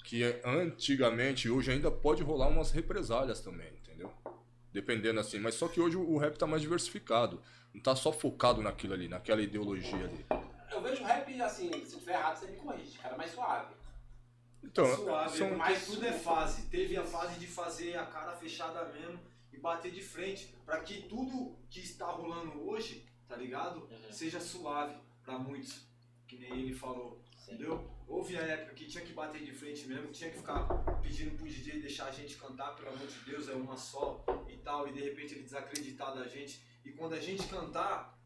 Que 0.04 0.24
antigamente, 0.44 1.50
hoje 1.50 1.72
ainda 1.72 1.90
pode 1.90 2.22
rolar 2.24 2.48
umas 2.48 2.72
represálias 2.72 3.40
também, 3.40 3.72
entendeu? 3.74 4.12
Dependendo 4.74 5.20
assim. 5.20 5.40
Mas 5.40 5.56
só 5.56 5.68
que 5.68 5.80
hoje 5.80 5.96
o 5.98 6.18
rap 6.18 6.38
tá 6.38 6.46
mais 6.46 6.62
diversificado. 6.62 7.42
Não 7.74 7.82
tá 7.82 7.96
só 7.96 8.12
focado 8.12 8.62
naquilo 8.62 8.94
ali, 8.94 9.08
naquela 9.08 9.42
ideologia 9.42 10.06
ali. 10.06 10.26
Eu 10.72 10.82
vejo 10.82 11.04
rap 11.04 11.42
assim, 11.42 11.72
se 11.86 12.00
tiver 12.00 12.14
errado, 12.14 12.38
você 12.38 12.48
me 12.48 12.58
corrige, 12.58 12.98
cara, 12.98 13.18
mais 13.18 13.32
suave. 13.32 13.74
Então, 14.64 14.96
Suave, 14.96 15.38
são, 15.38 15.58
mais 15.58 15.86
tudo 15.86 16.06
é 16.06 16.14
fase. 16.14 16.64
Teve 16.68 16.96
a 16.96 17.04
fase 17.04 17.40
de 17.40 17.48
fazer 17.48 17.98
a 17.98 18.06
cara 18.06 18.34
fechada 18.34 18.86
mesmo 18.90 19.20
e 19.52 19.58
bater 19.58 19.92
de 19.92 20.02
frente, 20.02 20.54
pra 20.66 20.82
que 20.82 21.04
tudo 21.04 21.58
que 21.70 21.80
está 21.80 22.06
rolando 22.06 22.68
hoje, 22.70 23.06
tá 23.28 23.36
ligado? 23.36 23.82
Uhum. 23.82 24.12
Seja 24.12 24.40
suave 24.40 24.96
pra 25.24 25.38
muitos, 25.38 25.86
que 26.28 26.38
nem 26.38 26.52
ele 26.60 26.74
falou, 26.74 27.22
Sim. 27.38 27.54
entendeu? 27.54 27.90
Houve 28.08 28.38
a 28.38 28.42
época 28.42 28.76
que 28.76 28.86
tinha 28.86 29.04
que 29.04 29.14
bater 29.14 29.44
de 29.44 29.52
frente 29.52 29.88
mesmo, 29.88 30.12
tinha 30.12 30.30
que 30.30 30.38
ficar 30.38 30.68
pedindo 31.02 31.36
pro 31.38 31.48
DJ 31.48 31.80
deixar 31.80 32.06
a 32.06 32.12
gente 32.12 32.38
cantar, 32.38 32.76
pelo 32.76 32.90
amor 32.90 33.08
de 33.08 33.20
Deus, 33.20 33.50
é 33.50 33.54
uma 33.54 33.76
só 33.78 34.24
e 34.48 34.58
tal, 34.58 34.88
e 34.88 34.94
de 34.94 35.02
repente 35.02 35.34
ele 35.34 35.44
desacreditar 35.44 36.14
da 36.14 36.28
gente. 36.28 36.62
E 36.86 36.92
quando 36.92 37.14
a 37.14 37.20
gente 37.20 37.48
cantar 37.48 38.18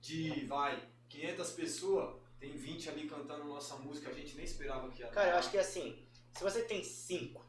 de, 0.00 0.46
vai, 0.46 0.82
500 1.08 1.50
pessoas, 1.52 2.14
tem 2.40 2.52
20 2.52 2.88
ali 2.88 3.08
cantando 3.08 3.44
nossa 3.44 3.76
música, 3.76 4.10
a 4.10 4.12
gente 4.12 4.34
nem 4.34 4.44
esperava 4.44 4.88
que 4.90 5.02
ia 5.02 5.08
Cara, 5.08 5.30
eu 5.30 5.36
acho 5.38 5.50
que 5.50 5.58
assim, 5.58 5.96
se 6.34 6.42
você 6.42 6.62
tem 6.64 6.82
5, 6.82 7.44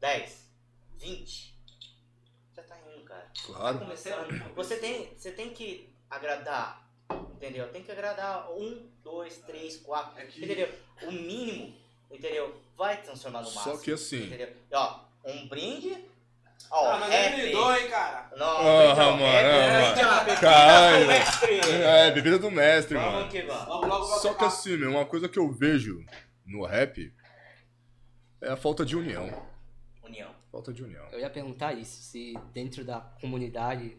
10, 0.00 0.48
20, 0.96 1.54
já 2.56 2.62
tá 2.62 2.76
indo, 2.80 3.04
cara. 3.04 3.30
Claro. 3.44 3.78
começando. 3.80 4.54
Você 4.54 4.76
tem, 4.78 5.14
você 5.16 5.32
tem 5.32 5.50
que 5.50 5.88
agradar, 6.08 6.88
entendeu? 7.34 7.68
Tem 7.70 7.82
que 7.82 7.92
agradar 7.92 8.50
um, 8.52 8.88
dois, 9.02 9.38
três, 9.38 9.76
quatro, 9.78 10.18
É 10.18 10.24
que- 10.26 10.42
entendeu? 10.44 10.72
O 11.02 11.12
mínimo, 11.12 11.76
entendeu? 12.10 12.58
Vai 12.76 13.02
transformar 13.02 13.42
no 13.42 13.52
máximo. 13.52 13.76
Só 13.76 13.82
que 13.82 13.92
assim. 13.92 14.24
Entendeu? 14.24 14.48
E, 14.70 14.74
Ó, 14.74 15.00
um 15.24 15.46
brinde. 15.48 16.04
Ó, 16.70 16.90
ah, 16.90 16.98
mas 16.98 17.12
ele 17.14 17.52
rap. 17.52 17.54
me 17.76 17.80
hein, 17.82 17.90
cara. 17.90 18.30
Não, 18.36 18.58
Ah, 18.58 18.92
então, 18.92 19.16
mano, 19.16 19.22
rap, 19.22 19.97
rap, 20.38 20.40
Caralho. 20.40 21.06
mestre. 21.06 21.60
É, 21.82 22.10
bebida 22.10 22.38
do 22.38 22.50
mestre, 22.50 22.96
Vamos 22.96 23.32
mano. 23.34 23.46
vamos. 23.66 23.88
Logo, 23.88 24.04
Só 24.20 24.34
que 24.34 24.44
assim, 24.44 24.76
meu, 24.76 24.90
uma 24.90 25.04
coisa 25.06 25.28
que 25.28 25.38
eu 25.38 25.50
vejo 25.50 26.04
no 26.46 26.64
rap 26.64 27.12
é 28.40 28.48
a 28.50 28.56
falta 28.56 28.84
de 28.84 28.96
união. 28.96 29.30
União. 30.02 30.30
Falta 30.50 30.72
de 30.72 30.82
união. 30.82 31.04
Eu 31.12 31.20
ia 31.20 31.28
perguntar 31.30 31.72
isso, 31.74 32.02
se 32.02 32.34
dentro 32.54 32.84
da 32.84 33.00
comunidade 33.20 33.96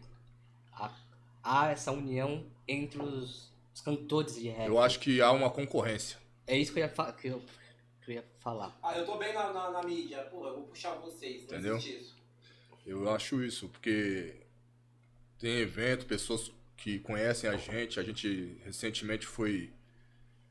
há, 0.72 0.90
há 1.42 1.70
essa 1.70 1.92
união 1.92 2.44
entre 2.66 3.00
os, 3.00 3.52
os 3.74 3.80
cantores 3.80 4.34
de 4.36 4.48
rap. 4.48 4.66
Eu 4.66 4.78
acho 4.80 4.98
que 4.98 5.20
há 5.20 5.30
uma 5.30 5.48
concorrência. 5.50 6.18
É 6.46 6.56
isso 6.56 6.72
que 6.72 6.80
eu 6.80 6.84
ia, 6.84 6.88
fa- 6.90 7.12
que 7.12 7.28
eu, 7.28 7.40
que 8.02 8.10
eu 8.10 8.14
ia 8.16 8.24
falar. 8.40 8.76
Ah, 8.82 8.98
eu 8.98 9.06
tô 9.06 9.16
bem 9.16 9.32
na, 9.32 9.52
na, 9.52 9.70
na 9.70 9.82
mídia, 9.84 10.22
porra, 10.24 10.48
eu 10.48 10.54
vou 10.56 10.64
puxar 10.64 10.94
vocês, 10.94 11.42
não 11.46 11.58
Entendeu? 11.58 11.76
isso. 11.76 12.18
Eu 12.84 13.08
acho 13.14 13.44
isso, 13.44 13.68
porque 13.68 14.39
tem 15.40 15.56
evento, 15.58 16.04
pessoas 16.04 16.52
que 16.76 16.98
conhecem 17.00 17.48
a 17.48 17.56
gente. 17.56 17.98
A 17.98 18.02
gente 18.02 18.60
recentemente 18.62 19.26
foi 19.26 19.72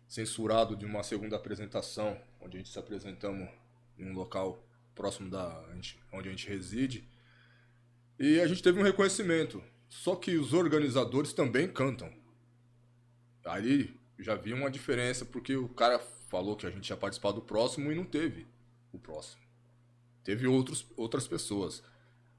censurado 0.07 0.75
de 0.75 0.85
uma 0.85 1.03
segunda 1.03 1.35
apresentação, 1.35 2.19
onde 2.41 2.57
a 2.57 2.59
gente 2.59 2.71
se 2.71 2.79
apresentamos 2.79 3.47
em 3.97 4.09
um 4.09 4.13
local 4.13 4.67
próximo 4.95 5.29
da 5.29 5.63
onde 6.11 6.27
a 6.27 6.31
gente 6.31 6.49
reside. 6.49 7.07
E 8.17 8.41
a 8.41 8.47
gente 8.47 8.63
teve 8.63 8.79
um 8.79 8.83
reconhecimento. 8.83 9.63
Só 9.87 10.15
que 10.15 10.35
os 10.37 10.53
organizadores 10.53 11.33
também 11.33 11.67
cantam. 11.71 12.11
Aí 13.45 13.95
já 14.17 14.35
vi 14.35 14.53
uma 14.53 14.69
diferença, 14.69 15.23
porque 15.23 15.55
o 15.55 15.69
cara 15.69 15.99
falou 15.99 16.55
que 16.55 16.65
a 16.65 16.71
gente 16.71 16.89
ia 16.89 16.97
participar 16.97 17.31
do 17.31 17.41
próximo 17.41 17.91
e 17.91 17.95
não 17.95 18.05
teve 18.05 18.47
o 18.91 18.99
próximo. 18.99 19.41
Teve 20.23 20.47
outros, 20.47 20.85
outras 20.97 21.27
pessoas. 21.27 21.83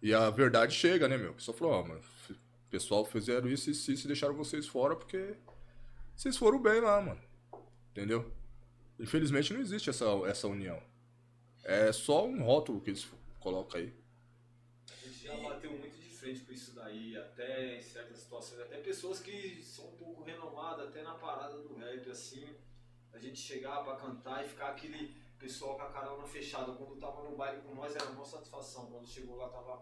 E 0.02 0.14
a 0.14 0.30
verdade 0.30 0.74
chega, 0.74 1.06
né, 1.08 1.16
meu? 1.18 1.32
O 1.32 1.34
pessoal 1.34 1.56
falou, 1.56 1.74
ó, 1.74 1.82
mano, 1.82 2.00
o 2.30 2.70
pessoal 2.70 3.04
fizeram 3.04 3.48
isso 3.48 3.68
e 3.68 3.72
isso, 3.72 3.92
isso 3.92 4.06
e 4.06 4.08
deixaram 4.08 4.34
vocês 4.34 4.66
fora 4.66 4.96
porque 4.96 5.34
vocês 6.16 6.36
foram 6.36 6.60
bem 6.60 6.80
lá, 6.80 7.00
mano. 7.00 7.20
Entendeu? 7.90 8.32
Infelizmente 8.98 9.52
não 9.52 9.60
existe 9.60 9.90
essa, 9.90 10.06
essa 10.26 10.48
união. 10.48 10.82
É 11.64 11.92
só 11.92 12.26
um 12.26 12.42
rótulo 12.42 12.80
que 12.80 12.90
eles 12.90 13.08
colocam 13.38 13.80
aí. 13.80 13.92
A 14.90 15.06
gente 15.06 15.24
já 15.24 15.36
bateu 15.36 15.70
muito 15.70 15.98
de 15.98 16.08
frente 16.08 16.40
com 16.40 16.52
isso 16.52 16.74
daí, 16.74 17.16
até 17.16 17.78
em 17.78 17.82
certas 17.82 18.18
situações, 18.18 18.60
até 18.60 18.78
pessoas 18.78 19.20
que 19.20 19.62
são 19.62 19.86
um 19.86 19.96
pouco 19.96 20.22
renomadas, 20.22 20.88
até 20.88 21.02
na 21.02 21.14
parada 21.14 21.58
do 21.58 21.74
rap, 21.76 22.10
assim, 22.10 22.46
a 23.12 23.18
gente 23.18 23.38
chegar 23.38 23.82
pra 23.84 23.96
cantar 23.96 24.44
e 24.44 24.48
ficar 24.48 24.68
aquele 24.68 25.14
pessoal 25.40 25.76
com 25.76 25.82
a 25.82 25.88
carona 25.90 26.26
fechada. 26.26 26.72
Quando 26.72 26.96
tava 27.00 27.22
no 27.28 27.36
baile 27.36 27.62
com 27.62 27.74
nós, 27.74 27.96
era 27.96 28.10
uma 28.10 28.24
satisfação. 28.24 28.86
Quando 28.86 29.06
chegou 29.06 29.36
lá, 29.36 29.48
tava. 29.48 29.80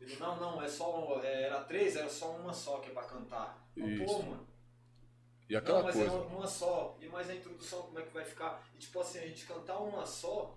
Ele, 0.00 0.16
não, 0.16 0.36
não, 0.40 0.62
é 0.62 0.68
só. 0.68 1.20
é, 1.22 1.42
Era 1.42 1.62
três, 1.64 1.96
era 1.96 2.08
só 2.08 2.30
uma 2.36 2.52
só 2.54 2.78
que 2.78 2.90
é 2.90 2.94
pra 2.94 3.02
cantar. 3.02 3.68
Eu, 3.76 3.84
Pô, 3.84 4.04
Isso. 4.04 4.22
mano. 4.22 4.46
E 5.48 5.56
aquela 5.56 5.78
não, 5.78 5.84
mas 5.86 5.96
coisa. 5.96 6.10
é 6.10 6.14
uma, 6.14 6.24
uma 6.38 6.46
só. 6.46 6.96
E 7.00 7.08
mais 7.08 7.28
a 7.28 7.34
introdução, 7.34 7.82
como 7.82 7.98
é 7.98 8.02
que 8.02 8.14
vai 8.14 8.24
ficar? 8.24 8.64
E 8.74 8.78
tipo 8.78 9.00
assim, 9.00 9.18
a 9.18 9.26
gente 9.26 9.44
cantar 9.46 9.78
uma 9.78 10.06
só, 10.06 10.56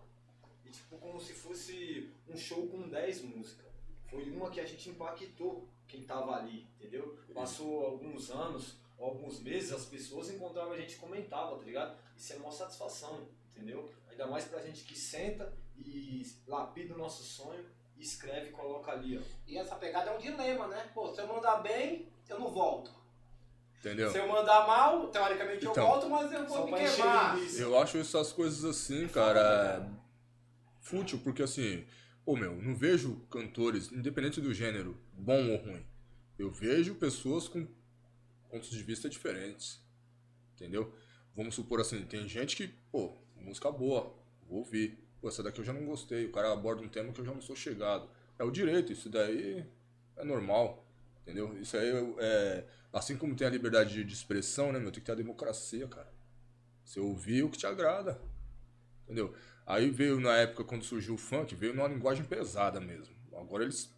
e 0.63 0.69
tipo 0.69 0.97
como 0.99 1.19
se 1.19 1.33
fosse 1.33 2.13
um 2.29 2.37
show 2.37 2.67
com 2.67 2.87
10 2.87 3.23
músicas. 3.23 3.73
Foi 4.07 4.29
uma 4.29 4.51
que 4.51 4.59
a 4.59 4.65
gente 4.65 4.89
impactou 4.91 5.67
quem 5.87 6.03
tava 6.03 6.35
ali, 6.35 6.67
entendeu? 6.75 7.17
Passou 7.33 7.85
alguns 7.87 8.29
anos, 8.29 8.77
alguns 8.99 9.39
meses, 9.39 9.73
as 9.73 9.85
pessoas 9.85 10.29
encontravam 10.29 10.73
a 10.73 10.77
gente 10.77 10.95
comentavam, 10.97 11.57
tá 11.57 11.65
ligado? 11.65 11.97
Isso 12.15 12.33
é 12.33 12.35
uma 12.37 12.51
satisfação, 12.51 13.27
entendeu? 13.49 13.91
Ainda 14.13 14.27
mais 14.27 14.45
pra 14.45 14.61
gente 14.61 14.83
que 14.83 14.97
senta 14.97 15.51
e 15.75 16.23
lapida 16.47 16.93
o 16.93 16.97
nosso 16.97 17.23
sonho, 17.23 17.65
e 17.97 18.01
escreve 18.01 18.49
e 18.49 18.51
coloca 18.51 18.91
ali, 18.91 19.17
ó. 19.17 19.21
E 19.47 19.57
essa 19.57 19.75
pegada 19.75 20.11
é 20.11 20.15
um 20.15 20.19
dilema, 20.19 20.67
né? 20.67 20.89
Pô, 20.93 21.13
se 21.13 21.19
eu 21.19 21.27
mandar 21.27 21.57
bem, 21.57 22.07
eu 22.29 22.39
não 22.39 22.51
volto. 22.51 22.91
Entendeu? 23.79 24.11
Se 24.11 24.17
eu 24.17 24.27
mandar 24.27 24.65
mal, 24.67 25.07
teoricamente 25.07 25.65
eu 25.65 25.71
Então. 25.71 25.85
volto, 25.85 26.09
mas 26.09 26.31
eu 26.31 26.47
vou 26.47 26.65
me 26.65 26.73
queimar. 26.77 27.37
Eu 27.57 27.77
acho 27.77 27.97
essas 27.97 28.31
coisas 28.31 28.63
assim, 28.63 29.07
cara, 29.07 29.39
é 29.83 29.89
fútil, 30.79 31.19
porque 31.23 31.41
assim, 31.43 31.85
pô, 32.23 32.35
meu, 32.37 32.55
não 32.55 32.75
vejo 32.75 33.15
cantores, 33.31 33.91
independente 33.91 34.39
do 34.39 34.53
gênero, 34.53 34.97
bom 35.11 35.49
ou 35.51 35.57
ruim. 35.57 35.85
Eu 36.37 36.49
vejo 36.51 36.95
pessoas 36.95 37.47
com 37.47 37.67
pontos 38.49 38.69
de 38.69 38.83
vista 38.83 39.09
diferentes. 39.09 39.81
Entendeu? 40.55 40.93
Vamos 41.35 41.55
supor 41.55 41.81
assim, 41.81 42.05
tem 42.05 42.27
gente 42.29 42.55
que, 42.55 42.67
pô, 42.91 43.17
música 43.43 43.71
boa, 43.71 44.13
vou 44.47 44.59
ouvir. 44.59 44.97
Pô, 45.21 45.27
essa 45.29 45.41
daqui 45.43 45.59
eu 45.59 45.63
já 45.65 45.73
não 45.73 45.85
gostei. 45.85 46.25
O 46.25 46.31
cara 46.31 46.51
aborda 46.51 46.81
um 46.81 46.89
tema 46.89 47.11
que 47.13 47.21
eu 47.21 47.25
já 47.25 47.33
não 47.33 47.41
sou 47.41 47.55
chegado. 47.55 48.09
É 48.37 48.43
o 48.43 48.51
direito, 48.51 48.91
isso 48.91 49.09
daí 49.09 49.65
é 50.17 50.23
normal. 50.23 50.85
Entendeu? 51.21 51.57
Isso 51.59 51.77
aí 51.77 51.89
é. 52.19 52.65
Assim 52.91 53.17
como 53.17 53.35
tem 53.35 53.47
a 53.47 53.49
liberdade 53.49 54.03
de- 54.03 54.13
expressão, 54.13 54.71
né, 54.71 54.79
meu? 54.79 54.91
Tem 54.91 54.99
que 54.99 55.05
ter 55.05 55.13
a 55.13 55.15
democracia, 55.15 55.87
cara. 55.87 56.11
Você 56.83 56.99
ouvir 56.99 57.43
o 57.43 57.49
que 57.49 57.57
te 57.57 57.65
agrada. 57.65 58.19
Entendeu? 59.05 59.33
Aí 59.65 59.89
veio 59.89 60.19
na 60.19 60.35
época 60.37 60.63
quando 60.63 60.83
surgiu 60.83 61.15
o 61.15 61.17
funk, 61.17 61.55
veio 61.55 61.73
numa 61.73 61.87
linguagem 61.87 62.25
pesada 62.25 62.79
mesmo. 62.79 63.15
Agora 63.33 63.63
eles 63.63 63.89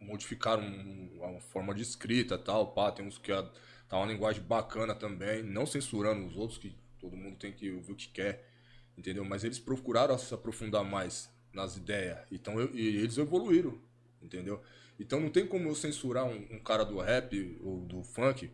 modificaram 0.00 0.62
uma 0.64 1.40
forma 1.40 1.74
de 1.74 1.82
escrita 1.82 2.38
tal, 2.38 2.72
pá, 2.72 2.90
tem 2.92 3.04
uns 3.06 3.18
que 3.18 3.32
a- 3.32 3.48
tá 3.88 3.96
uma 3.96 4.06
linguagem 4.06 4.42
bacana 4.42 4.94
também, 4.94 5.42
não 5.42 5.66
censurando 5.66 6.26
os 6.26 6.36
outros, 6.36 6.58
que 6.58 6.74
todo 6.98 7.16
mundo 7.16 7.36
tem 7.36 7.52
que 7.52 7.70
ouvir 7.70 7.92
o 7.92 7.96
que 7.96 8.08
quer, 8.08 8.48
entendeu? 8.96 9.24
Mas 9.24 9.44
eles 9.44 9.58
procuraram 9.58 10.18
se 10.18 10.32
aprofundar 10.34 10.84
mais 10.84 11.30
nas 11.52 11.76
ideias, 11.76 12.18
então 12.30 12.60
eu- 12.60 12.74
e 12.74 12.86
eles 12.98 13.16
evoluíram, 13.18 13.78
entendeu? 14.22 14.62
Então 14.98 15.20
não 15.20 15.30
tem 15.30 15.46
como 15.46 15.68
eu 15.68 15.74
censurar 15.74 16.24
um, 16.26 16.36
um 16.50 16.58
cara 16.58 16.84
do 16.84 16.98
rap 17.00 17.58
ou 17.62 17.80
do 17.80 18.02
funk, 18.02 18.50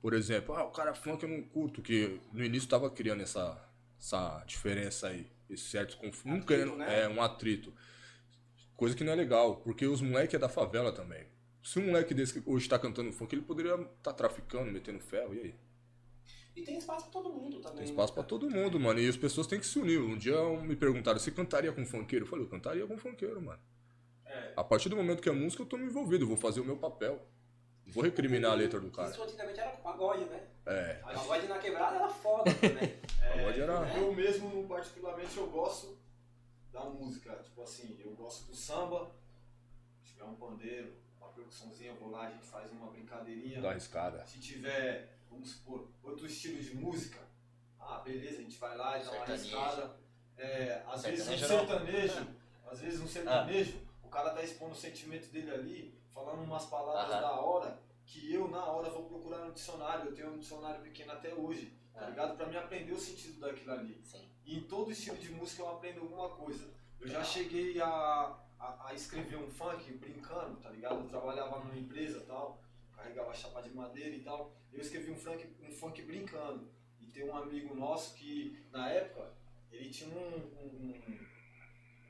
por 0.00 0.14
exemplo, 0.14 0.54
ah, 0.54 0.64
o 0.64 0.70
cara 0.70 0.94
funk 0.94 1.22
eu 1.22 1.28
não 1.28 1.42
curto, 1.42 1.80
que 1.82 2.20
no 2.32 2.44
início 2.44 2.68
tava 2.68 2.90
criando 2.90 3.22
essa, 3.22 3.62
essa 3.98 4.42
diferença 4.46 5.08
aí, 5.08 5.26
esse 5.48 5.64
certo 5.64 5.96
conflito, 5.96 6.42
Atrito, 6.42 6.46
querendo, 6.46 6.76
né? 6.76 7.02
é 7.04 7.08
um 7.08 7.22
atrito. 7.22 7.72
Coisa 8.76 8.96
que 8.96 9.04
não 9.04 9.12
é 9.12 9.16
legal, 9.16 9.56
porque 9.56 9.86
os 9.86 10.00
moleques 10.00 10.34
é 10.34 10.38
da 10.38 10.48
favela 10.48 10.92
também. 10.92 11.26
Se 11.62 11.78
um 11.78 11.86
moleque 11.86 12.12
desse 12.14 12.40
que 12.40 12.50
hoje 12.50 12.68
tá 12.68 12.78
cantando 12.78 13.12
funk, 13.12 13.34
ele 13.34 13.42
poderia 13.42 13.74
estar 13.76 14.12
traficando, 14.12 14.72
metendo 14.72 14.98
ferro, 15.00 15.34
e 15.34 15.38
aí? 15.40 15.54
E 16.54 16.62
tem 16.62 16.76
espaço 16.78 17.04
pra 17.04 17.12
todo 17.12 17.30
mundo 17.32 17.60
também. 17.60 17.76
Tem 17.78 17.84
espaço 17.86 18.12
pra 18.12 18.22
todo 18.22 18.50
mundo, 18.50 18.78
mano. 18.78 19.00
E 19.00 19.08
as 19.08 19.16
pessoas 19.16 19.46
têm 19.46 19.58
que 19.58 19.66
se 19.66 19.78
unir. 19.78 19.98
Um 20.00 20.16
dia 20.18 20.36
me 20.60 20.76
perguntaram 20.76 21.18
se 21.18 21.30
cantaria 21.32 21.72
com 21.72 21.84
funkeiro. 21.86 22.24
Eu 22.24 22.28
falei, 22.28 22.44
eu 22.44 22.48
cantaria 22.50 22.86
com 22.86 22.96
funkeiro, 22.98 23.40
mano. 23.40 23.60
É. 24.26 24.52
A 24.56 24.62
partir 24.64 24.88
do 24.88 24.96
momento 24.96 25.22
que 25.22 25.28
é 25.28 25.32
música, 25.32 25.62
eu 25.62 25.66
tô 25.66 25.76
me 25.78 25.86
envolvido, 25.86 26.24
eu 26.24 26.28
vou 26.28 26.36
fazer 26.36 26.60
o 26.60 26.64
meu 26.64 26.76
papel. 26.76 27.20
Não 27.86 27.92
vou 27.92 28.04
recriminar 28.04 28.52
a 28.52 28.54
letra 28.54 28.78
do 28.80 28.90
cara. 28.90 29.10
Isso 29.10 29.22
antigamente 29.22 29.58
era 29.60 29.70
com 29.72 29.82
pagode, 29.82 30.24
né? 30.26 30.46
É. 30.66 30.94
Pagode 31.02 31.46
na 31.48 31.58
quebrada 31.58 31.96
era 31.96 32.08
foda 32.08 32.52
também. 32.54 32.94
Pagode 33.32 33.60
era- 33.60 33.88
É, 33.90 33.98
Eu 33.98 34.14
mesmo, 34.14 34.66
particularmente, 34.68 35.36
eu 35.36 35.46
gosto 35.48 35.98
da 36.72 36.84
música. 36.84 37.34
Tipo 37.42 37.62
assim, 37.62 37.98
eu 38.04 38.12
gosto 38.12 38.46
do 38.46 38.54
samba. 38.54 39.10
Se 40.04 40.12
tiver 40.12 40.24
um 40.24 40.34
pandeiro, 40.36 40.92
uma 41.20 41.28
percussãozinha, 41.30 41.90
eu 41.90 41.96
vou 41.96 42.10
lá, 42.10 42.28
a 42.28 42.30
gente 42.30 42.44
faz 42.46 42.70
uma 42.70 42.86
brincadeirinha. 42.90 43.60
Da 43.60 43.70
arriscada. 43.70 44.24
Se 44.26 44.38
tiver, 44.38 45.18
vamos 45.32 45.50
supor, 45.50 45.88
outro 46.02 46.26
estilo 46.26 46.62
de 46.62 46.74
música, 46.76 47.20
ah, 47.80 47.98
beleza, 48.04 48.38
a 48.38 48.42
gente 48.42 48.58
vai 48.58 48.76
lá 48.76 48.98
e 48.98 49.04
dá 49.04 49.10
uma 49.12 49.22
arriscada. 49.24 49.96
É, 50.36 50.82
às 50.86 51.02
vezes 51.02 51.28
um 51.28 51.36
Sertanejo 51.38 52.08
sertanejo, 52.14 52.26
às 52.70 52.80
vezes 52.80 53.00
um 53.00 53.08
sertanejo, 53.08 53.74
o 54.02 54.08
cara 54.08 54.30
tá 54.30 54.42
expondo 54.42 54.72
o 54.72 54.76
sentimento 54.76 55.30
dele 55.30 55.50
ali, 55.50 55.94
falando 56.12 56.42
umas 56.42 56.66
palavras 56.66 57.20
da 57.20 57.32
hora, 57.40 57.78
que 58.06 58.32
eu 58.32 58.48
na 58.48 58.64
hora 58.64 58.90
vou 58.90 59.04
procurar 59.04 59.38
no 59.44 59.52
dicionário, 59.52 60.06
eu 60.10 60.14
tenho 60.14 60.32
um 60.32 60.38
dicionário 60.38 60.80
pequeno 60.82 61.12
até 61.12 61.32
hoje, 61.34 61.72
tá 61.94 62.06
Ah. 62.06 62.10
ligado? 62.10 62.36
Pra 62.36 62.46
mim 62.46 62.56
aprender 62.56 62.92
o 62.92 62.98
sentido 63.00 63.40
daquilo 63.40 63.72
ali. 63.72 64.00
Sim. 64.04 64.28
E 64.44 64.58
em 64.58 64.62
todo 64.62 64.90
estilo 64.90 65.16
de 65.18 65.30
música 65.30 65.62
eu 65.62 65.70
aprendo 65.70 66.00
alguma 66.00 66.28
coisa. 66.30 66.68
Eu 67.00 67.08
já 67.08 67.22
cheguei 67.22 67.80
a, 67.80 68.36
a, 68.58 68.88
a 68.88 68.94
escrever 68.94 69.36
um 69.36 69.48
funk 69.50 69.92
brincando, 69.94 70.56
tá 70.60 70.70
ligado? 70.70 71.00
Eu 71.00 71.08
trabalhava 71.08 71.58
numa 71.60 71.76
empresa 71.76 72.18
e 72.18 72.26
tal, 72.26 72.60
carregava 73.02 73.34
chapa 73.34 73.60
de 73.60 73.70
madeira 73.70 74.14
e 74.14 74.20
tal. 74.20 74.54
Eu 74.72 74.80
escrevi 74.80 75.10
um 75.10 75.16
funk, 75.16 75.46
um 75.60 75.72
funk 75.72 76.00
brincando. 76.02 76.68
E 77.00 77.06
tem 77.06 77.24
um 77.24 77.36
amigo 77.36 77.74
nosso 77.74 78.14
que, 78.14 78.64
na 78.70 78.88
época, 78.90 79.32
ele 79.70 79.90
tinha 79.90 80.08
um, 80.10 80.36
um, 80.36 81.02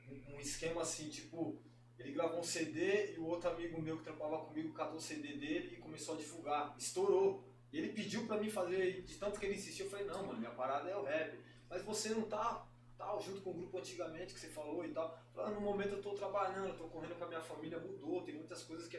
um- 0.09 0.35
um 0.35 0.39
esquema 0.39 0.81
assim, 0.81 1.09
tipo, 1.09 1.59
ele 1.97 2.11
gravou 2.11 2.39
um 2.39 2.43
CD 2.43 3.13
e 3.13 3.19
o 3.19 3.25
outro 3.25 3.49
amigo 3.49 3.81
meu 3.81 3.97
que 3.97 4.03
trampava 4.03 4.37
comigo 4.45 4.73
catou 4.73 4.97
o 4.97 5.01
CD 5.01 5.35
dele 5.37 5.75
e 5.75 5.77
começou 5.77 6.15
a 6.15 6.17
divulgar. 6.17 6.75
Estourou. 6.77 7.43
E 7.71 7.77
ele 7.79 7.89
pediu 7.89 8.27
pra 8.27 8.37
mim 8.37 8.49
fazer, 8.51 9.01
de 9.01 9.15
tanto 9.17 9.39
que 9.39 9.45
ele 9.47 9.55
insistiu, 9.55 9.85
eu 9.85 9.91
falei, 9.91 10.05
não, 10.05 10.27
mano, 10.27 10.37
minha 10.39 10.51
parada 10.51 10.89
é 10.89 10.95
o 10.95 11.03
rap. 11.03 11.39
Mas 11.69 11.81
você 11.81 12.09
não 12.09 12.23
tá 12.23 12.67
tal, 12.97 13.19
junto 13.19 13.41
com 13.41 13.49
o 13.49 13.53
grupo 13.55 13.79
antigamente 13.79 14.33
que 14.33 14.39
você 14.39 14.47
falou 14.49 14.85
e 14.85 14.89
tal. 14.89 15.17
Falei, 15.33 15.51
ah, 15.51 15.55
no 15.55 15.61
momento 15.61 15.93
eu 15.95 16.01
tô 16.01 16.13
trabalhando, 16.13 16.67
eu 16.69 16.77
tô 16.77 16.87
correndo 16.87 17.15
com 17.17 17.23
a 17.23 17.27
minha 17.27 17.41
família, 17.41 17.79
mudou, 17.79 18.21
tem 18.21 18.35
muitas 18.35 18.61
coisas 18.63 18.87
que 18.87 18.95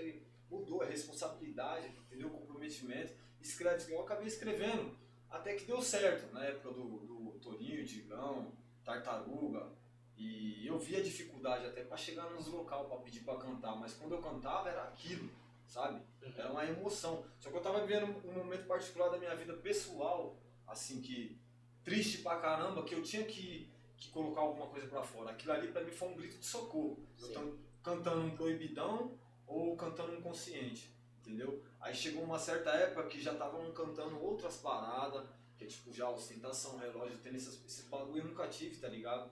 mudou, 0.50 0.82
é 0.82 0.86
responsabilidade, 0.86 1.88
entendeu? 1.88 2.30
Comprometimento. 2.30 3.12
Escreve, 3.40 3.76
escreve. 3.76 3.98
eu 3.98 4.02
acabei 4.02 4.26
escrevendo. 4.26 4.96
Até 5.30 5.54
que 5.54 5.64
deu 5.64 5.82
certo, 5.82 6.32
na 6.32 6.44
época 6.44 6.70
do, 6.70 6.98
do 7.00 7.38
Torinho, 7.40 7.84
Digão, 7.84 8.52
Tartaruga. 8.84 9.68
E 10.16 10.64
eu 10.66 10.78
via 10.78 11.02
dificuldade 11.02 11.66
até 11.66 11.82
pra 11.82 11.96
chegar 11.96 12.30
nos 12.30 12.46
local 12.46 12.86
pra 12.86 12.98
pedir 12.98 13.20
pra 13.20 13.36
cantar, 13.36 13.74
mas 13.76 13.94
quando 13.94 14.12
eu 14.12 14.22
cantava 14.22 14.68
era 14.68 14.84
aquilo, 14.84 15.28
sabe? 15.66 16.00
Era 16.36 16.52
uma 16.52 16.64
emoção. 16.64 17.24
Só 17.40 17.50
que 17.50 17.56
eu 17.56 17.62
tava 17.62 17.84
vivendo 17.84 18.16
um 18.24 18.32
momento 18.32 18.66
particular 18.66 19.08
da 19.08 19.18
minha 19.18 19.34
vida 19.34 19.54
pessoal, 19.54 20.38
assim 20.66 21.00
que 21.00 21.36
triste 21.82 22.18
pra 22.18 22.38
caramba, 22.38 22.84
que 22.84 22.94
eu 22.94 23.02
tinha 23.02 23.24
que, 23.24 23.68
que 23.96 24.10
colocar 24.10 24.40
alguma 24.40 24.68
coisa 24.68 24.86
pra 24.86 25.02
fora. 25.02 25.32
Aquilo 25.32 25.52
ali 25.52 25.68
pra 25.68 25.82
mim 25.82 25.90
foi 25.90 26.08
um 26.08 26.14
grito 26.14 26.38
de 26.38 26.46
socorro. 26.46 26.98
Eu 27.20 27.26
Sim. 27.26 27.32
tô 27.34 27.58
cantando 27.82 28.22
um 28.22 28.36
proibidão 28.36 29.18
ou 29.46 29.76
cantando 29.76 30.16
um 30.16 30.20
consciente, 30.20 30.94
entendeu? 31.20 31.62
Aí 31.80 31.94
chegou 31.94 32.22
uma 32.22 32.38
certa 32.38 32.70
época 32.70 33.08
que 33.08 33.20
já 33.20 33.32
estavam 33.32 33.70
cantando 33.72 34.20
outras 34.20 34.56
paradas, 34.56 35.26
que 35.56 35.64
é 35.64 35.66
tipo 35.66 35.92
já 35.92 36.08
ostentação, 36.08 36.78
relógio, 36.78 37.18
tênis, 37.18 37.46
esses, 37.46 37.64
esses 37.64 37.88
bagulho 37.88 38.22
eu 38.22 38.28
nunca 38.28 38.48
tive, 38.48 38.76
tá 38.76 38.88
ligado? 38.88 39.30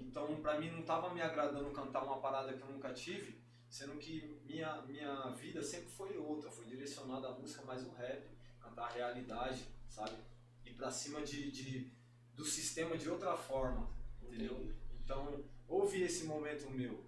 Então 0.00 0.40
pra 0.40 0.58
mim 0.58 0.70
não 0.70 0.82
tava 0.82 1.12
me 1.12 1.20
agradando 1.20 1.70
cantar 1.70 2.04
uma 2.04 2.20
parada 2.20 2.52
que 2.52 2.62
eu 2.62 2.68
nunca 2.68 2.92
tive, 2.92 3.42
sendo 3.68 3.96
que 3.98 4.40
minha, 4.44 4.82
minha 4.82 5.30
vida 5.30 5.62
sempre 5.62 5.88
foi 5.88 6.16
outra, 6.16 6.50
foi 6.50 6.64
direcionada 6.66 7.28
à 7.28 7.32
música 7.32 7.64
mais 7.64 7.84
o 7.84 7.90
rap, 7.90 8.24
cantar 8.60 8.84
a 8.84 8.92
realidade, 8.92 9.66
sabe? 9.88 10.16
Ir 10.64 10.74
pra 10.74 10.90
cima 10.90 11.22
de, 11.22 11.50
de, 11.50 11.90
do 12.34 12.44
sistema 12.44 12.96
de 12.96 13.10
outra 13.10 13.36
forma, 13.36 13.90
entendeu? 14.22 14.72
Então 15.02 15.44
houve 15.66 16.02
esse 16.02 16.24
momento 16.24 16.70
meu, 16.70 17.04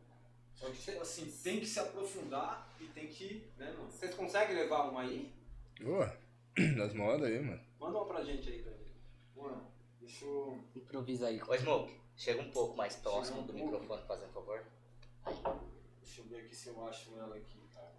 Só 0.56 0.70
que, 0.70 0.90
assim, 0.98 1.30
tem 1.42 1.60
que 1.60 1.66
se 1.66 1.78
aprofundar 1.78 2.66
e 2.80 2.86
tem 2.86 3.06
que, 3.08 3.46
né, 3.58 3.66
mano? 3.72 3.90
Vocês 3.90 4.14
conseguem 4.14 4.56
levar 4.56 4.88
uma 4.88 5.02
aí? 5.02 5.30
Boa. 5.80 6.16
Nós 6.76 6.94
manda 6.94 7.26
aí, 7.26 7.38
mano. 7.40 7.60
Manda 7.78 7.98
uma 7.98 8.06
pra 8.06 8.24
gente 8.24 8.48
aí, 8.48 8.62
Pedro. 8.62 8.86
Mano, 9.36 9.66
deixa 10.00 10.24
eu. 10.24 10.58
Improvisa 10.74 11.26
aí. 11.28 11.40
Ô, 11.42 11.54
Smoke, 11.54 11.94
chega 12.16 12.40
um 12.40 12.50
pouco 12.50 12.74
mais 12.76 12.96
próximo 12.96 13.40
um 13.40 13.46
do 13.46 13.52
pouco. 13.52 13.70
microfone, 13.72 14.02
fazendo 14.08 14.32
favor. 14.32 14.64
Deixa 16.02 16.20
eu 16.22 16.24
ver 16.24 16.38
aqui 16.46 16.54
se 16.56 16.68
eu 16.68 16.88
acho 16.88 17.10
ela 17.18 17.36
aqui, 17.36 17.58
cara. 17.74 17.92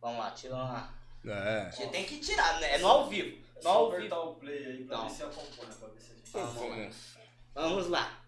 Vamos 0.00 0.18
lá, 0.20 0.30
tira 0.30 0.54
uma. 0.54 0.94
É. 1.24 1.68
Tira- 1.70 1.88
Tem 1.88 2.04
que 2.04 2.18
tirar, 2.20 2.60
né? 2.60 2.74
É 2.76 2.78
no 2.78 2.86
ao 2.86 3.08
vivo. 3.08 3.36
É 3.56 3.56
No 3.56 3.62
só 3.62 3.68
ao 3.70 3.88
apertar 3.92 4.16
vivo. 4.20 4.30
o 4.30 4.34
play 4.36 4.64
aí 4.66 4.84
pra 4.84 4.96
Não. 4.96 5.08
ver 5.08 5.14
se 5.14 5.22
acompanha, 5.24 5.72
pra 5.74 5.88
ver 5.88 6.00
se 6.00 6.12
a 6.12 6.14
gente 6.14 6.30
Tá, 6.32 6.46
tá 6.46 7.68
vamos 7.68 7.88
lá. 7.88 8.19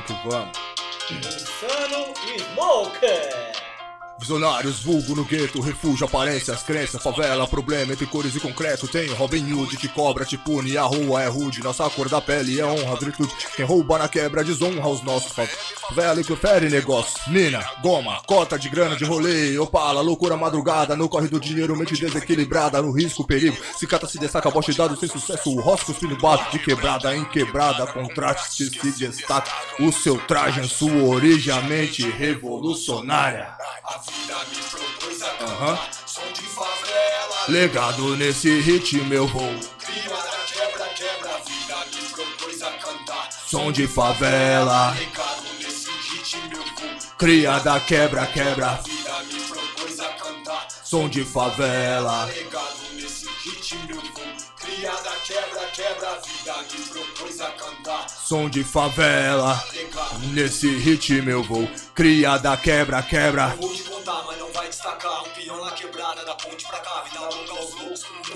Vamos. 0.00 0.06
Que 0.06 0.28
vamos. 0.28 0.58
Insano 1.10 2.14
Smoker. 2.38 3.69
Visionários, 4.20 4.80
vulgo 4.80 5.16
no 5.16 5.24
gueto, 5.24 5.62
refúgio, 5.62 6.06
aparências, 6.06 6.62
crenças, 6.62 7.02
favela, 7.02 7.48
problema 7.48 7.94
entre 7.94 8.04
cores 8.04 8.36
e 8.36 8.40
concreto. 8.40 8.86
Tem 8.86 9.08
Robin 9.14 9.50
Hood 9.50 9.78
que 9.78 9.88
cobra, 9.88 10.26
te 10.26 10.36
pune, 10.36 10.76
a 10.76 10.82
rua 10.82 11.22
é 11.22 11.26
rude. 11.26 11.62
Nossa 11.62 11.88
cor 11.88 12.06
da 12.06 12.20
pele 12.20 12.60
é 12.60 12.64
honra, 12.64 12.96
virtude. 12.96 13.32
Quem 13.56 13.64
rouba 13.64 13.98
na 13.98 14.08
quebra 14.08 14.44
desonra 14.44 14.86
os 14.86 15.02
nossos 15.02 15.32
favela 15.32 16.20
e 16.20 16.24
prefere 16.24 16.68
negócio. 16.68 17.18
Mina, 17.28 17.64
goma, 17.82 18.20
cota 18.26 18.58
de 18.58 18.68
grana 18.68 18.94
de 18.94 19.04
rolê, 19.04 19.58
opala, 19.58 20.02
loucura 20.02 20.36
madrugada. 20.36 20.94
No 20.94 21.08
corre 21.08 21.28
do 21.28 21.40
dinheiro, 21.40 21.74
mente 21.74 21.98
desequilibrada, 21.98 22.82
no 22.82 22.92
risco, 22.92 23.26
perigo. 23.26 23.56
Se 23.76 23.86
cata, 23.86 24.06
se 24.06 24.18
destaca, 24.18 24.50
bote 24.50 24.72
dado 24.74 24.96
sem 24.96 25.08
sucesso. 25.08 25.50
O 25.50 25.60
rosto 25.60 25.86
cuspindo 25.86 26.16
bato 26.18 26.52
de 26.52 26.58
quebrada 26.62 27.16
em 27.16 27.24
quebrada. 27.24 27.86
Contraste 27.86 28.66
se 28.66 28.90
destaca. 28.92 29.50
O 29.80 29.90
seu 29.90 30.18
traje 30.26 30.60
em 30.60 30.68
sua 30.68 31.04
origem, 31.04 31.60
mente 31.64 32.02
revolucionária. 32.02 33.56
Cantar 35.38 35.90
Som 36.06 36.32
de 36.32 36.42
favela 36.42 37.44
Legado 37.48 38.16
nesse 38.16 38.60
ritmo 38.60 39.12
eu 39.12 39.26
vou. 39.26 39.54
Clima 39.78 40.16
da 40.16 40.38
quebra, 40.46 40.84
quebra 40.94 41.38
vida 41.46 41.86
me 41.94 42.08
propôs 42.08 42.62
a 42.62 42.70
cantar 42.72 43.32
Som 43.46 43.72
de 43.72 43.86
favela, 43.86 44.94
Ligado 44.98 45.48
nesse 45.58 45.90
ritmo 45.90 46.52
eu 46.52 46.62
vou 46.62 46.90
cria 47.18 47.58
da 47.58 47.78
quebra, 47.78 48.26
quebra. 48.26 48.80
Vida 48.84 49.22
me 49.24 49.40
propôs 49.42 50.00
a 50.00 50.08
cantar 50.08 50.68
Som 50.82 51.08
de 51.08 51.24
favela, 51.24 52.26
Ligado 52.26 52.94
nesse 52.94 53.26
ritmo 53.44 53.90
eu 53.90 54.00
vou 54.00 54.09
quebra, 55.24 55.66
quebra 55.72 56.10
A 56.10 56.20
vida 56.20 56.62
me 56.72 56.84
propôs 56.86 57.40
a 57.40 57.50
cantar 57.52 58.08
som 58.30 58.48
de 58.48 58.62
favela. 58.62 59.60
Nesse 60.32 60.68
ritmo 60.76 61.28
eu 61.28 61.42
vou. 61.42 61.68
Cria 61.94 62.38
da 62.38 62.56
quebra, 62.56 63.02
quebra. 63.02 63.48
Vou 63.60 63.74
te 63.74 63.82
contar, 63.82 64.22
mas 64.24 64.38
não 64.38 64.52
vai 64.52 64.68
destacar. 64.68 65.24
Um 65.24 65.30
peão 65.30 65.64
na 65.64 65.72
quebrada, 65.72 66.24
da 66.24 66.34
ponte 66.36 66.64
pra 66.66 66.78
cá. 66.78 67.02
Vida 67.02 67.20
longa 67.20 67.52
aos 67.52 67.74
loucos, 67.74 68.04
pro 68.04 68.29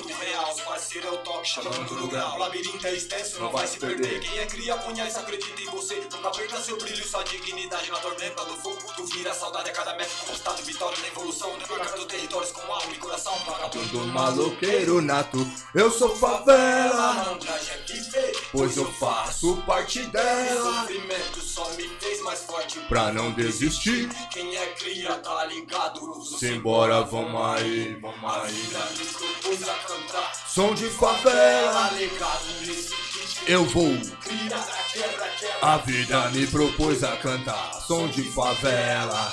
parceiros 0.95 1.05
é 1.05 1.11
o 1.11 1.19
toque, 1.19 1.49
chamando 1.49 1.95
no 1.95 2.09
grau. 2.09 2.37
O 2.37 2.39
labirinto 2.39 2.87
é 2.87 2.95
extenso, 2.95 3.41
não 3.41 3.51
vai 3.51 3.67
se 3.67 3.79
perder. 3.79 4.21
Quem 4.21 4.39
é 4.39 4.47
cria, 4.47 4.77
conhece, 4.77 5.19
acredita 5.19 5.61
em 5.61 5.67
você. 5.67 5.95
Nunca 6.13 6.31
perca 6.31 6.61
seu 6.61 6.77
brilho 6.77 7.05
sua 7.07 7.23
dignidade 7.25 7.91
na 7.91 7.99
tormenta 7.99 8.45
do 8.45 8.57
fogo. 8.57 8.79
Tu 8.97 9.05
vira 9.07 9.31
a 9.31 9.35
saudade 9.35 9.71
a 9.71 9.73
cada 9.73 9.95
metro 9.97 10.15
conquistado. 10.21 10.63
Vitória 10.63 10.99
na 11.01 11.09
evolução. 11.09 11.51
Perca 11.59 11.85
teus 11.87 12.05
territórios 12.07 12.53
com 12.53 12.73
alma 12.73 12.93
e 12.93 12.99
coração. 12.99 13.35
Vagabundo 13.47 13.89
Do 13.89 14.07
maloqueiro 14.07 15.01
nato, 15.01 15.39
eu 15.75 15.91
sou 15.91 16.15
favela. 16.17 17.39
É 17.69 18.35
Pois 18.53 18.77
eu 18.77 18.91
faço 18.93 19.57
parte 19.67 20.01
O 20.01 20.11
dela. 20.11 20.81
sofrimento 20.81 21.41
só 21.41 21.69
me 21.73 21.89
fez 22.01 22.21
mais 22.23 22.41
forte. 22.45 22.79
Pra 22.81 23.13
não 23.13 23.33
desistir, 23.33 24.09
Quem 24.31 24.57
é 24.57 24.67
cria, 24.69 25.15
tá 25.17 25.45
ligado? 25.47 26.25
simbora, 26.39 27.03
vamos 27.03 27.41
aí, 27.57 27.95
vamos 28.01 28.25
A 28.25 28.43
aí. 28.43 28.53
vida 28.53 28.79
me 28.99 29.05
propôs 29.07 29.69
a 29.69 29.75
cantar. 29.75 30.33
Som 30.47 30.75
de 30.75 30.84
favela, 30.91 31.91
nesse 32.61 32.95
ritmo. 32.95 33.49
eu 33.49 33.65
vou. 33.65 33.93
A 35.63 35.77
vida 35.79 36.29
me 36.31 36.47
propôs 36.47 37.03
a 37.05 37.17
cantar. 37.17 37.73
Som 37.87 38.09
de 38.09 38.23
favela. 38.33 39.33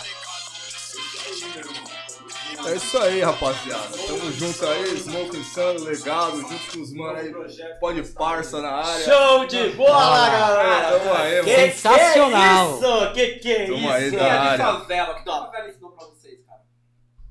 É 2.68 2.76
isso 2.76 2.96
aí, 3.00 3.22
rapaziada. 3.22 3.98
Tamo 4.06 4.32
junto 4.34 4.68
aí, 4.68 4.96
Smoke 5.00 5.36
Insano, 5.36 5.80
legado, 5.84 6.42
junto 6.42 6.72
com 6.72 6.82
os 6.82 6.94
mano 6.94 7.18
aí. 7.18 7.34
Pode 7.80 8.04
parça 8.14 8.62
na 8.62 8.70
área. 8.70 9.04
Show 9.04 9.48
de 9.48 9.70
bola, 9.70 10.30
galera! 10.30 11.00
Tamo 11.00 11.14
aí, 11.16 11.44
Que 11.44 11.58
mano. 11.58 11.72
Sensacional. 11.72 12.78
Que, 12.78 12.86
é 12.86 13.08
isso? 13.08 13.14
que 13.14 13.40
que 13.40 13.52
é 13.52 13.66
Tamo 13.66 13.78
isso? 13.80 13.90
aí, 13.90 14.12
da 14.12 14.18
de 14.18 14.24
área. 14.30 14.66
favela. 14.66 15.14
Que 15.16 15.24
favela 15.26 15.70
ensinou 15.70 15.92
pra 15.92 16.06
vocês, 16.06 16.40
cara? 16.46 16.62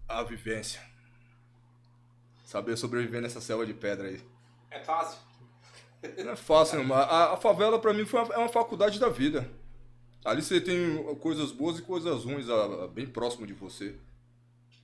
A 0.08 0.22
vivência. 0.24 0.80
Saber 2.50 2.76
sobreviver 2.76 3.22
nessa 3.22 3.40
selva 3.40 3.64
de 3.64 3.72
pedra 3.72 4.08
aí. 4.08 4.20
É 4.72 4.80
fácil? 4.80 5.20
Não 6.24 6.32
é 6.32 6.34
fácil, 6.36 6.82
não. 6.82 6.92
A, 6.96 7.34
a 7.34 7.36
favela 7.36 7.78
pra 7.78 7.94
mim 7.94 8.04
foi 8.04 8.18
uma, 8.24 8.34
é 8.34 8.38
uma 8.38 8.48
faculdade 8.48 8.98
da 8.98 9.08
vida. 9.08 9.48
Ali 10.24 10.42
você 10.42 10.60
tem 10.60 10.96
coisas 11.20 11.52
boas 11.52 11.78
e 11.78 11.82
coisas 11.82 12.24
ruins 12.24 12.48
a- 12.48 12.84
a- 12.86 12.88
bem 12.88 13.06
próximo 13.06 13.46
de 13.46 13.52
você. 13.52 13.94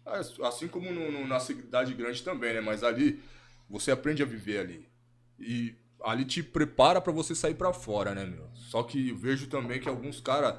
As- 0.04 0.38
Assim 0.44 0.68
como 0.68 0.92
no- 0.92 1.10
no- 1.10 1.26
na 1.26 1.40
cidade 1.40 1.92
grande 1.92 2.22
também, 2.22 2.54
né? 2.54 2.60
Mas 2.60 2.84
ali 2.84 3.20
você 3.68 3.90
aprende 3.90 4.22
a 4.22 4.26
viver 4.26 4.58
ali. 4.60 4.88
E 5.36 5.74
ali 6.04 6.24
te 6.24 6.44
prepara 6.44 7.00
pra 7.00 7.12
você 7.12 7.34
sair 7.34 7.56
pra 7.56 7.72
fora, 7.72 8.14
né, 8.14 8.24
meu? 8.24 8.48
Só 8.54 8.84
que 8.84 9.10
vejo 9.12 9.48
também 9.48 9.80
que 9.80 9.88
alguns 9.88 10.20
caras 10.20 10.54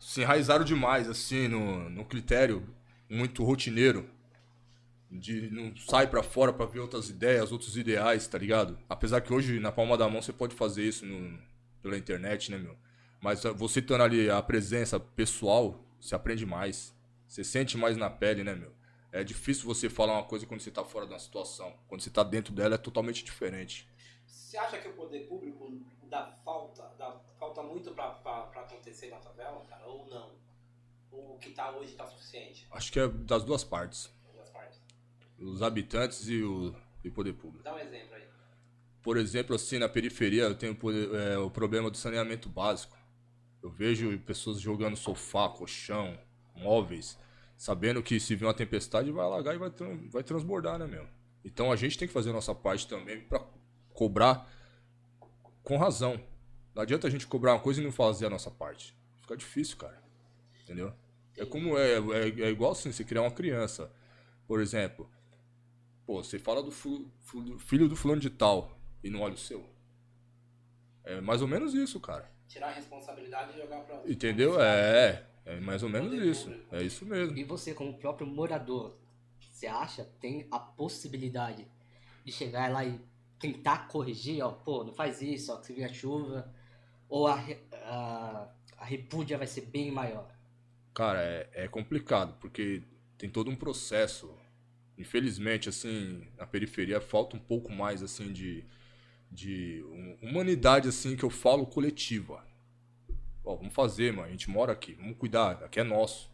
se 0.00 0.22
enraizaram 0.22 0.64
demais, 0.64 1.08
assim, 1.08 1.46
no, 1.46 1.88
no 1.88 2.04
critério 2.04 2.66
muito 3.08 3.44
rotineiro. 3.44 4.10
De 5.14 5.50
não 5.50 5.76
sai 5.76 6.06
pra 6.08 6.22
fora 6.22 6.52
pra 6.52 6.64
ver 6.64 6.80
outras 6.80 7.10
ideias, 7.10 7.52
outros 7.52 7.76
ideais, 7.76 8.26
tá 8.26 8.38
ligado? 8.38 8.78
Apesar 8.88 9.20
que 9.20 9.32
hoje, 9.32 9.60
na 9.60 9.70
palma 9.70 9.96
da 9.96 10.08
mão, 10.08 10.22
você 10.22 10.32
pode 10.32 10.54
fazer 10.54 10.84
isso 10.84 11.04
no- 11.04 11.38
pela 11.82 11.98
internet, 11.98 12.50
né, 12.50 12.56
meu? 12.56 12.76
Mas 13.20 13.44
ah, 13.44 13.52
você 13.52 13.82
tendo 13.82 14.02
ali 14.02 14.30
a 14.30 14.40
presença 14.42 14.98
pessoal, 14.98 15.84
você 16.00 16.14
aprende 16.14 16.46
mais. 16.46 16.94
Você 17.28 17.44
sente 17.44 17.76
mais 17.76 17.96
na 17.96 18.08
pele, 18.08 18.42
né, 18.42 18.54
meu? 18.54 18.72
É 19.12 19.22
difícil 19.22 19.66
você 19.66 19.90
falar 19.90 20.14
uma 20.14 20.24
coisa 20.24 20.46
quando 20.46 20.60
você 20.60 20.70
tá 20.70 20.82
fora 20.82 21.06
da 21.06 21.18
situação. 21.18 21.74
Quando 21.86 22.00
você 22.00 22.08
tá 22.10 22.22
dentro 22.22 22.54
dela, 22.54 22.76
é 22.76 22.78
totalmente 22.78 23.22
diferente. 23.22 23.86
Você 24.26 24.56
acha 24.56 24.78
que 24.78 24.88
o 24.88 24.92
poder 24.94 25.26
público 25.28 25.78
dá 26.08 26.26
falta, 26.42 26.82
dá 26.98 27.20
falta 27.38 27.62
muito 27.62 27.90
pra 27.92 28.06
acontecer 28.56 29.10
na 29.10 29.18
favela, 29.18 29.62
cara? 29.68 29.84
Ou 29.86 30.08
não? 30.08 30.30
Ou 31.10 31.34
o 31.34 31.38
que 31.38 31.50
tá 31.50 31.70
hoje 31.70 31.92
tá 31.94 32.06
suficiente? 32.06 32.66
Acho 32.70 32.90
que 32.90 32.98
é 32.98 33.06
das 33.08 33.44
duas 33.44 33.62
partes. 33.62 34.10
Os 35.42 35.62
habitantes 35.62 36.28
e 36.28 36.42
o, 36.42 36.74
e 37.04 37.08
o 37.08 37.12
poder 37.12 37.32
público. 37.34 37.64
Dá 37.64 37.74
um 37.74 37.78
exemplo 37.78 38.14
aí. 38.14 38.22
Por 39.02 39.16
exemplo, 39.16 39.56
assim, 39.56 39.78
na 39.78 39.88
periferia 39.88 40.44
eu 40.44 40.54
tenho 40.54 40.76
é, 41.14 41.38
o 41.38 41.50
problema 41.50 41.90
do 41.90 41.96
saneamento 41.96 42.48
básico. 42.48 42.96
Eu 43.62 43.70
vejo 43.70 44.16
pessoas 44.20 44.60
jogando 44.60 44.96
sofá, 44.96 45.48
colchão, 45.48 46.18
móveis, 46.54 47.18
sabendo 47.56 48.02
que 48.02 48.18
se 48.20 48.34
vir 48.34 48.44
uma 48.44 48.54
tempestade 48.54 49.10
vai 49.10 49.24
alagar 49.24 49.54
e 49.54 49.58
vai, 49.58 49.70
vai 50.10 50.22
transbordar, 50.22 50.78
né, 50.78 50.86
meu? 50.86 51.06
Então 51.44 51.72
a 51.72 51.76
gente 51.76 51.98
tem 51.98 52.06
que 52.06 52.14
fazer 52.14 52.30
a 52.30 52.32
nossa 52.32 52.54
parte 52.54 52.86
também 52.86 53.20
pra 53.20 53.44
cobrar 53.92 54.48
com 55.62 55.76
razão. 55.76 56.20
Não 56.74 56.82
adianta 56.82 57.06
a 57.06 57.10
gente 57.10 57.26
cobrar 57.26 57.54
uma 57.54 57.60
coisa 57.60 57.80
e 57.80 57.84
não 57.84 57.92
fazer 57.92 58.26
a 58.26 58.30
nossa 58.30 58.50
parte. 58.50 58.96
Fica 59.20 59.36
difícil, 59.36 59.76
cara. 59.76 60.02
Entendeu? 60.62 60.92
É 61.36 61.44
como 61.44 61.76
é, 61.76 61.94
é, 61.94 62.40
é 62.42 62.50
igual 62.50 62.72
assim, 62.72 62.92
você 62.92 63.04
criar 63.04 63.22
uma 63.22 63.30
criança. 63.30 63.90
Por 64.46 64.60
exemplo, 64.60 65.10
pô, 66.06 66.22
você 66.22 66.38
fala 66.38 66.62
do 66.62 66.70
fu- 66.70 67.10
fu- 67.20 67.42
do 67.42 67.58
filho 67.58 67.88
do 67.88 67.96
fulano 67.96 68.20
de 68.20 68.30
tal 68.30 68.78
e 69.02 69.10
não 69.10 69.20
olha 69.20 69.34
o 69.34 69.38
seu. 69.38 69.64
É 71.04 71.20
mais 71.20 71.42
ou 71.42 71.48
menos 71.48 71.74
isso, 71.74 71.98
cara. 72.00 72.30
Tirar 72.48 72.68
a 72.68 72.72
responsabilidade 72.72 73.52
e 73.56 73.60
jogar 73.60 73.80
pra. 73.80 74.02
Entendeu? 74.06 74.60
É, 74.60 75.24
é 75.44 75.60
mais 75.60 75.82
ou 75.82 75.88
menos 75.88 76.12
isso. 76.12 76.50
público. 76.50 76.74
É 76.76 76.82
isso 76.82 77.06
mesmo. 77.06 77.36
E 77.36 77.44
você, 77.44 77.74
como 77.74 77.98
próprio 77.98 78.26
morador, 78.26 78.96
você 79.40 79.66
acha 79.66 80.04
tem 80.20 80.46
a 80.50 80.58
possibilidade 80.58 81.66
de 82.24 82.30
chegar 82.32 82.70
lá 82.70 82.84
e 82.84 83.00
tentar 83.38 83.88
corrigir, 83.88 84.42
ó, 84.44 84.52
pô, 84.52 84.84
não 84.84 84.92
faz 84.92 85.20
isso, 85.20 85.52
ó, 85.52 85.56
que 85.56 85.66
se 85.66 85.72
vier 85.72 85.92
chuva, 85.92 86.54
ou 87.08 87.26
a, 87.26 87.34
a, 87.84 88.48
a 88.78 88.84
repúdia 88.84 89.36
vai 89.36 89.46
ser 89.48 89.62
bem 89.62 89.90
maior? 89.90 90.30
Cara, 90.94 91.20
é, 91.20 91.50
é 91.64 91.68
complicado, 91.68 92.36
porque 92.38 92.82
tem 93.18 93.28
todo 93.28 93.50
um 93.50 93.56
processo. 93.56 94.32
Infelizmente, 94.98 95.68
assim, 95.68 96.26
na 96.38 96.46
periferia 96.46 97.00
falta 97.00 97.36
um 97.36 97.40
pouco 97.40 97.72
mais, 97.72 98.02
assim, 98.02 98.32
de, 98.32 98.64
de 99.30 99.82
hum- 99.86 100.18
humanidade, 100.22 100.88
assim, 100.88 101.16
que 101.16 101.24
eu 101.24 101.30
falo 101.30 101.66
coletiva. 101.66 102.44
Ó, 103.44 103.56
vamos 103.56 103.74
fazer, 103.74 104.12
mano, 104.12 104.28
a 104.28 104.30
gente 104.30 104.48
mora 104.50 104.72
aqui, 104.72 104.92
vamos 104.94 105.16
cuidar, 105.16 105.62
aqui 105.64 105.80
é 105.80 105.82
nosso. 105.82 106.30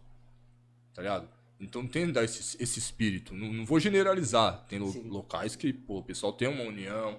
Tá 0.93 1.03
ligado? 1.03 1.29
Então 1.61 1.87
tem 1.87 2.07
que 2.07 2.13
dar 2.13 2.25
esse, 2.25 2.61
esse 2.63 2.79
espírito. 2.79 3.35
Não, 3.35 3.53
não 3.53 3.65
vou 3.65 3.81
generalizar. 3.81 4.65
Tem 4.69 4.79
lo- 4.79 5.07
locais 5.09 5.57
que, 5.57 5.73
pô, 5.73 5.99
o 5.99 6.03
pessoal 6.03 6.33
tem 6.33 6.49
uma 6.49 6.63
união, 6.65 7.19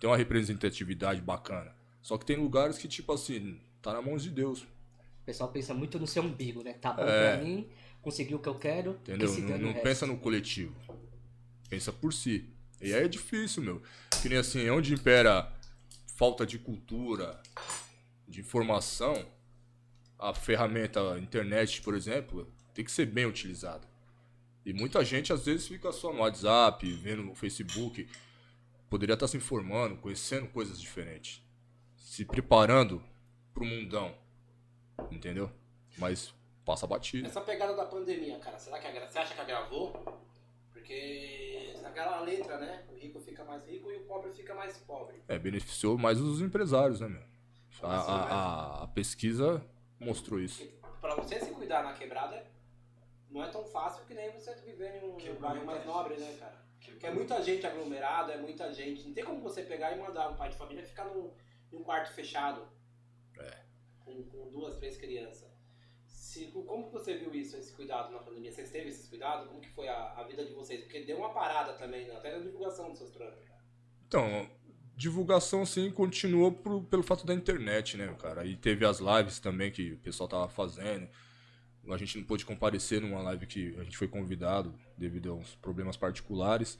tem 0.00 0.08
uma 0.08 0.16
representatividade 0.16 1.20
bacana. 1.20 1.74
Só 2.02 2.16
que 2.18 2.24
tem 2.26 2.36
lugares 2.36 2.78
que, 2.78 2.88
tipo 2.88 3.12
assim, 3.12 3.60
tá 3.82 3.92
na 3.92 4.02
mão 4.02 4.16
de 4.16 4.30
Deus. 4.30 4.62
O 4.62 5.24
pessoal 5.26 5.50
pensa 5.50 5.74
muito 5.74 5.98
no 5.98 6.06
seu 6.06 6.22
umbigo, 6.22 6.62
né? 6.62 6.72
Tá 6.74 6.92
bom 6.92 7.02
É. 7.02 7.36
pra 7.36 7.44
mim, 7.44 7.66
consegui 8.02 8.34
o 8.34 8.38
que 8.38 8.48
eu 8.48 8.54
quero, 8.54 8.92
Entendeu? 9.02 9.34
que 9.34 9.40
Não, 9.42 9.58
não 9.58 9.68
resto. 9.72 9.82
pensa 9.82 10.06
no 10.06 10.16
coletivo. 10.18 10.74
Pensa 11.68 11.92
por 11.92 12.12
si. 12.12 12.48
E 12.80 12.94
aí 12.94 13.04
é 13.04 13.08
difícil, 13.08 13.62
meu. 13.62 13.82
Que 14.22 14.28
nem 14.28 14.38
assim, 14.38 14.68
onde 14.70 14.94
impera 14.94 15.52
falta 16.16 16.46
de 16.46 16.58
cultura, 16.58 17.40
de 18.26 18.40
informação, 18.40 19.26
a 20.18 20.34
ferramenta 20.34 21.14
a 21.14 21.18
internet, 21.18 21.82
por 21.82 21.94
exemplo, 21.94 22.50
tem 22.74 22.84
que 22.84 22.90
ser 22.90 23.06
bem 23.06 23.26
utilizada. 23.26 23.86
E 24.64 24.72
muita 24.72 25.04
gente 25.04 25.32
às 25.32 25.46
vezes 25.46 25.66
fica 25.68 25.92
só 25.92 26.12
no 26.12 26.20
WhatsApp, 26.20 26.90
vendo 26.94 27.22
no 27.22 27.34
Facebook. 27.34 28.08
Poderia 28.90 29.14
estar 29.14 29.28
se 29.28 29.36
informando, 29.36 29.96
conhecendo 29.96 30.46
coisas 30.48 30.80
diferentes. 30.80 31.42
Se 31.96 32.24
preparando 32.24 33.02
pro 33.54 33.64
mundão. 33.64 34.14
Entendeu? 35.10 35.50
Mas 35.96 36.34
passa 36.68 36.86
batido. 36.86 37.26
Essa 37.26 37.40
pegada 37.40 37.74
da 37.74 37.86
pandemia, 37.86 38.38
cara, 38.40 38.58
será 38.58 38.78
que 38.78 38.86
agra- 38.86 39.08
você 39.08 39.18
acha 39.18 39.34
que 39.34 39.40
agravou? 39.40 39.90
Porque 40.70 41.74
aquela 41.82 42.20
letra, 42.20 42.58
né? 42.58 42.84
O 42.90 42.94
rico 42.94 43.18
fica 43.20 43.42
mais 43.42 43.64
rico 43.66 43.90
e 43.90 43.96
o 43.96 44.00
pobre 44.04 44.30
fica 44.32 44.54
mais 44.54 44.76
pobre. 44.78 45.16
É, 45.26 45.38
beneficiou 45.38 45.96
mais 45.96 46.20
os 46.20 46.42
empresários, 46.42 47.00
né, 47.00 47.08
meu? 47.08 47.22
A, 47.82 47.96
Assim, 47.96 48.10
a- 48.10 48.14
a- 48.14 48.84
a 48.84 48.86
pesquisa 48.88 49.64
mostrou 49.98 50.38
isso. 50.38 50.62
Pra 51.00 51.14
você 51.14 51.40
se 51.40 51.52
cuidar 51.52 51.82
na 51.82 51.94
quebrada, 51.94 52.44
não 53.30 53.42
é 53.42 53.48
tão 53.48 53.64
fácil 53.64 54.04
que 54.04 54.12
nem 54.12 54.30
você 54.32 54.54
viver 54.56 55.02
em 55.02 55.08
um 55.08 55.16
Quebrou 55.16 55.40
bairro 55.40 55.64
mais 55.64 55.86
nobre, 55.86 56.16
né, 56.18 56.36
cara? 56.38 56.58
Porque 56.84 57.06
é 57.06 57.10
muita 57.14 57.42
gente 57.42 57.66
aglomerada, 57.66 58.32
é 58.32 58.36
muita 58.38 58.72
gente. 58.74 59.06
Não 59.06 59.14
tem 59.14 59.24
como 59.24 59.40
você 59.40 59.62
pegar 59.62 59.92
e 59.96 60.00
mandar 60.00 60.28
um 60.30 60.36
pai 60.36 60.50
de 60.50 60.56
família 60.56 60.84
ficar 60.84 61.04
num, 61.06 61.30
num 61.72 61.82
quarto 61.82 62.12
fechado. 62.12 62.66
É. 63.38 63.58
Com, 64.04 64.22
com 64.24 64.50
duas, 64.50 64.76
três 64.76 64.96
crianças. 64.98 65.47
Se, 66.28 66.44
como 66.48 66.90
você 66.90 67.16
viu 67.16 67.34
isso, 67.34 67.56
esse 67.56 67.72
cuidado 67.72 68.12
na 68.12 68.18
pandemia? 68.18 68.52
Vocês 68.52 68.70
teve 68.70 68.90
esses 68.90 69.08
cuidados? 69.08 69.48
Como 69.48 69.62
que 69.62 69.70
foi 69.70 69.88
a, 69.88 70.12
a 70.14 70.24
vida 70.24 70.44
de 70.44 70.52
vocês? 70.52 70.82
Porque 70.82 71.02
deu 71.02 71.16
uma 71.16 71.32
parada 71.32 71.72
também, 71.72 72.06
né? 72.06 72.14
até 72.14 72.36
na 72.36 72.44
divulgação 72.44 72.90
dos 72.90 72.98
seus 72.98 73.10
trampos. 73.12 73.42
Então, 74.06 74.46
divulgação, 74.94 75.64
sim, 75.64 75.90
continuou 75.90 76.52
pelo 76.52 77.02
fato 77.02 77.24
da 77.24 77.32
internet, 77.32 77.96
né, 77.96 78.14
cara? 78.18 78.44
E 78.44 78.56
teve 78.56 78.84
as 78.84 78.98
lives 78.98 79.40
também 79.40 79.72
que 79.72 79.92
o 79.92 79.98
pessoal 80.00 80.28
tava 80.28 80.50
fazendo. 80.50 81.08
A 81.88 81.96
gente 81.96 82.18
não 82.18 82.26
pôde 82.26 82.44
comparecer 82.44 83.00
numa 83.00 83.22
live 83.22 83.46
que 83.46 83.74
a 83.78 83.84
gente 83.84 83.96
foi 83.96 84.06
convidado 84.06 84.78
devido 84.98 85.30
a 85.30 85.34
uns 85.34 85.54
problemas 85.54 85.96
particulares. 85.96 86.78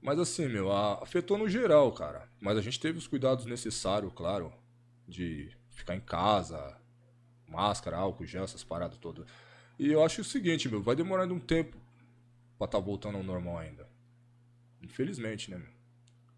Mas 0.00 0.20
assim, 0.20 0.46
meu, 0.46 0.70
afetou 0.70 1.36
no 1.36 1.48
geral, 1.48 1.90
cara. 1.90 2.30
Mas 2.40 2.56
a 2.56 2.62
gente 2.62 2.78
teve 2.78 2.96
os 2.96 3.08
cuidados 3.08 3.44
necessários, 3.44 4.12
claro, 4.14 4.52
de 5.04 5.50
ficar 5.68 5.96
em 5.96 6.00
casa, 6.00 6.78
máscara, 7.48 7.96
álcool, 7.96 8.26
gel, 8.26 8.44
essas 8.44 8.64
paradas 8.64 8.98
todas. 8.98 9.26
E 9.78 9.90
eu 9.92 10.02
acho 10.04 10.20
o 10.22 10.24
seguinte, 10.24 10.68
meu, 10.68 10.82
vai 10.82 10.96
demorar 10.96 11.22
ainda 11.22 11.34
um 11.34 11.40
tempo 11.40 11.76
pra 12.58 12.68
tá 12.68 12.78
voltando 12.78 13.16
ao 13.18 13.24
normal 13.24 13.58
ainda. 13.58 13.88
Infelizmente, 14.82 15.50
né, 15.50 15.58
meu? 15.58 15.68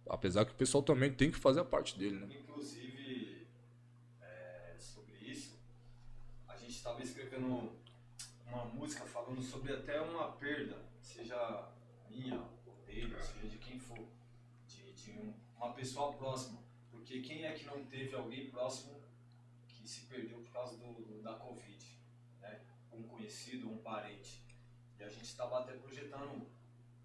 Apesar 0.08 0.44
que 0.44 0.52
o 0.52 0.56
pessoal 0.56 0.82
também 0.82 1.12
tem 1.12 1.30
que 1.30 1.38
fazer 1.38 1.60
a 1.60 1.64
parte 1.64 1.98
dele, 1.98 2.16
né? 2.16 2.28
Inclusive, 2.48 3.46
é, 4.20 4.76
sobre 4.78 5.16
isso, 5.18 5.56
a 6.48 6.56
gente 6.56 6.76
estava 6.76 7.02
escrevendo 7.02 7.72
uma 8.46 8.64
música 8.66 9.04
falando 9.06 9.42
sobre 9.42 9.72
até 9.72 10.00
uma 10.00 10.32
perda, 10.32 10.76
seja 11.02 11.68
minha, 12.08 12.40
ou 12.66 12.76
dele, 12.86 13.16
seja 13.20 13.46
de 13.48 13.58
quem 13.58 13.78
for, 13.78 14.06
de, 14.68 14.92
de 14.94 15.10
um- 15.12 15.34
uma 15.56 15.72
pessoa 15.74 16.12
próxima. 16.14 16.58
Porque 16.90 17.20
quem 17.20 17.44
é 17.44 17.52
que 17.52 17.66
não 17.66 17.84
teve 17.84 18.14
alguém 18.14 18.50
próximo 18.50 18.99
se 19.90 20.02
perdeu 20.06 20.38
por 20.40 20.52
causa 20.52 20.76
do, 20.76 21.20
da 21.22 21.34
Covid? 21.34 21.98
Né? 22.40 22.60
Um 22.92 23.02
conhecido, 23.02 23.68
um 23.70 23.78
parente. 23.78 24.44
E 24.98 25.02
a 25.02 25.08
gente 25.08 25.24
estava 25.24 25.60
até 25.60 25.72
projetando, 25.72 26.46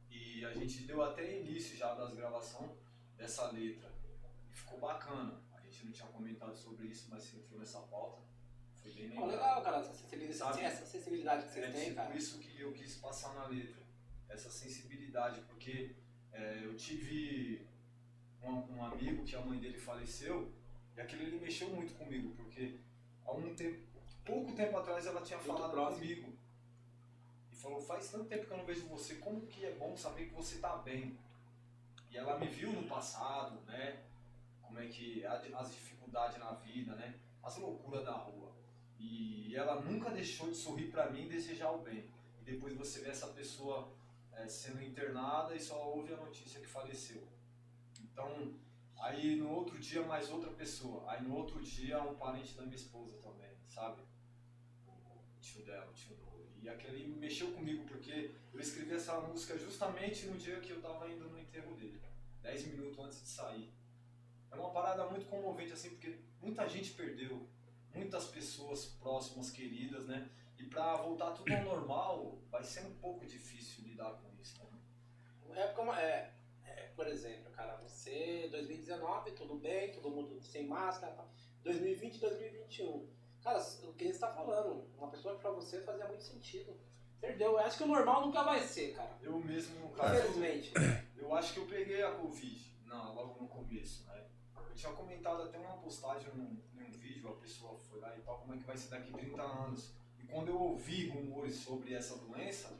e 0.10 0.46
a 0.46 0.54
gente 0.54 0.84
deu 0.84 1.02
até 1.02 1.40
início 1.40 1.76
já 1.76 1.94
das 1.96 2.14
gravações 2.14 2.72
dessa 3.18 3.50
letra. 3.52 3.92
E 4.50 4.54
ficou 4.54 4.80
bacana. 4.80 5.42
A 5.54 5.60
gente 5.62 5.86
não 5.86 5.92
tinha 5.92 6.08
comentado 6.10 6.56
sobre 6.56 6.88
isso, 6.88 7.08
mas 7.10 7.24
você 7.24 7.38
entrou 7.38 7.60
nessa 7.60 7.80
pauta. 7.82 8.22
Foi 8.76 8.92
bem 8.94 9.10
Pô, 9.10 9.26
legal. 9.26 9.30
legal, 9.32 9.64
cara, 9.64 9.78
essa 9.80 9.94
sensibilidade, 9.94 10.62
essa 10.62 10.86
sensibilidade 10.86 11.46
que 11.46 11.52
vocês 11.54 11.66
É 11.66 11.72
têm, 11.72 11.84
tipo 11.86 11.96
cara. 11.96 12.16
isso 12.16 12.40
que 12.40 12.60
eu 12.62 12.72
quis 12.74 12.96
passar 12.98 13.34
na 13.34 13.48
letra. 13.48 13.82
Essa 14.30 14.50
sensibilidade, 14.50 15.42
porque 15.42 15.96
é, 16.32 16.66
eu 16.66 16.76
tive 16.76 17.66
um, 18.44 18.52
um 18.76 18.86
amigo 18.86 19.24
que 19.24 19.36
a 19.36 19.42
mãe 19.42 19.60
dele 19.60 19.80
faleceu 19.80 20.54
e 20.96 21.02
aquilo 21.02 21.24
ele 21.24 21.40
mexeu 21.40 21.70
muito 21.70 21.94
comigo, 21.96 22.34
porque 22.36 22.80
há 23.26 23.32
um 23.32 23.54
tempo, 23.56 23.80
pouco 24.24 24.54
tempo 24.54 24.78
atrás 24.78 25.06
ela 25.06 25.22
tinha 25.22 25.38
Muito 25.38 25.54
falado 25.54 25.72
próximo. 25.72 26.02
comigo. 26.02 26.34
E 27.52 27.56
falou, 27.56 27.82
faz 27.82 28.10
tanto 28.10 28.26
tempo 28.26 28.46
que 28.46 28.52
eu 28.52 28.58
não 28.58 28.66
vejo 28.66 28.88
você, 28.88 29.16
como 29.16 29.46
que 29.48 29.66
é 29.66 29.74
bom 29.74 29.96
saber 29.96 30.28
que 30.28 30.34
você 30.34 30.60
tá 30.60 30.78
bem. 30.78 31.18
E 32.10 32.18
ela 32.18 32.40
me 32.40 32.48
viu 32.48 32.72
no 32.72 32.88
passado, 32.88 33.60
né? 33.66 34.04
Como 34.62 34.80
é 34.80 34.88
que 34.88 35.26
as 35.26 35.72
dificuldades 35.72 36.38
na 36.38 36.52
vida, 36.54 36.96
né? 36.96 37.20
As 37.44 37.58
loucuras 37.58 38.06
da 38.06 38.14
rua. 38.14 38.54
E 38.98 39.54
ela 39.56 39.82
nunca 39.82 40.10
deixou 40.10 40.50
de 40.50 40.56
sorrir 40.56 40.90
pra 40.92 41.10
mim 41.12 41.26
e 41.26 41.30
desejar 41.30 41.72
o 41.72 41.80
bem. 41.80 42.10
E 42.40 42.44
depois 42.44 42.74
você 42.74 43.02
vê 43.02 43.10
essa 43.10 43.28
pessoa 43.28 43.92
é, 44.32 44.48
sendo 44.48 44.82
internada 44.82 45.56
e 45.56 45.60
só 45.60 45.90
ouve 45.90 46.14
a 46.14 46.18
notícia 46.18 46.62
que 46.62 46.68
faleceu. 46.68 47.28
Então, 48.02 48.54
aí 48.98 49.36
no 49.36 49.50
outro 49.50 49.78
dia 49.80 50.02
mais 50.04 50.30
outra 50.30 50.52
pessoa. 50.52 51.04
Aí 51.10 51.22
no 51.24 51.36
outro 51.36 51.62
dia 51.62 52.02
um 52.02 52.16
parente 52.16 52.54
da 52.54 52.64
minha 52.64 52.76
esposa 52.76 53.18
também, 53.18 53.52
sabe? 53.68 54.02
O 54.88 55.40
tio 55.42 55.64
dela, 55.64 55.90
o 55.90 55.94
tio 55.94 56.16
do. 56.16 56.26
E 56.62 56.70
aquele 56.70 57.08
mexeu 57.08 57.52
comigo 57.52 57.86
porque 57.86 58.32
eu 58.52 58.60
escrevi 58.60 58.96
essa 58.96 59.20
música 59.22 59.56
justamente 59.58 60.26
no 60.26 60.36
dia 60.36 60.60
que 60.60 60.72
eu 60.72 60.82
tava 60.82 61.08
indo 61.08 61.30
no 61.30 61.38
enterro 61.40 61.76
dele. 61.76 62.02
Dez 62.42 62.66
minutos 62.66 62.98
antes 62.98 63.22
de 63.22 63.28
sair. 63.28 63.72
É 64.52 64.56
uma 64.56 64.72
parada 64.72 65.06
muito 65.08 65.28
comovente 65.28 65.74
assim, 65.74 65.92
porque 65.92 66.18
muita 66.42 66.68
gente 66.68 66.92
perdeu 66.92 67.48
muitas 67.94 68.26
pessoas 68.26 68.86
próximas, 68.86 69.52
queridas, 69.52 70.06
né? 70.06 70.30
E 70.58 70.64
pra 70.64 70.96
voltar 70.96 71.32
tudo 71.32 71.54
ao 71.54 71.64
normal, 71.64 72.40
vai 72.50 72.64
ser 72.64 72.86
um 72.86 72.96
pouco 72.96 73.26
difícil 73.26 73.84
lidar 73.84 74.12
com 74.14 74.32
isso, 74.42 74.64
né? 74.64 74.80
É 75.56 75.68
como 75.68 75.94
é, 75.94 76.04
é, 76.04 76.35
por 76.96 77.08
exemplo, 77.08 77.52
cara, 77.52 77.76
você 77.78 78.48
2019, 78.52 79.32
tudo 79.32 79.56
bem, 79.56 79.92
todo 79.92 80.10
mundo 80.10 80.42
sem 80.42 80.66
máscara, 80.66 81.14
tá? 81.14 81.26
2020, 81.64 82.20
2021. 82.20 83.08
Cara, 83.44 83.60
o 83.84 83.94
que 83.94 84.12
você 84.12 84.20
tá 84.20 84.30
falando, 84.30 84.88
uma 84.98 85.10
pessoa 85.10 85.36
que 85.36 85.42
pra 85.42 85.52
você 85.52 85.82
fazia 85.82 86.08
muito 86.08 86.24
sentido. 86.24 86.76
Perdeu. 87.20 87.52
Eu 87.52 87.60
acho 87.60 87.78
que 87.78 87.84
o 87.84 87.88
normal 87.88 88.26
nunca 88.26 88.44
vai 88.44 88.60
ser, 88.62 88.96
cara. 88.96 89.18
Eu 89.22 89.40
mesmo, 89.40 89.80
no 89.80 89.90
caso, 89.90 90.16
Infelizmente. 90.16 90.74
eu 91.18 91.34
acho 91.34 91.54
que 91.54 91.60
eu 91.60 91.66
peguei 91.66 92.04
a 92.04 92.12
Covid 92.12 92.78
na, 92.86 93.12
logo 93.12 93.42
no 93.42 93.48
começo, 93.48 94.06
né? 94.06 94.26
Eu 94.56 94.76
tinha 94.76 94.92
comentado 94.94 95.44
até 95.44 95.58
uma 95.58 95.78
postagem 95.78 96.34
num, 96.34 96.58
num 96.74 96.92
vídeo, 96.92 97.30
a 97.30 97.36
pessoa 97.36 97.78
foi 97.78 98.00
lá 98.00 98.16
e 98.16 98.22
tal, 98.22 98.40
como 98.40 98.54
é 98.54 98.58
que 98.58 98.64
vai 98.64 98.78
ser 98.78 98.90
daqui 98.90 99.12
30 99.12 99.42
anos. 99.42 99.92
E 100.20 100.24
quando 100.26 100.50
eu 100.50 100.60
ouvi 100.60 101.08
rumores 101.08 101.56
sobre 101.56 101.94
essa 101.94 102.18
doença, 102.18 102.78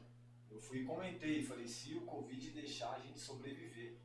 eu 0.50 0.60
fui 0.60 0.80
e 0.80 0.84
comentei, 0.84 1.42
falei, 1.42 1.66
se 1.66 1.94
o 1.94 2.02
Covid 2.02 2.50
deixar 2.50 2.92
a 2.92 2.98
gente 2.98 3.18
sobreviver. 3.18 3.96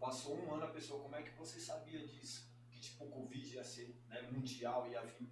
Passou 0.00 0.42
um 0.42 0.54
ano 0.54 0.64
a 0.64 0.68
pessoa, 0.68 1.02
como 1.02 1.14
é 1.14 1.22
que 1.22 1.30
você 1.36 1.60
sabia 1.60 2.06
disso? 2.06 2.50
Que 2.70 2.80
tipo, 2.80 3.04
o 3.04 3.10
Covid 3.10 3.54
ia 3.54 3.62
ser 3.62 3.94
né, 4.08 4.22
mundial, 4.22 4.88
ia 4.88 5.02
vir. 5.02 5.30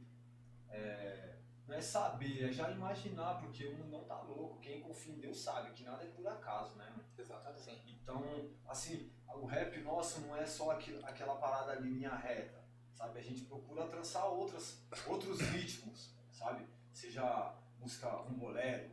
É, 0.68 1.38
não 1.66 1.74
é 1.74 1.80
saber, 1.80 2.48
é 2.48 2.52
já 2.52 2.70
imaginar, 2.70 3.40
porque 3.40 3.66
o 3.66 3.76
mundo 3.76 3.90
não 3.90 4.04
tá 4.04 4.20
louco. 4.20 4.60
Quem 4.60 4.80
confia 4.80 5.14
em 5.14 5.20
Deus 5.20 5.40
sabe 5.40 5.72
que 5.72 5.84
nada 5.84 6.04
é 6.04 6.08
por 6.08 6.26
acaso, 6.26 6.76
né? 6.76 6.94
Exatamente. 7.16 7.98
Então, 8.02 8.22
assim, 8.66 9.10
o 9.26 9.46
rap 9.46 9.78
nosso 9.80 10.20
não 10.22 10.36
é 10.36 10.46
só 10.46 10.70
aquilo, 10.72 11.04
aquela 11.04 11.36
parada 11.36 11.72
ali 11.72 11.90
linha 11.90 12.14
reta, 12.14 12.62
sabe? 12.94 13.18
A 13.18 13.22
gente 13.22 13.42
procura 13.42 13.86
trançar 13.86 14.26
outras, 14.26 14.82
outros 15.06 15.40
ritmos, 15.40 16.14
sabe? 16.32 16.66
Seja 16.92 17.54
música, 17.78 18.20
um 18.22 18.34
bolero, 18.34 18.90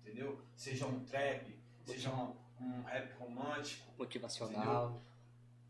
entendeu? 0.00 0.44
Seja 0.56 0.86
um 0.86 1.04
trap, 1.04 1.56
seja 1.84 2.10
um, 2.10 2.36
um 2.62 2.82
rap 2.82 3.12
romântico. 3.18 3.92
Motivacional. 3.98 5.02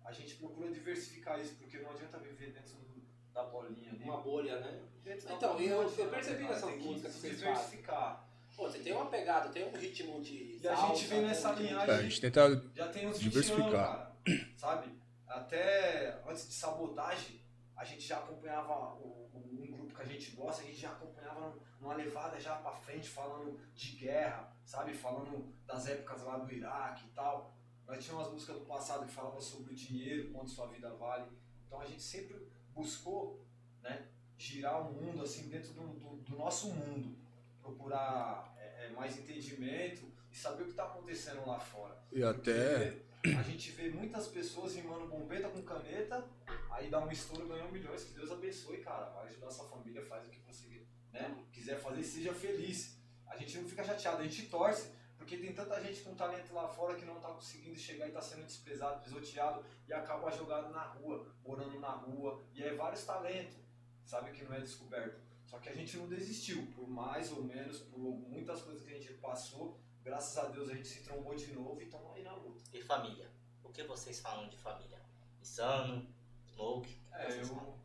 A 0.05 0.13
gente 0.13 0.35
procura 0.35 0.71
diversificar 0.71 1.41
isso, 1.41 1.55
porque 1.57 1.79
não 1.79 1.91
adianta 1.91 2.19
viver 2.19 2.53
dentro 2.53 2.75
do- 2.77 3.03
da 3.33 3.45
bolinha 3.45 3.91
ali. 3.91 4.05
Uma 4.05 4.21
bolha, 4.21 4.61
né? 4.61 4.81
Dentro 5.05 5.33
Então, 5.33 5.53
bolinha, 5.55 5.71
eu- 5.73 5.83
eu 5.83 6.05
né, 6.07 6.11
percebi 6.11 6.43
nessas 6.45 6.65
Tem 6.65 6.79
que 6.79 6.85
músicas 6.85 7.15
que 7.15 7.21
vocês 7.21 7.39
diversificar. 7.39 8.29
Pô, 8.57 8.69
você 8.69 8.79
tem 8.81 8.93
uma 8.93 9.07
pegada, 9.07 9.49
tem 9.49 9.65
um 9.67 9.73
ritmo 9.77 10.21
de. 10.21 10.59
E 10.63 10.69
a 10.69 10.75
gente 10.75 11.07
vem 11.07 11.23
nessa 11.23 11.53
linhagem 11.53 11.95
É, 11.95 11.99
a 11.99 12.03
gente 12.03 12.21
tenta. 12.21 12.63
Já 12.75 12.89
tem 12.89 13.07
uns 13.09 13.19
20 13.19 13.23
Diversificar. 13.31 13.67
anos, 13.67 13.73
cara. 13.73 14.13
Sabe? 14.57 14.93
Até 15.27 16.21
antes 16.29 16.47
de 16.49 16.55
sabotagem, 16.55 17.41
a 17.75 17.85
gente 17.85 18.03
já 18.07 18.19
acompanhava 18.19 18.95
o- 18.97 19.31
o- 19.33 19.63
um 19.63 19.67
grupo 19.73 19.95
que 19.95 20.03
a 20.03 20.05
gente 20.05 20.33
gosta, 20.33 20.63
a 20.63 20.67
gente 20.67 20.79
já 20.79 20.91
acompanhava 20.91 21.55
numa 21.81 21.95
levada 21.95 22.39
já 22.39 22.55
pra 22.57 22.73
frente, 22.73 23.09
falando 23.09 23.59
de 23.75 23.97
guerra, 23.97 24.52
sabe? 24.73 24.95
Falando 24.95 25.53
das 25.67 25.87
épocas 25.87 26.23
lá 26.23 26.39
do 26.39 26.51
Iraque 26.51 27.05
e 27.05 27.11
tal. 27.11 27.55
Nós 27.87 28.03
tínhamos 28.03 28.25
umas 28.25 28.33
músicas 28.33 28.57
do 28.57 28.65
passado 28.65 29.05
que 29.05 29.13
falavam 29.13 29.41
sobre 29.41 29.75
o 29.75 29.77
dinheiro, 29.77 30.31
quanto 30.33 30.51
sua 30.51 30.67
vida 30.69 30.89
vale. 30.95 31.27
Então 31.67 31.79
a 31.79 31.85
gente 31.85 32.01
sempre 32.01 32.49
buscou, 32.75 33.45
né? 33.83 34.09
Girar 34.39 34.81
o 34.81 34.95
mundo 34.95 35.23
assim 35.23 35.51
dentro 35.51 35.75
do, 35.75 35.87
do, 35.89 36.17
do 36.23 36.37
nosso 36.37 36.69
mundo. 36.71 37.15
Procurar 37.61 38.55
é, 38.59 38.87
é, 38.87 38.91
mais 38.93 39.19
entendimento 39.19 40.11
e 40.31 40.37
saber 40.37 40.63
o 40.63 40.65
que 40.65 40.71
está 40.71 40.85
acontecendo 40.85 41.47
lá 41.47 41.61
fora. 41.61 41.95
E 42.11 42.25
até. 42.25 42.93
Porque 43.21 43.37
A 43.37 43.43
gente 43.43 43.71
vê 43.73 43.91
muitas 43.91 44.27
pessoas 44.29 44.75
rimando 44.75 45.07
bombeta 45.07 45.49
com 45.51 45.63
caneta, 45.63 46.27
aí 46.71 46.89
dá 46.89 46.99
um 46.99 47.13
estouro, 47.13 47.47
ganhou 47.47 47.71
milhões, 47.71 48.05
que 48.05 48.15
Deus 48.15 48.33
abençoe, 48.33 48.79
cara. 48.79 49.11
Vai 49.11 49.27
ajudar 49.27 49.51
sua 49.51 49.69
família, 49.69 50.05
faz 50.07 50.27
o 50.27 50.31
que 50.31 50.41
você 50.41 50.67
né, 51.13 51.45
quiser 51.53 51.79
fazer, 51.79 52.03
seja 52.03 52.33
feliz. 52.33 53.02
A 53.33 53.37
gente 53.39 53.59
não 53.59 53.69
fica 53.69 53.83
chateado, 53.83 54.21
a 54.21 54.25
gente 54.25 54.47
torce, 54.51 54.93
porque 55.17 55.39
tem 55.39 55.55
tanta 55.55 55.81
gente 55.81 56.03
com 56.03 56.15
talento 56.15 56.53
lá 56.53 56.69
fora 56.69 56.95
que 56.95 57.07
não 57.07 57.17
está 57.17 57.29
conseguindo 57.29 57.79
chegar 57.79 58.05
e 58.05 58.09
está 58.09 58.21
sendo 58.21 58.45
desprezado, 58.45 59.03
pisoteado 59.03 59.65
e 59.89 59.93
acaba 59.93 60.31
jogado 60.31 60.71
na 60.71 60.83
rua, 60.83 61.27
morando 61.43 61.81
na 61.81 61.93
rua, 61.93 62.45
e 62.53 62.63
é 62.63 62.75
vários 62.75 63.05
talentos, 63.05 63.57
sabe, 64.05 64.33
que 64.33 64.45
não 64.45 64.55
é 64.55 64.61
descoberto. 64.61 65.19
Só 65.47 65.59
que 65.59 65.71
a 65.71 65.75
gente 65.75 65.97
não 65.97 66.07
desistiu, 66.09 66.67
por 66.75 66.87
mais 66.87 67.33
ou 67.33 67.43
menos, 67.43 67.79
por 67.81 67.99
muitas 67.99 68.61
coisas 68.61 68.85
que 68.85 68.93
a 68.93 68.99
gente 68.99 69.15
passou, 69.15 69.81
graças 70.03 70.37
a 70.37 70.49
Deus 70.49 70.69
a 70.69 70.75
gente 70.75 70.89
se 70.89 71.03
trombou 71.03 71.35
de 71.35 71.51
novo 71.53 71.81
e 71.81 71.85
estamos 71.85 72.15
aí 72.15 72.23
na 72.23 72.35
luta. 72.35 72.63
E 72.71 72.83
família? 72.83 73.31
O 73.65 73.71
que 73.71 73.83
vocês 73.85 74.21
falam 74.21 74.47
de 74.49 74.59
família? 74.59 75.01
Insano, 75.41 76.07
Smoke? 76.53 77.01
É, 77.13 77.41
eu, 77.41 77.79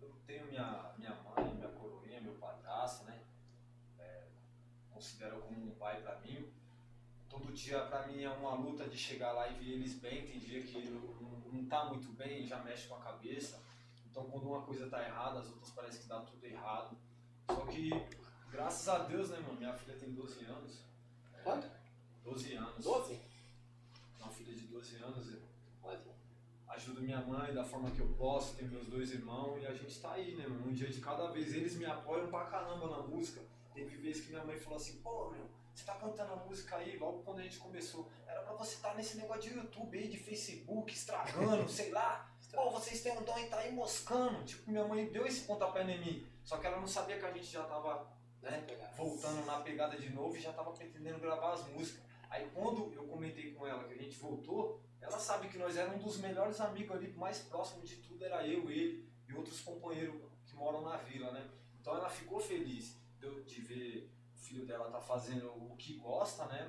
eu 0.00 0.14
tenho 0.26 0.46
minha, 0.46 0.92
minha 0.98 1.14
mãe, 1.14 1.54
minha 1.54 1.68
coroinha, 1.68 2.20
meu 2.20 2.34
padrasto, 2.34 3.04
né? 3.04 3.23
Considero 5.04 5.38
como 5.42 5.66
um 5.66 5.70
pai 5.72 6.00
pra 6.00 6.18
mim. 6.20 6.48
Todo 7.28 7.52
dia 7.52 7.78
pra 7.82 8.06
mim 8.06 8.22
é 8.22 8.30
uma 8.30 8.54
luta 8.54 8.88
de 8.88 8.96
chegar 8.96 9.32
lá 9.32 9.46
e 9.48 9.54
ver 9.62 9.72
eles 9.72 9.92
bem. 9.98 10.26
Tem 10.26 10.38
dia 10.38 10.62
que 10.62 10.78
eu 10.78 11.14
não, 11.52 11.66
tá 11.66 11.84
muito 11.84 12.10
bem, 12.14 12.46
já 12.46 12.62
mexe 12.62 12.88
com 12.88 12.94
a 12.94 13.00
cabeça. 13.00 13.60
Então 14.10 14.24
quando 14.30 14.48
uma 14.48 14.62
coisa 14.62 14.88
tá 14.88 15.06
errada, 15.06 15.40
as 15.40 15.48
outras 15.50 15.70
parece 15.72 16.00
que 16.00 16.06
dá 16.08 16.20
tudo 16.22 16.42
errado. 16.46 16.96
Só 17.50 17.66
que, 17.66 17.90
graças 18.50 18.88
a 18.88 19.00
Deus, 19.00 19.28
né, 19.28 19.40
mano? 19.40 19.58
Minha 19.58 19.74
filha 19.74 19.94
tem 19.98 20.10
12 20.14 20.42
anos. 20.46 20.80
Quanto? 21.42 21.68
12 22.24 22.54
anos. 22.54 22.82
12? 22.82 23.20
Uma 24.18 24.30
filha 24.30 24.54
de 24.54 24.66
12 24.68 24.96
anos. 24.96 25.34
eu- 25.34 25.44
ajudo 26.66 27.02
minha 27.02 27.20
mãe 27.20 27.54
da 27.54 27.62
forma 27.62 27.90
que 27.90 28.00
eu 28.00 28.08
posso, 28.14 28.56
tenho 28.56 28.70
meus 28.72 28.88
dois 28.88 29.12
irmãos 29.12 29.62
e 29.62 29.66
a 29.66 29.72
gente 29.74 30.00
tá 30.00 30.12
aí, 30.12 30.34
né, 30.34 30.46
mano? 30.46 30.66
Um 30.66 30.72
dia 30.72 30.88
de 30.88 31.00
cada 31.00 31.28
vez. 31.30 31.54
Eles 31.54 31.76
me 31.76 31.84
apoiam 31.84 32.28
pra 32.28 32.46
caramba 32.46 32.88
na 32.88 33.02
música. 33.02 33.42
Teve 33.74 33.96
vezes 33.96 34.24
que 34.24 34.30
minha 34.30 34.44
mãe 34.44 34.56
falou 34.56 34.78
assim, 34.78 35.00
pô, 35.02 35.30
meu, 35.30 35.50
você 35.74 35.84
tá 35.84 35.96
cantando 35.96 36.32
a 36.32 36.36
música 36.36 36.76
aí, 36.76 36.96
logo 36.96 37.24
quando 37.24 37.40
a 37.40 37.42
gente 37.42 37.58
começou. 37.58 38.08
Era 38.24 38.40
pra 38.42 38.52
você 38.52 38.76
estar 38.76 38.94
nesse 38.94 39.16
negócio 39.16 39.42
de 39.42 39.58
YouTube 39.58 39.98
aí, 39.98 40.08
de 40.08 40.16
Facebook, 40.16 40.94
estragando, 40.94 41.66
sei 41.68 41.90
lá. 41.90 42.30
Pô, 42.52 42.70
vocês 42.70 43.02
têm 43.02 43.18
um 43.18 43.22
dom 43.24 43.36
e 43.36 43.48
tá 43.48 43.58
aí 43.58 43.72
moscando. 43.72 44.44
Tipo, 44.44 44.70
minha 44.70 44.84
mãe 44.84 45.06
deu 45.06 45.26
esse 45.26 45.40
pontapé 45.40 45.82
em 45.82 46.00
mim. 46.00 46.26
Só 46.44 46.58
que 46.58 46.66
ela 46.68 46.78
não 46.78 46.86
sabia 46.86 47.18
que 47.18 47.24
a 47.26 47.32
gente 47.32 47.46
já 47.46 47.64
tava, 47.64 48.06
né, 48.40 48.64
voltando 48.96 49.44
na 49.44 49.60
pegada 49.60 49.98
de 49.98 50.08
novo 50.10 50.36
e 50.36 50.40
já 50.40 50.52
tava 50.52 50.70
pretendendo 50.70 51.18
gravar 51.18 51.54
as 51.54 51.66
músicas. 51.66 52.04
Aí 52.30 52.48
quando 52.54 52.92
eu 52.94 53.08
comentei 53.08 53.52
com 53.52 53.66
ela 53.66 53.82
que 53.84 53.94
a 53.94 53.98
gente 53.98 54.16
voltou, 54.18 54.80
ela 55.00 55.18
sabe 55.18 55.48
que 55.48 55.58
nós 55.58 55.76
éramos 55.76 56.00
um 56.00 56.06
dos 56.06 56.18
melhores 56.18 56.60
amigos 56.60 56.96
ali, 56.96 57.12
mais 57.12 57.40
próximo 57.40 57.82
de 57.82 57.96
tudo 57.96 58.24
era 58.24 58.46
eu, 58.46 58.70
ele 58.70 59.08
e 59.28 59.34
outros 59.34 59.60
companheiros 59.60 60.14
que 60.46 60.54
moram 60.54 60.82
na 60.82 60.96
vila, 60.98 61.32
né? 61.32 61.50
Então 61.80 61.96
ela 61.96 62.08
ficou 62.08 62.38
feliz 62.38 62.96
de, 63.44 63.60
ver 63.62 64.10
o 64.34 64.38
filho 64.38 64.66
dela 64.66 64.90
tá 64.90 65.00
fazendo 65.00 65.46
o 65.48 65.76
que 65.76 65.94
gosta, 65.94 66.46
né? 66.46 66.68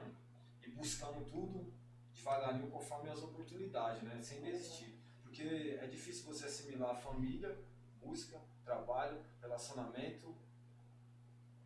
E 0.62 0.70
buscando 0.70 1.26
tudo 1.26 1.74
devagarinho 2.14 2.72
conforme 2.72 3.10
as 3.10 3.22
oportunidades, 3.22 4.02
né? 4.04 4.20
Sem 4.22 4.42
desistir. 4.42 4.96
Porque 5.22 5.78
é 5.80 5.86
difícil 5.88 6.26
você 6.26 6.46
assimilar 6.46 6.92
a 6.92 6.96
família, 6.96 7.58
música, 8.04 8.40
trabalho, 8.64 9.22
relacionamento, 9.42 10.36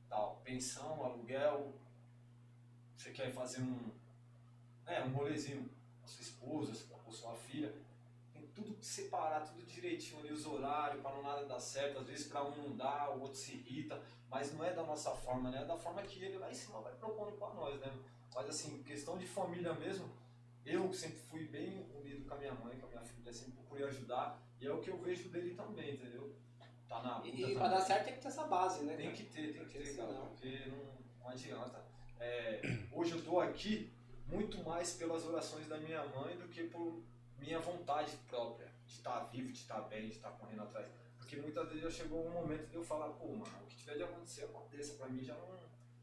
tal, 0.09 0.41
pensão, 0.43 1.03
aluguel, 1.03 1.73
você 2.97 3.11
quer 3.11 3.31
fazer 3.31 3.61
um, 3.61 3.91
é, 4.85 5.01
um 5.03 5.13
rolezinho 5.13 5.69
com 6.01 6.07
sua 6.07 6.21
esposa, 6.21 6.85
com 7.05 7.11
sua 7.11 7.33
filha, 7.35 7.73
tem 8.33 8.45
tudo 8.47 8.75
que 8.75 8.85
separar, 8.85 9.47
tudo 9.47 9.65
direitinho 9.65 10.19
ali, 10.19 10.33
os 10.33 10.45
horários, 10.45 11.01
para 11.01 11.15
não 11.15 11.23
nada 11.23 11.45
dar 11.45 11.59
certo, 11.59 11.99
às 11.99 12.07
vezes 12.07 12.27
para 12.27 12.43
um 12.43 12.55
não 12.55 12.75
dá, 12.75 13.09
o 13.11 13.21
outro 13.21 13.37
se 13.37 13.53
irrita, 13.53 14.01
mas 14.29 14.53
não 14.53 14.63
é 14.63 14.73
da 14.73 14.83
nossa 14.83 15.11
forma, 15.11 15.49
né? 15.49 15.61
É 15.61 15.65
da 15.65 15.77
forma 15.77 16.01
que 16.03 16.23
ele 16.23 16.37
lá 16.37 16.49
em 16.49 16.53
cima 16.53 16.79
vai 16.81 16.93
propondo 16.93 17.35
para 17.37 17.53
nós, 17.53 17.79
né? 17.79 17.91
Mas 18.33 18.47
assim, 18.49 18.81
questão 18.83 19.17
de 19.17 19.25
família 19.25 19.73
mesmo, 19.73 20.09
eu 20.65 20.93
sempre 20.93 21.17
fui 21.17 21.45
bem 21.45 21.85
unido 21.95 22.27
com 22.27 22.35
a 22.35 22.37
minha 22.37 22.53
mãe, 22.53 22.77
com 22.79 22.85
a 22.85 22.89
minha 22.89 23.01
filha, 23.01 23.33
sempre 23.33 23.53
procurei 23.53 23.85
ajudar, 23.85 24.39
e 24.61 24.67
é 24.67 24.71
o 24.71 24.79
que 24.79 24.89
eu 24.89 24.97
vejo 24.97 25.29
dele 25.29 25.55
também, 25.55 25.95
entendeu? 25.95 26.35
Tá 26.87 27.01
na 27.01 27.21
E, 27.25 27.43
e 27.51 27.55
pra 27.55 27.67
dar 27.67 27.81
certo 27.81 28.05
tem 28.05 28.13
que 28.15 28.21
ter 28.21 28.27
essa 28.27 28.45
base, 28.45 28.83
né? 28.83 28.95
Tem 28.95 29.05
cara? 29.11 29.17
que 29.17 29.23
ter, 29.25 29.53
tem 29.53 29.65
que 29.65 29.77
ter, 29.79 29.95
cara, 29.95 30.11
Senão- 30.13 30.27
porque 30.27 30.65
não, 30.67 31.23
não 31.23 31.29
adianta. 31.29 31.83
É, 32.19 32.61
hoje 32.91 33.13
eu 33.13 33.23
tô 33.23 33.39
aqui 33.39 33.91
muito 34.27 34.63
mais 34.63 34.93
pelas 34.93 35.25
orações 35.25 35.67
da 35.67 35.77
minha 35.77 36.03
mãe 36.07 36.37
do 36.37 36.47
que 36.47 36.63
por 36.63 37.01
minha 37.37 37.59
vontade 37.59 38.15
própria 38.27 38.67
de 38.85 38.93
estar 38.93 39.19
vivo, 39.25 39.51
de 39.51 39.57
estar 39.59 39.81
bem, 39.81 40.07
de 40.07 40.15
estar 40.15 40.31
correndo 40.31 40.63
atrás. 40.63 40.87
Porque 41.29 41.43
muitas 41.43 41.67
vezes 41.67 41.83
já 41.83 41.91
chegou 41.91 42.25
um 42.25 42.31
momento 42.31 42.67
de 42.67 42.75
eu 42.75 42.83
falar, 42.83 43.09
pô, 43.09 43.27
mano, 43.27 43.63
o 43.63 43.67
que 43.67 43.75
tiver 43.75 43.97
de 43.97 44.01
acontecer, 44.01 44.45
aconteça. 44.45 44.95
Pra 44.95 45.07
mim 45.07 45.23
já 45.23 45.35
não. 45.35 45.59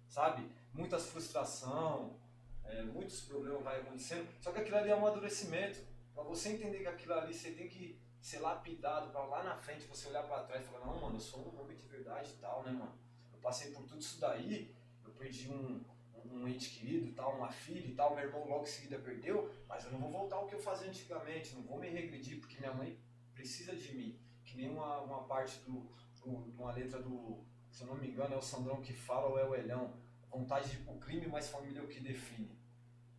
Sabe? 0.06 0.48
Muitas 0.72 1.08
frustração, 1.08 2.16
é, 2.62 2.80
muitos 2.82 3.22
problemas 3.22 3.64
vai 3.64 3.80
acontecendo. 3.80 4.28
Só 4.40 4.52
que 4.52 4.60
aquilo 4.60 4.76
ali 4.76 4.90
é 4.90 4.94
um 4.94 4.98
amadurecimento. 4.98 5.80
Pra 6.14 6.22
você 6.22 6.50
entender 6.50 6.78
que 6.78 6.86
aquilo 6.86 7.14
ali 7.14 7.34
você 7.34 7.50
tem 7.50 7.68
que 7.68 7.98
ser 8.20 8.38
lapidado 8.38 9.10
pra 9.10 9.24
lá 9.24 9.42
na 9.42 9.56
frente 9.56 9.88
você 9.88 10.06
olhar 10.08 10.22
pra 10.22 10.44
trás 10.44 10.64
e 10.64 10.68
falar, 10.68 10.86
não, 10.86 11.00
mano, 11.00 11.16
eu 11.16 11.20
sou 11.20 11.40
um 11.40 11.60
homem 11.60 11.76
de 11.76 11.88
verdade 11.88 12.30
e 12.30 12.36
tal, 12.40 12.62
né, 12.62 12.70
mano? 12.70 12.96
Eu 13.32 13.40
passei 13.40 13.72
por 13.72 13.82
tudo 13.82 14.00
isso 14.00 14.20
daí, 14.20 14.72
eu 15.04 15.10
perdi 15.10 15.50
um, 15.50 15.84
um 16.24 16.46
ente 16.46 16.70
querido 16.70 17.12
tal, 17.14 17.36
uma 17.36 17.50
filha 17.50 17.84
e 17.84 17.94
tal, 17.94 18.14
meu 18.14 18.24
irmão 18.24 18.46
logo 18.48 18.62
em 18.62 18.66
seguida 18.66 18.96
perdeu, 19.00 19.52
mas 19.68 19.84
eu 19.84 19.90
não 19.90 19.98
vou 19.98 20.10
voltar 20.12 20.36
ao 20.36 20.46
que 20.46 20.54
eu 20.54 20.60
fazia 20.60 20.88
antigamente, 20.88 21.56
não 21.56 21.62
vou 21.62 21.80
me 21.80 21.88
regredir, 21.88 22.38
porque 22.38 22.58
minha 22.58 22.72
mãe 22.72 22.96
precisa 23.34 23.74
de 23.74 23.92
mim. 23.92 24.25
Nem 24.56 24.70
uma, 24.70 25.00
uma 25.02 25.22
parte 25.24 25.60
do, 25.60 25.86
do, 26.22 26.30
uma 26.58 26.72
letra 26.72 27.00
do, 27.00 27.44
se 27.70 27.82
eu 27.82 27.88
não 27.88 27.96
me 27.96 28.08
engano, 28.08 28.34
é 28.34 28.38
o 28.38 28.42
Sandrão 28.42 28.80
que 28.80 28.94
fala 28.94 29.28
ou 29.28 29.38
é 29.38 29.44
o 29.44 29.54
Elhão. 29.54 29.92
Vontade 30.30 30.70
de 30.70 30.76
ir 30.76 30.84
pro 30.84 30.94
crime, 30.96 31.26
mas 31.26 31.48
família 31.48 31.80
é 31.80 31.82
o 31.82 31.88
que 31.88 32.00
define. 32.00 32.58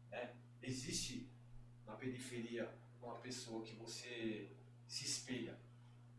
Né? 0.10 0.34
Existe 0.64 1.30
na 1.86 1.94
periferia 1.94 2.68
uma 3.02 3.16
pessoa 3.16 3.64
que 3.64 3.76
você 3.76 4.50
se 4.88 5.06
espelha. 5.06 5.56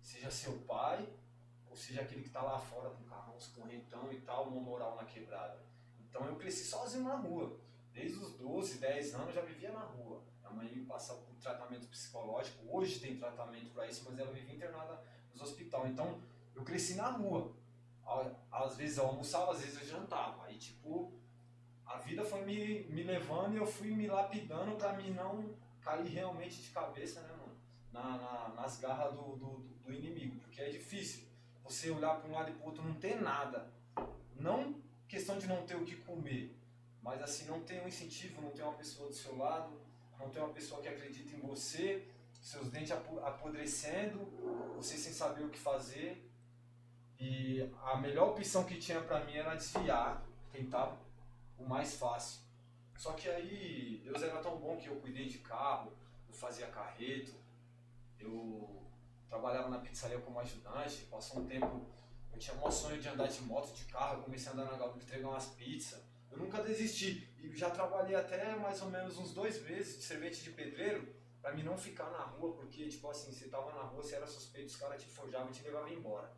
Seja 0.00 0.30
seu 0.30 0.52
pai, 0.60 1.08
ou 1.68 1.76
seja 1.76 2.02
aquele 2.02 2.22
que 2.22 2.28
está 2.28 2.42
lá 2.42 2.58
fora 2.58 2.90
com 2.90 3.02
carrão, 3.04 3.36
correntão 3.54 4.12
e 4.12 4.20
tal, 4.20 4.48
uma 4.48 4.60
moral 4.60 4.94
na 4.94 5.04
quebrada. 5.04 5.60
Então 6.00 6.24
eu 6.26 6.36
cresci 6.36 6.64
sozinho 6.64 7.04
na 7.04 7.16
rua. 7.16 7.58
Desde 7.92 8.18
os 8.18 8.34
12, 8.34 8.78
10 8.78 9.14
anos 9.14 9.28
eu 9.28 9.34
já 9.34 9.42
vivia 9.42 9.72
na 9.72 9.80
rua. 9.80 10.22
A 10.48 10.52
mãe 10.52 10.84
passava 10.84 11.20
por 11.20 11.34
tratamento 11.36 11.86
psicológico, 11.88 12.64
hoje 12.68 13.00
tem 13.00 13.16
tratamento 13.18 13.70
para 13.72 13.86
isso, 13.86 14.04
mas 14.08 14.18
ela 14.18 14.32
vivia 14.32 14.54
internada 14.54 15.00
nos 15.32 15.40
hospitais. 15.42 15.90
Então 15.90 16.20
eu 16.54 16.62
cresci 16.64 16.94
na 16.94 17.10
rua. 17.10 17.52
Às 18.50 18.76
vezes 18.76 18.96
eu 18.98 19.06
almoçava, 19.06 19.52
às 19.52 19.60
vezes 19.60 19.80
eu 19.80 19.86
jantava. 19.86 20.44
Aí 20.46 20.56
tipo, 20.56 21.12
a 21.84 21.98
vida 21.98 22.24
foi 22.24 22.42
me, 22.44 22.84
me 22.84 23.02
levando 23.02 23.54
e 23.54 23.58
eu 23.58 23.66
fui 23.66 23.90
me 23.90 24.06
lapidando 24.06 24.76
para 24.76 24.94
mim 24.94 25.10
não 25.10 25.54
cair 25.82 26.08
realmente 26.08 26.62
de 26.62 26.70
cabeça, 26.70 27.20
né, 27.22 27.28
mano? 27.30 27.56
Na, 27.92 28.16
na- 28.18 28.48
nas 28.54 28.78
garras 28.78 29.14
do, 29.14 29.36
do, 29.36 29.46
do- 29.58 29.74
do 29.84 29.92
inimigo. 29.92 30.40
Porque 30.40 30.60
é 30.60 30.68
difícil 30.70 31.26
você 31.62 31.90
olhar 31.90 32.16
para 32.20 32.28
um 32.28 32.32
lado 32.32 32.50
e 32.50 32.54
para 32.54 32.66
outro 32.66 32.82
não 32.82 32.94
ter 32.94 33.20
nada. 33.20 33.70
Não 34.36 34.80
questão 35.06 35.38
de 35.38 35.46
não 35.46 35.64
ter 35.66 35.74
o 35.76 35.84
que 35.84 35.96
comer, 35.96 36.54
mas 37.02 37.22
assim, 37.22 37.46
não 37.46 37.60
ter 37.62 37.82
um 37.82 37.88
incentivo, 37.88 38.40
não 38.42 38.50
ter 38.50 38.62
uma 38.62 38.74
pessoa 38.74 39.08
do 39.08 39.14
seu 39.14 39.36
lado, 39.38 39.80
não 40.18 40.28
ter 40.30 40.40
uma 40.40 40.52
pessoa 40.52 40.80
que 40.82 40.88
acredita 40.88 41.34
em 41.36 41.40
você, 41.40 42.06
seus 42.42 42.70
dentes 42.70 42.90
apo- 42.92 43.20
apodrecendo, 43.20 44.18
você 44.76 44.96
sem 44.96 45.12
saber 45.12 45.44
o 45.44 45.48
que 45.50 45.58
fazer. 45.58 46.24
E 47.20 47.68
a 47.84 47.96
melhor 47.96 48.30
opção 48.30 48.64
que 48.64 48.76
tinha 48.78 49.00
pra 49.00 49.24
mim 49.24 49.34
era 49.36 49.54
desviar, 49.54 50.22
tentar 50.52 50.96
o 51.58 51.64
mais 51.68 51.96
fácil. 51.96 52.40
Só 52.96 53.12
que 53.12 53.28
aí 53.28 54.00
Deus 54.04 54.22
era 54.22 54.40
tão 54.40 54.56
bom 54.58 54.76
que 54.76 54.88
eu 54.88 54.96
cuidei 54.96 55.26
de 55.28 55.38
carro, 55.38 55.92
eu 56.28 56.34
fazia 56.34 56.66
carreto, 56.68 57.34
eu 58.18 58.82
trabalhava 59.28 59.68
na 59.68 59.78
pizzaria 59.78 60.18
como 60.20 60.38
ajudante, 60.40 61.06
passou 61.10 61.40
um 61.42 61.46
tempo, 61.46 61.86
eu 62.32 62.38
tinha 62.38 62.54
maior 62.56 62.70
sonho 62.70 63.00
de 63.00 63.08
andar 63.08 63.26
de 63.26 63.40
moto, 63.42 63.72
de 63.74 63.84
carro, 63.84 64.18
eu 64.18 64.22
comecei 64.24 64.48
a 64.50 64.52
andar 64.54 64.64
na 64.66 64.76
Gaúcha 64.78 64.98
entregar 64.98 65.28
umas 65.28 65.46
pizzas. 65.46 66.00
Eu 66.30 66.38
nunca 66.38 66.62
desisti 66.62 67.27
e 67.40 67.56
já 67.56 67.70
trabalhei 67.70 68.14
até 68.16 68.56
mais 68.56 68.80
ou 68.82 68.90
menos 68.90 69.16
uns 69.18 69.32
dois 69.32 69.62
meses 69.62 69.96
de 69.98 70.02
servente 70.04 70.42
de 70.42 70.50
pedreiro 70.50 71.14
pra 71.40 71.52
mim 71.54 71.62
não 71.62 71.78
ficar 71.78 72.10
na 72.10 72.18
rua, 72.18 72.54
porque 72.56 72.88
tipo 72.88 73.08
assim, 73.08 73.32
você 73.32 73.48
tava 73.48 73.72
na 73.72 73.82
rua, 73.82 74.02
você 74.02 74.16
era 74.16 74.26
suspeito, 74.26 74.68
os 74.68 74.76
caras 74.76 75.02
te 75.02 75.08
forjavam 75.08 75.48
e 75.50 75.52
te 75.52 75.62
levavam 75.62 75.88
embora. 75.88 76.30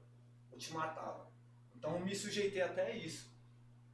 Ou 0.53 0.59
te 0.59 0.72
matavam. 0.72 1.26
Então 1.74 1.94
eu 1.94 2.01
me 2.05 2.14
sujeitei 2.14 2.61
até 2.61 2.94
isso. 2.96 3.30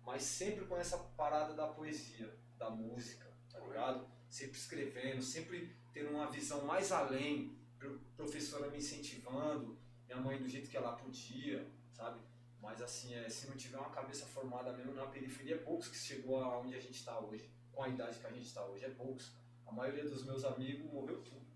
Mas 0.05 0.23
sempre 0.23 0.65
com 0.67 0.77
essa 0.77 0.99
parada 0.99 1.55
da 1.55 1.69
poesia, 1.69 2.37
da 2.59 2.71
música, 2.71 3.27
tá 3.51 3.59
ligado? 3.61 4.07
Sempre 4.29 4.57
escrevendo, 4.59 5.23
sempre 5.23 5.77
tendo 5.93 6.11
uma 6.11 6.31
visão 6.31 6.65
mais 6.65 6.91
além, 6.93 7.57
pro- 7.79 8.01
professora 8.17 8.69
me 8.71 8.79
incentivando, 8.79 9.79
minha 10.07 10.21
mãe 10.21 10.39
do 10.39 10.49
jeito 10.49 10.69
que 10.71 10.77
ela 10.77 10.93
podia, 10.97 11.67
sabe? 11.93 12.21
Mas 12.61 12.83
assim, 12.83 13.15
é, 13.15 13.29
se 13.29 13.49
não 13.49 13.57
tiver 13.57 13.79
uma 13.79 13.91
cabeça 13.91 14.27
formada 14.27 14.73
mesmo 14.73 14.95
na 14.95 15.07
periferia, 15.07 15.55
é 15.55 15.59
poucos 15.59 15.89
que 15.89 15.97
chegou 15.97 16.43
aonde 16.43 16.75
a 16.75 16.81
gente 16.81 16.95
está 16.95 17.19
hoje, 17.19 17.51
com 17.73 17.83
a 17.83 17.89
idade 17.89 18.19
que 18.19 18.27
a 18.27 18.33
gente 18.33 18.47
está 18.47 18.65
hoje, 18.65 18.85
é 18.85 18.91
poucos. 18.91 19.33
A 19.67 19.73
maioria 19.73 20.05
dos 20.05 20.25
meus 20.25 20.45
amigos 20.45 20.91
morreu 20.93 21.23
tudo. 21.23 21.47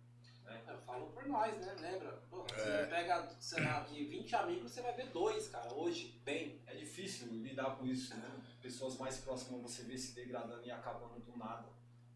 Eu 0.67 0.79
falo 0.79 1.07
por 1.11 1.27
nós, 1.27 1.57
né? 1.59 1.75
Lembra? 1.81 2.13
Pô, 2.29 2.45
É. 2.53 2.85
Você 2.85 2.87
pega, 2.91 3.29
sei 3.41 3.63
lá, 3.65 3.81
de 3.81 4.05
20 4.05 4.37
amigos, 4.37 4.73
você 4.73 4.83
vai 4.83 4.95
ver 4.95 5.11
dois, 5.11 5.49
cara, 5.49 5.73
hoje, 5.75 6.21
bem. 6.25 6.61
É 6.67 6.75
difícil 6.75 7.29
lidar 7.29 7.77
com 7.77 7.87
isso, 7.87 8.17
né? 8.17 8.41
Pessoas 8.61 8.97
mais 8.97 9.19
próximas 9.19 9.63
você 9.63 9.83
vê 9.83 9.97
se 9.97 10.15
degradando 10.15 10.65
e 10.65 10.71
acabando 10.71 11.21
do 11.21 11.37
nada. 11.37 11.69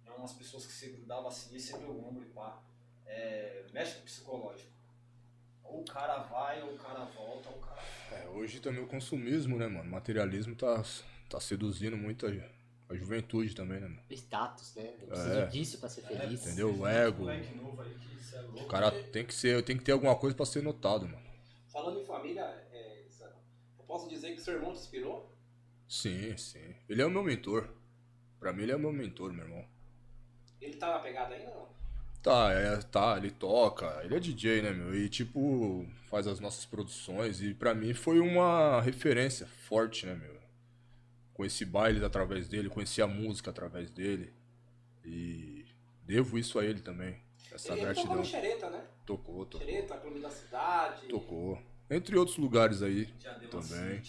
É 0.05 0.11
umas 0.11 0.32
pessoas 0.32 0.66
que 0.66 0.72
você 0.72 0.89
grudava 0.89 1.28
assim, 1.28 1.55
esse 1.57 1.74
é 1.74 1.78
meu 1.78 1.99
ombro 2.05 2.24
e 2.24 2.28
pá. 2.30 2.62
É, 3.07 3.66
mexe 3.72 3.95
com 3.97 4.01
o 4.01 4.05
psicológico. 4.05 4.74
Ou 5.75 5.81
o 5.81 5.85
cara 5.85 6.18
vai, 6.18 6.62
ou 6.62 6.75
o 6.75 6.79
cara 6.79 7.05
volta, 7.05 7.49
ou 7.51 7.57
o 7.57 7.61
cara. 7.61 7.83
É, 8.12 8.29
hoje 8.29 8.61
também 8.61 8.81
o 8.81 8.87
consumismo, 8.87 9.59
né, 9.59 9.66
mano? 9.66 9.89
O 9.89 9.93
materialismo 9.93 10.55
tá, 10.55 10.81
tá 11.29 11.41
seduzindo 11.41 11.97
muito 11.97 12.27
a, 12.27 12.31
a 12.91 12.95
juventude 12.95 13.57
também, 13.57 13.81
né, 13.81 13.89
mano? 13.89 14.01
Status, 14.09 14.77
né? 14.77 14.95
Eu 15.01 15.09
preciso 15.09 15.41
É. 15.41 15.47
disso 15.47 15.79
pra 15.81 15.89
ser 15.89 16.03
feliz. 16.03 16.47
Entendeu? 16.47 16.72
O 16.79 16.87
ego. 16.87 17.25
moleque 17.25 17.55
novo 17.57 17.83
aí 17.83 17.91
que 17.97 18.14
isso 18.14 18.37
é 18.37 18.41
louco. 18.43 18.62
O 18.62 18.66
cara 18.68 18.93
tem 18.93 19.27
que 19.27 19.35
ser, 19.35 19.64
tem 19.64 19.77
que 19.77 19.83
ter 19.83 19.91
alguma 19.91 20.14
coisa 20.14 20.37
pra 20.37 20.47
ser 20.47 20.62
notado, 20.62 21.09
mano. 21.09 21.25
Falando 21.72 22.01
em 22.01 22.05
família, 22.05 22.43
é, 22.70 23.03
eu 23.77 23.85
posso 23.85 24.09
dizer 24.09 24.33
que 24.37 24.41
seu 24.41 24.55
irmão 24.55 24.72
te 24.72 24.79
inspirou? 24.79 25.29
Sim, 25.89 26.37
sim. 26.37 26.72
Ele 26.89 27.03
é 27.03 27.07
o 27.07 27.11
meu 27.11 27.25
mentor. 27.25 27.68
Pra 28.39 28.53
mim 28.53 28.62
ele 28.62 28.70
é 28.72 28.77
o 28.77 28.79
meu 28.79 28.93
mentor, 28.93 29.33
meu 29.33 29.45
irmão. 29.45 29.64
Ele 30.61 30.77
tá 30.77 30.93
na 30.93 30.99
pegada 31.01 31.35
ainda 31.35 31.51
ou 31.51 31.57
não? 31.57 31.74
Tá, 32.25 32.51
é, 32.53 32.77
tá, 32.79 33.18
ele 33.18 33.31
toca, 33.31 34.01
ele 34.03 34.16
é 34.16 34.18
DJ, 34.18 34.62
né, 34.62 34.70
meu? 34.70 34.97
E 34.97 35.11
tipo, 35.11 35.87
faz 36.09 36.27
as 36.27 36.41
nossas 36.41 36.64
produções. 36.64 37.43
E 37.43 37.53
pra 37.53 37.75
mim 37.75 37.93
foi 37.93 38.18
uma 38.18 38.81
referência 38.81 39.47
forte, 39.47 40.07
né, 40.07 40.14
meu? 40.14 40.35
Conheci 41.35 41.66
bailes 41.66 42.03
através 42.03 42.49
dele, 42.49 42.70
conheci 42.70 43.03
a 43.03 43.07
música 43.07 43.51
através 43.51 43.91
dele. 43.91 44.33
E 45.05 45.66
devo 46.03 46.39
isso 46.39 46.59
a 46.59 46.64
ele 46.64 46.81
também. 46.81 47.14
Essa 47.53 47.75
ele 47.75 47.81
tocou 47.81 47.93
gratidão. 47.93 48.16
no 48.16 48.25
Xereta, 48.25 48.70
né? 48.70 48.85
Tocou, 49.05 49.45
tocou. 49.45 49.66
Xereta, 49.66 49.97
Clube 49.99 50.20
da 50.20 50.31
Cidade. 50.31 51.07
Tocou. 51.09 51.61
Entre 51.91 52.16
outros 52.16 52.39
lugares 52.39 52.81
aí. 52.83 53.12
Já 53.20 53.35
deu 53.35 53.51
uma 53.51 53.61
Também. 53.61 54.03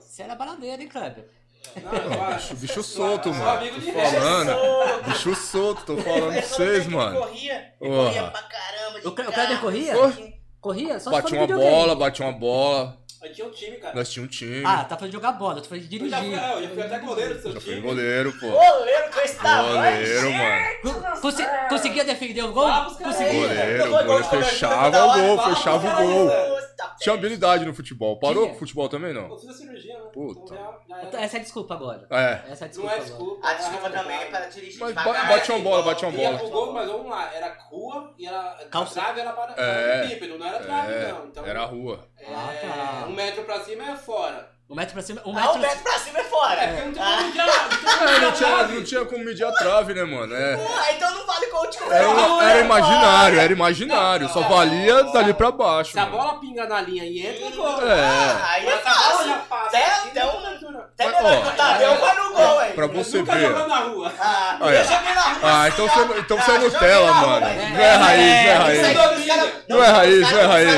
Você 0.00 0.22
era 0.22 0.34
baladeiro, 0.34 0.80
hein, 0.80 0.88
Kleber? 0.88 1.28
Não. 1.76 2.34
Bicho, 2.36 2.54
bicho 2.56 2.82
solto, 2.82 3.28
mano. 3.32 3.48
amigo 3.58 3.74
Tô 3.76 3.80
de 3.80 3.92
falando. 3.92 5.02
Bicho 5.04 5.34
solto, 5.36 5.82
tô 5.84 5.96
falando 5.98 6.32
pra 6.32 6.42
vocês, 6.42 6.86
mano. 6.86 7.18
corria, 7.20 7.72
Porra. 7.78 8.04
corria 8.04 8.22
pra 8.24 8.42
caramba. 8.42 9.00
de 9.00 9.06
O 9.06 9.12
Kleber 9.12 9.60
corria? 9.60 9.94
Corria? 10.60 11.00
Só 11.00 11.10
Bati 11.10 11.34
uma 11.34 11.46
bola, 11.46 11.94
bati 11.94 12.22
uma 12.22 12.32
bola. 12.32 12.98
Eu 13.22 13.32
tinha 13.34 13.46
um 13.46 13.50
time, 13.50 13.76
cara. 13.76 13.94
Nós 13.94 14.08
tínhamos 14.10 14.34
um 14.34 14.38
time. 14.38 14.62
Ah, 14.64 14.82
tá 14.82 14.96
falando 14.96 15.10
de 15.10 15.16
jogar 15.18 15.32
bola, 15.32 15.60
tu 15.60 15.68
falando 15.68 15.86
de 15.86 15.98
Eu 15.98 16.08
já, 16.08 16.16
fui, 16.18 16.26
dirigir. 16.30 16.48
eu 16.52 16.62
já 16.62 16.68
fui 16.70 16.82
até 16.82 16.98
goleiro 17.00 17.34
do 17.34 17.42
seu 17.42 17.52
Já 17.52 17.60
time. 17.60 17.72
fui 17.74 17.80
goleiro, 17.82 18.32
pô. 18.40 18.46
Goleiro 18.50 19.12
com 19.12 19.20
esse 19.20 19.34
tamanho. 19.36 19.74
Goleiro, 19.74 20.32
mano. 20.32 20.66
Co- 21.14 21.20
consi- 21.20 21.46
conseguia 21.68 22.04
defender 22.04 22.42
o 22.44 22.52
gol? 22.52 22.66
Vamos. 22.66 22.96
Conseguia. 22.96 23.46
Goleiro, 23.48 23.90
goleiro 23.90 24.24
fechava 24.24 25.04
o 25.06 25.12
gol, 25.36 25.54
fechava 25.54 25.86
o 26.02 26.06
gol. 26.06 26.59
Puta, 26.88 26.94
Tinha 26.98 27.14
habilidade 27.14 27.64
no 27.64 27.74
futebol. 27.74 28.18
Parou 28.18 28.42
Tinha. 28.44 28.52
com 28.54 28.58
futebol 28.58 28.88
também, 28.88 29.12
não? 29.14 29.28
Eu 29.28 29.38
fiz 29.38 29.48
a 29.50 29.52
cirurgia, 29.54 29.94
né? 29.98 30.10
Puta. 30.12 30.40
Então 30.54 30.56
já, 30.56 30.78
já 30.88 31.02
era. 31.08 31.20
Essa 31.22 31.36
é 31.36 31.40
a 31.40 31.42
desculpa 31.42 31.74
agora. 31.74 32.06
É. 32.10 32.32
Essa 32.52 32.64
é 32.64 32.68
a 32.68 32.68
Não 32.68 32.68
desculpa 32.68 32.90
é 32.90 32.94
agora. 32.94 33.04
desculpa. 33.04 33.48
A 33.48 33.54
desculpa 33.54 33.86
é 33.86 33.90
também 33.90 34.16
é 34.16 34.24
para 34.26 34.46
dirigir 34.46 34.80
Mas 34.80 34.88
devagar. 34.90 35.28
ba- 35.28 35.34
bate 35.34 35.52
uma 35.52 35.60
bola, 35.60 35.82
bate 35.82 36.04
uma 36.04 36.12
Ia 36.18 36.26
bola. 36.30 36.38
pro 36.38 36.50
gol, 36.50 36.72
mas 36.72 36.88
vamos 36.90 37.06
lá, 37.10 37.34
era 37.34 37.56
rua 37.70 38.14
e 38.18 38.26
era. 38.26 38.66
Calça. 38.70 39.00
A 39.00 39.04
trave 39.04 39.20
era 39.20 39.32
para 39.32 39.54
É. 39.62 40.06
bípedo, 40.06 40.38
não 40.38 40.46
era 40.46 40.58
trave, 40.60 40.92
É, 40.92 41.08
não. 41.12 41.26
Então, 41.26 41.46
era 41.46 41.62
a 41.62 41.66
rua. 41.66 42.08
é, 42.18 42.26
Ah, 42.34 43.00
tá. 43.02 43.06
Um 43.08 43.12
metro 43.14 43.44
pra 43.44 43.60
cima 43.60 43.90
é 43.90 43.96
fora. 43.96 44.50
Um 44.70 44.76
metro 44.76 44.92
pra 44.94 45.02
cima. 45.02 45.20
Um 45.26 45.32
Ah, 45.36 45.40
metro, 45.40 45.54
o 45.56 45.58
metro 45.58 45.78
pra 45.82 45.98
cima 45.98 46.20
é 46.20 46.22
fora. 46.22 46.60
É, 46.62 46.66
porque 46.68 46.84
não 46.84 46.92
tem 46.92 47.02
Ah, 47.02 47.16
como 47.16 47.26
medir 47.26 47.40
a- 47.40 47.44
não 47.44 47.68
tem 47.68 47.78
como 47.80 48.08
É, 48.08 48.28
a 48.28 48.32
tinha, 48.32 48.68
não 48.68 48.84
tinha 48.84 49.04
como 49.04 49.24
medir 49.24 49.44
a 49.44 49.52
trave, 49.52 49.94
né, 49.94 50.04
mano? 50.04 50.32
É. 50.32 50.54
ah, 50.54 50.92
então 50.92 51.10
não 51.12 51.26
vale 51.26 51.46
coach 51.46 51.76
com 51.78 51.92
Era, 51.92 52.06
bola, 52.08 52.44
era 52.50 52.58
é 52.60 52.64
imaginário, 52.64 53.40
era 53.40 53.52
imaginário. 53.52 54.28
Só 54.28 54.40
Não, 54.42 54.48
valia 54.48 55.02
não, 55.02 55.12
dali 55.12 55.34
pra 55.34 55.50
baixo. 55.50 55.90
Se 55.90 55.98
a 55.98 56.06
mano. 56.06 56.16
bola 56.16 56.38
pinga 56.40 56.66
na 56.68 56.80
linha 56.82 57.04
e 57.04 57.18
entra, 57.26 57.46
é 57.46 57.50
gol. 57.50 57.82
É. 57.84 58.00
Ah, 58.00 58.46
aí 58.52 58.66
é 58.68 58.72
a 58.74 58.78
fácil. 58.78 59.26
já 59.28 59.34
passa 59.38 59.66
Até- 59.66 59.84
até 60.08 60.24
um- 60.26 60.28
altura. 60.46 60.78
Até 60.94 61.04
Mas, 61.10 61.14
melhor 61.22 61.32
ó, 61.38 61.40
que 61.42 61.48
o 61.48 61.52
Tadeu 61.52 61.94
vai 61.98 62.14
no 62.14 62.32
gol, 62.32 62.62
hein? 62.62 62.72
Pra 62.72 62.86
você 62.86 63.18
Nunca 63.18 63.32
ver. 63.34 63.50
na 63.66 63.76
rua. 63.80 64.12
Ah, 64.20 64.56
joguei 64.60 65.14
na 65.14 65.20
rua. 65.22 65.38
Ah, 65.42 65.68
então 65.68 65.88
você, 65.88 66.18
então 66.20 66.38
você 66.38 66.50
é 66.52 66.54
Ah, 66.54 66.58
Nutella, 66.60 67.12
mano. 67.14 67.46
velho. 67.46 67.70
Não 67.74 67.80
é 67.80 67.94
raiz, 67.96 68.20
não 68.20 68.52
é 68.52 68.54
raiz. 68.54 68.84
aí 68.84 68.94
que 68.94 69.00
os 69.20 69.26
caras- 69.26 69.52
Não 69.68 69.82
é 69.84 69.88
raiz, 69.88 70.30
não 70.30 70.38
é 70.38 70.46
raiz. 70.46 70.74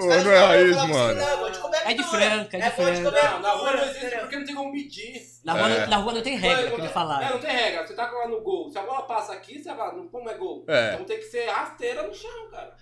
Ô, 0.00 0.06
não 0.06 0.32
é 0.32 0.38
raiz, 0.46 0.76
mano. 0.76 1.38
gol 1.38 1.50
de 1.50 1.58
cobertura. 1.58 1.90
É 1.90 1.94
de 1.94 2.02
franca, 2.04 2.56
é 2.56 2.60
de 2.60 2.70
franca. 2.76 3.10
Não, 3.10 3.40
na 3.40 3.50
rua 3.50 3.72
não 3.72 3.84
existe 3.84 4.16
porque 4.18 4.36
não 4.36 4.44
tem 4.46 4.54
como 4.54 4.72
medir. 4.72 5.22
Na 5.44 5.52
rua, 5.54 5.68
É. 5.70 5.86
na 5.86 5.96
rua 5.96 6.12
não 6.12 6.22
tem 6.22 6.36
regra, 6.36 6.68
que 6.70 6.74
ele 6.76 6.86
É, 6.86 6.88
falaram. 6.90 7.30
não 7.30 7.38
tem 7.38 7.50
regra. 7.50 7.86
Você 7.86 7.94
tá 7.94 8.10
lá 8.10 8.28
no 8.28 8.40
gol. 8.42 8.70
Se 8.70 8.78
a 8.78 8.82
bola 8.82 9.02
passa 9.02 9.32
aqui, 9.32 9.62
você 9.62 9.72
vai. 9.74 9.94
Não, 9.96 10.06
como 10.08 10.28
é 10.30 10.34
gol? 10.34 10.64
É. 10.68 10.94
Então 10.94 11.04
tem 11.06 11.18
que 11.18 11.24
ser 11.24 11.46
rasteira 11.50 12.02
no 12.02 12.14
chão, 12.14 12.48
cara. 12.50 12.74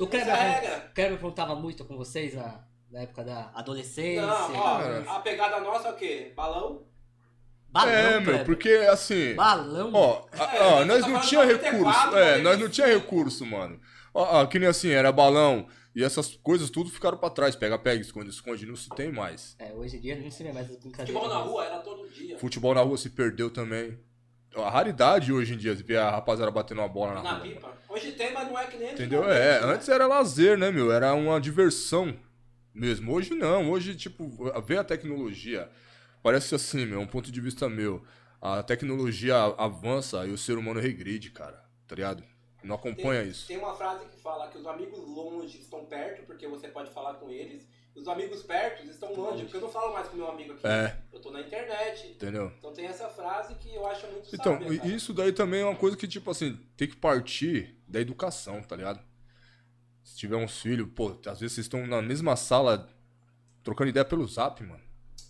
O 0.00 0.06
Kleber, 0.06 0.34
é 0.34 0.80
perguntava 0.94 1.54
muito 1.54 1.84
com 1.84 1.96
vocês 1.96 2.34
na, 2.34 2.60
na 2.90 3.00
época 3.02 3.24
da 3.24 3.50
adolescência. 3.54 4.22
Não, 4.26 4.56
ó, 4.56 5.16
a 5.16 5.20
pegada 5.20 5.60
nossa 5.60 5.88
é 5.88 5.90
o 5.92 5.94
quê? 5.96 6.32
Balão? 6.34 6.82
balão, 7.70 7.90
É, 7.92 8.12
meu, 8.12 8.22
Kleber. 8.24 8.44
porque 8.46 8.68
assim. 8.90 9.34
Balão. 9.34 9.90
Ó, 9.94 10.22
É, 10.32 10.62
ó, 10.62 10.84
nós 10.84 11.00
tô 11.04 11.08
não 11.10 11.20
tinha 11.20 11.40
94, 11.44 11.78
recurso. 11.78 12.16
É, 12.18 12.38
nós 12.38 12.58
não 12.58 12.66
95. 12.68 12.70
tinha 12.70 12.86
recurso, 12.86 13.46
mano. 13.46 13.80
Ó, 14.14 14.42
ó, 14.42 14.46
que 14.46 14.58
nem 14.58 14.68
assim, 14.68 14.90
era 14.90 15.10
balão. 15.12 15.66
E 15.94 16.02
essas 16.02 16.34
coisas 16.36 16.70
tudo 16.70 16.90
ficaram 16.90 17.18
pra 17.18 17.28
trás. 17.30 17.54
Pega, 17.54 17.78
pega, 17.78 18.00
esconde, 18.00 18.30
esconde, 18.30 18.64
não 18.66 18.76
se 18.76 18.88
tem 18.90 19.12
mais. 19.12 19.54
É, 19.58 19.72
hoje 19.74 19.96
em 19.96 20.00
dia 20.00 20.16
não 20.16 20.30
se 20.30 20.42
vê 20.42 20.52
mais 20.52 20.70
as 20.70 20.76
brincadeiras. 20.76 21.12
Futebol 21.14 21.28
na 21.28 21.42
rua 21.44 21.64
era 21.66 21.78
todo 21.80 22.08
dia. 22.08 22.38
Futebol 22.38 22.74
na 22.74 22.80
rua 22.80 22.96
se 22.96 23.10
perdeu 23.10 23.50
também. 23.50 23.98
A 24.54 24.68
raridade 24.70 25.32
hoje 25.32 25.54
em 25.54 25.56
dia, 25.56 25.74
ver 25.74 25.96
a 25.98 26.10
rapaziada 26.10 26.50
batendo 26.50 26.80
uma 26.80 26.88
bola 26.88 27.14
na, 27.14 27.22
Na 27.22 27.32
rua. 27.34 27.40
pipa. 27.42 27.72
Hoje 27.88 28.12
tem, 28.12 28.32
mas 28.32 28.48
não 28.48 28.58
é 28.58 28.66
que 28.66 28.76
nem 28.76 28.92
Entendeu? 28.92 29.24
É, 29.30 29.60
né? 29.60 29.66
antes 29.74 29.88
era 29.88 30.06
lazer, 30.06 30.58
né, 30.58 30.70
meu? 30.70 30.92
Era 30.92 31.14
uma 31.14 31.40
diversão 31.40 32.14
mesmo. 32.74 33.12
Hoje 33.12 33.34
não. 33.34 33.70
Hoje, 33.70 33.94
tipo, 33.94 34.50
ver 34.62 34.78
a 34.78 34.84
tecnologia. 34.84 35.70
Parece 36.22 36.54
assim, 36.54 36.86
meu, 36.86 37.00
um 37.00 37.06
ponto 37.06 37.30
de 37.32 37.40
vista 37.40 37.68
meu. 37.68 38.02
A 38.40 38.62
tecnologia 38.62 39.36
avança 39.58 40.26
e 40.26 40.30
o 40.30 40.38
ser 40.38 40.58
humano 40.58 40.80
regride, 40.80 41.30
cara. 41.30 41.62
Tá 41.86 41.94
ligado? 41.94 42.22
Não 42.62 42.76
acompanha 42.76 43.22
tem, 43.22 43.30
isso. 43.30 43.46
Tem 43.46 43.58
uma 43.58 43.74
frase 43.74 44.06
que 44.06 44.20
fala 44.20 44.48
que 44.48 44.58
os 44.58 44.66
amigos 44.66 44.98
longe 45.00 45.58
estão 45.58 45.84
perto, 45.84 46.24
porque 46.24 46.46
você 46.46 46.68
pode 46.68 46.90
falar 46.90 47.14
com 47.14 47.28
eles. 47.30 47.66
Os 47.94 48.08
amigos 48.08 48.42
perto 48.42 48.86
estão 48.86 49.12
longe, 49.14 49.42
porque 49.42 49.56
eu 49.58 49.60
não 49.60 49.70
falo 49.70 49.92
mais 49.92 50.08
com 50.08 50.16
meu 50.16 50.28
amigo 50.28 50.54
aqui. 50.54 50.66
É. 50.66 50.96
Eu 51.12 51.20
tô 51.20 51.30
na 51.30 51.40
internet. 51.40 52.08
Entendeu? 52.08 52.50
Então 52.58 52.72
tem 52.72 52.86
essa 52.86 53.08
frase 53.08 53.54
que 53.56 53.74
eu 53.74 53.86
acho 53.86 54.06
muito 54.06 54.34
Então, 54.34 54.58
sábia, 54.58 54.86
isso 54.86 55.12
daí 55.12 55.32
também 55.32 55.60
é 55.60 55.64
uma 55.64 55.76
coisa 55.76 55.96
que, 55.96 56.08
tipo 56.08 56.30
assim, 56.30 56.58
tem 56.76 56.88
que 56.88 56.96
partir 56.96 57.76
da 57.86 58.00
educação, 58.00 58.62
tá 58.62 58.76
ligado? 58.76 59.00
Se 60.02 60.16
tiver 60.16 60.36
uns 60.36 60.60
filhos, 60.60 60.88
pô, 60.94 61.08
às 61.26 61.40
vezes 61.40 61.54
vocês 61.54 61.66
estão 61.66 61.86
na 61.86 62.00
mesma 62.00 62.34
sala 62.34 62.88
trocando 63.62 63.90
ideia 63.90 64.04
pelo 64.04 64.26
zap, 64.26 64.62
mano. 64.62 64.82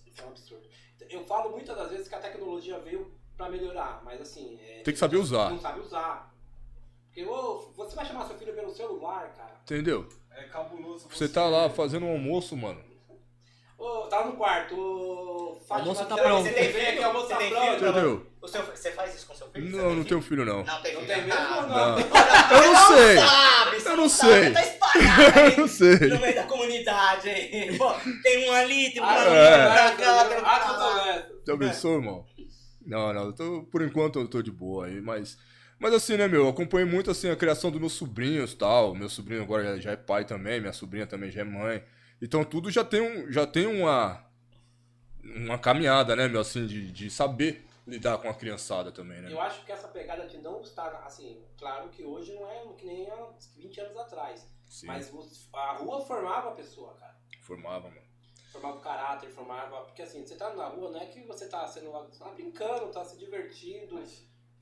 Isso 0.07 0.22
é 0.22 0.24
um 0.24 0.28
absurdo. 0.28 0.62
Eu 1.11 1.24
falo 1.24 1.51
muitas 1.51 1.76
das 1.76 1.91
vezes 1.91 2.09
que 2.09 2.14
a 2.14 2.20
tecnologia 2.20 2.78
veio 2.78 3.12
pra 3.37 3.51
melhorar, 3.51 4.03
mas 4.05 4.20
assim. 4.20 4.59
é, 4.62 4.83
Tem 4.83 4.95
que 4.95 5.01
saber 5.01 5.16
usar. 5.16 5.51
Não 5.51 5.61
sabe 5.61 5.80
usar. 5.80 6.32
Porque 7.15 7.29
ô, 7.29 7.73
você 7.77 7.95
vai 7.95 8.07
chamar 8.07 8.27
seu 8.27 8.39
filho 8.39 8.55
pelo 8.55 8.71
celular, 8.75 9.33
cara. 9.37 9.53
Entendeu? 9.65 10.09
É 10.35 10.45
cabuloso. 10.45 11.09
Você 11.11 11.29
tá 11.29 11.45
lá 11.47 11.69
fazendo 11.69 12.07
um 12.07 12.13
almoço, 12.13 12.57
mano. 12.57 12.81
Ô, 13.79 14.03
tá 14.07 14.25
no 14.25 14.33
quarto, 14.37 14.75
ô, 14.79 15.57
Fátima, 15.67 15.89
Almoço 15.91 16.07
tá 16.07 16.15
você 16.15 16.23
pronto. 16.23 16.43
Você 16.45 16.53
tem 16.53 16.73
filho, 16.73 16.97
que 16.99 17.03
almoço 17.03 17.27
Você 17.27 17.33
tá 17.33 17.39
tem 17.39 17.51
pronto. 17.51 17.65
filho? 17.79 17.91
Entendeu? 17.91 18.27
O 18.41 18.49
seu, 18.49 18.63
você 18.65 18.93
faz 18.93 19.15
isso 19.15 19.27
com 19.27 19.35
seu 19.35 19.47
filho? 19.51 19.65
Não, 19.67 19.73
tem 19.73 19.83
não 19.83 19.91
filho? 19.97 20.05
tenho 20.09 20.23
filho, 20.23 20.45
não. 20.45 20.65
Não 20.65 20.83
tem 20.83 20.95
Não 20.95 21.01
filho. 21.03 21.33
Ah, 21.35 21.67
Não. 21.67 21.69
não? 21.69 21.99
Eu 21.99 22.73
não 22.73 22.87
sei. 22.97 23.17
Sabe, 23.19 23.81
você 23.81 23.89
Eu 23.91 23.97
não 23.97 24.09
sabe, 24.09 24.33
sei. 24.33 24.53
Tá 24.53 24.63
espalhado 24.63 25.39
Eu 25.53 25.57
não 25.59 25.69
sei. 25.69 26.09
no 26.09 26.21
meio 26.21 26.35
da 26.35 26.43
comunidade 26.45 27.29
aí. 27.29 27.77
Pô, 27.77 27.93
tem 28.23 28.49
um 28.49 28.53
ali, 28.53 28.91
tem 28.93 29.03
um 29.03 29.05
Ah, 29.05 29.21
ali, 29.21 29.31
É. 29.37 29.67
pra 29.67 29.93
cá, 29.97 30.25
tem 30.29 30.39
um 30.39 30.41
Ah, 30.47 30.59
pra 30.61 30.61
que 30.61 30.81
lá. 30.81 31.27
Já 31.47 31.59
pensou, 31.59 31.95
irmão? 31.97 32.25
Não, 32.87 33.13
não, 33.13 33.25
eu 33.27 33.33
tô, 33.35 33.63
por 33.65 33.83
enquanto 33.83 34.19
eu 34.19 34.29
tô 34.29 34.41
de 34.43 34.51
boa 34.53 34.87
aí, 34.87 35.01
mas. 35.01 35.37
Mas 35.83 35.93
assim, 35.95 36.16
né, 36.16 36.28
meu, 36.28 36.43
eu 36.45 36.49
acompanhei 36.49 36.89
muito 36.89 37.11
assim 37.11 37.28
a 37.28 37.35
criação 37.35 37.68
dos 37.68 37.80
meus 37.80 37.95
sobrinhos 37.95 38.55
tal. 38.55 38.95
Meu 38.95 39.09
sobrinho 39.09 39.43
agora 39.43 39.80
já- 39.80 39.91
é 39.91 39.97
pai 39.97 40.24
também, 40.24 40.61
minha 40.61 40.72
sobrinha 40.72 41.09
também 41.09 41.28
já 41.28 41.41
é 41.41 41.45
mãe. 41.45 41.85
Então 42.22 42.45
tudo 42.45 42.70
já 42.70 42.85
tem, 42.85 43.01
um, 43.01 43.33
já 43.33 43.45
tem 43.45 43.66
uma. 43.66 44.24
Uma 45.24 45.59
caminhada, 45.59 46.14
né, 46.14 46.28
meu, 46.28 46.41
assim, 46.41 46.66
de, 46.66 46.91
de 46.93 47.11
saber 47.11 47.64
lidar 47.85 48.18
com 48.18 48.28
a 48.28 48.35
criançada 48.35 48.93
também, 48.93 49.20
né? 49.20 49.33
Eu 49.33 49.41
acho 49.41 49.64
que 49.64 49.72
essa 49.72 49.89
pegada 49.89 50.26
de 50.28 50.39
não 50.39 50.61
estar, 50.61 50.89
assim, 51.05 51.43
claro 51.59 51.89
que 51.89 52.05
hoje 52.05 52.33
não 52.33 52.49
é 52.49 52.64
que 52.78 52.87
nem 52.87 53.09
há 53.11 53.26
20 53.57 53.80
anos 53.80 53.97
atrás. 53.97 54.47
Sim, 54.68 54.87
Mas 54.87 55.12
a 55.53 55.72
rua 55.74 56.01
formava 56.05 56.51
a 56.51 56.53
pessoa, 56.53 56.95
cara. 56.95 57.16
formava, 57.41 57.89
mano. 57.89 58.01
formava 58.53 58.76
o 58.76 58.80
caráter, 58.80 59.30
formava. 59.30 59.80
Porque 59.83 60.03
assim, 60.03 60.24
você 60.24 60.37
tá 60.37 60.55
na 60.55 60.66
rua, 60.66 60.91
não 60.93 61.01
é 61.01 61.07
que 61.07 61.22
você 61.22 61.49
tá 61.49 61.66
sendo. 61.66 61.91
Você 61.91 62.18
tá 62.22 62.30
brincando, 62.30 62.93
tá 62.93 63.05
se 63.05 63.18
divertindo. 63.18 64.01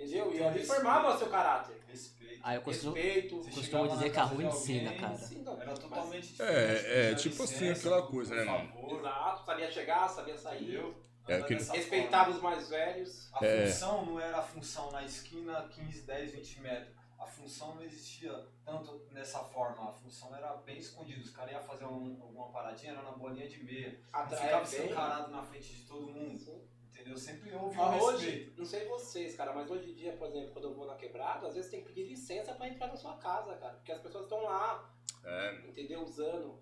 Entendeu? 0.02 0.34
E 0.34 0.38
Tem 0.38 0.46
ali 0.48 0.64
formava 0.66 1.14
o 1.14 1.18
seu 1.18 1.28
caráter. 1.28 1.76
Respeito. 1.88 2.40
Aí 2.42 2.56
eu 2.56 2.62
costumo, 2.62 2.94
Respeito. 2.94 3.42
Você 3.42 3.50
costumo 3.50 3.88
dizer 3.88 4.10
que 4.12 4.18
a 4.18 4.24
rua 4.24 4.38
de 4.42 4.48
ensina, 4.48 4.94
cara. 4.94 5.14
Ensina, 5.14 5.50
Era 5.60 5.74
totalmente 5.74 6.26
diferente. 6.28 6.58
É, 6.58 6.72
é, 7.06 7.08
Pedia 7.10 7.16
tipo 7.16 7.42
assim, 7.42 7.68
aquela 7.70 8.02
coisa, 8.06 8.34
né, 8.34 8.44
mano? 8.44 8.68
favor, 8.72 8.98
Exato, 8.98 9.44
sabia 9.46 9.70
chegar, 9.70 10.08
sabia 10.08 10.36
sair. 10.38 10.62
Entendeu? 10.62 10.94
É 11.28 11.36
Respeitava 11.76 12.30
os 12.30 12.40
mais 12.40 12.68
velhos. 12.68 13.28
A 13.34 13.44
É. 13.44 13.66
função 13.66 14.06
não 14.06 14.18
era 14.20 14.38
a 14.38 14.42
função 14.42 14.90
na 14.90 15.04
esquina 15.04 15.68
15, 15.70 16.02
10, 16.02 16.32
20 16.32 16.60
metros. 16.60 17.00
A 17.18 17.26
função 17.26 17.74
não 17.74 17.82
existia 17.82 18.32
tanto 18.64 19.06
nessa 19.12 19.40
forma. 19.40 19.90
A 19.90 19.92
função 19.92 20.34
era 20.34 20.54
bem 20.64 20.78
escondida. 20.78 21.20
Os 21.20 21.30
caras 21.30 21.52
iam 21.52 21.62
fazer 21.62 21.84
um- 21.84 22.18
alguma 22.22 22.48
paradinha, 22.50 22.92
era 22.92 23.02
na 23.02 23.12
bolinha 23.12 23.46
de 23.46 23.62
meia. 23.62 24.00
Atrás 24.12 24.42
ficava 24.42 24.64
bem. 24.64 24.80
escancarado 24.80 25.30
na 25.30 25.42
frente 25.42 25.74
de 25.74 25.82
todo 25.82 26.06
mundo. 26.06 26.62
Entendeu? 27.00 27.16
Sempre 27.18 27.54
houve 27.54 27.78
um 27.78 27.82
Ah, 27.82 27.96
hoje, 28.02 28.52
não 28.56 28.64
sei 28.64 28.86
vocês, 28.86 29.34
cara, 29.34 29.54
mas 29.54 29.70
hoje 29.70 29.90
em 29.90 29.94
dia, 29.94 30.12
por 30.16 30.28
exemplo, 30.28 30.50
quando 30.52 30.64
eu 30.66 30.74
vou 30.74 30.86
na 30.86 30.94
quebrada, 30.96 31.46
às 31.46 31.54
vezes 31.54 31.70
tem 31.70 31.80
que 31.80 31.88
pedir 31.88 32.04
licença 32.08 32.52
pra 32.54 32.68
entrar 32.68 32.88
na 32.88 32.96
sua 32.96 33.16
casa, 33.16 33.54
cara. 33.56 33.74
Porque 33.74 33.92
as 33.92 34.00
pessoas 34.02 34.24
estão 34.24 34.42
lá, 34.42 34.92
É, 35.24 35.54
entendeu? 35.66 36.02
Usando. 36.02 36.58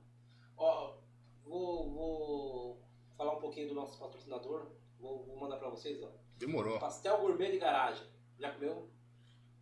Ó, 0.56 0.94
vou, 1.44 1.90
vou 1.90 2.84
falar 3.16 3.34
um 3.36 3.40
pouquinho 3.40 3.68
do 3.68 3.74
nosso 3.74 3.98
patrocinador. 3.98 4.66
Vou, 5.00 5.24
vou 5.24 5.36
mandar 5.36 5.56
pra 5.56 5.68
vocês, 5.68 6.00
ó. 6.02 6.08
demorou. 6.36 6.78
Pastel 6.78 7.18
gourmet 7.18 7.50
de 7.50 7.58
garagem. 7.58 8.06
Já 8.38 8.52
comeu? 8.52 8.88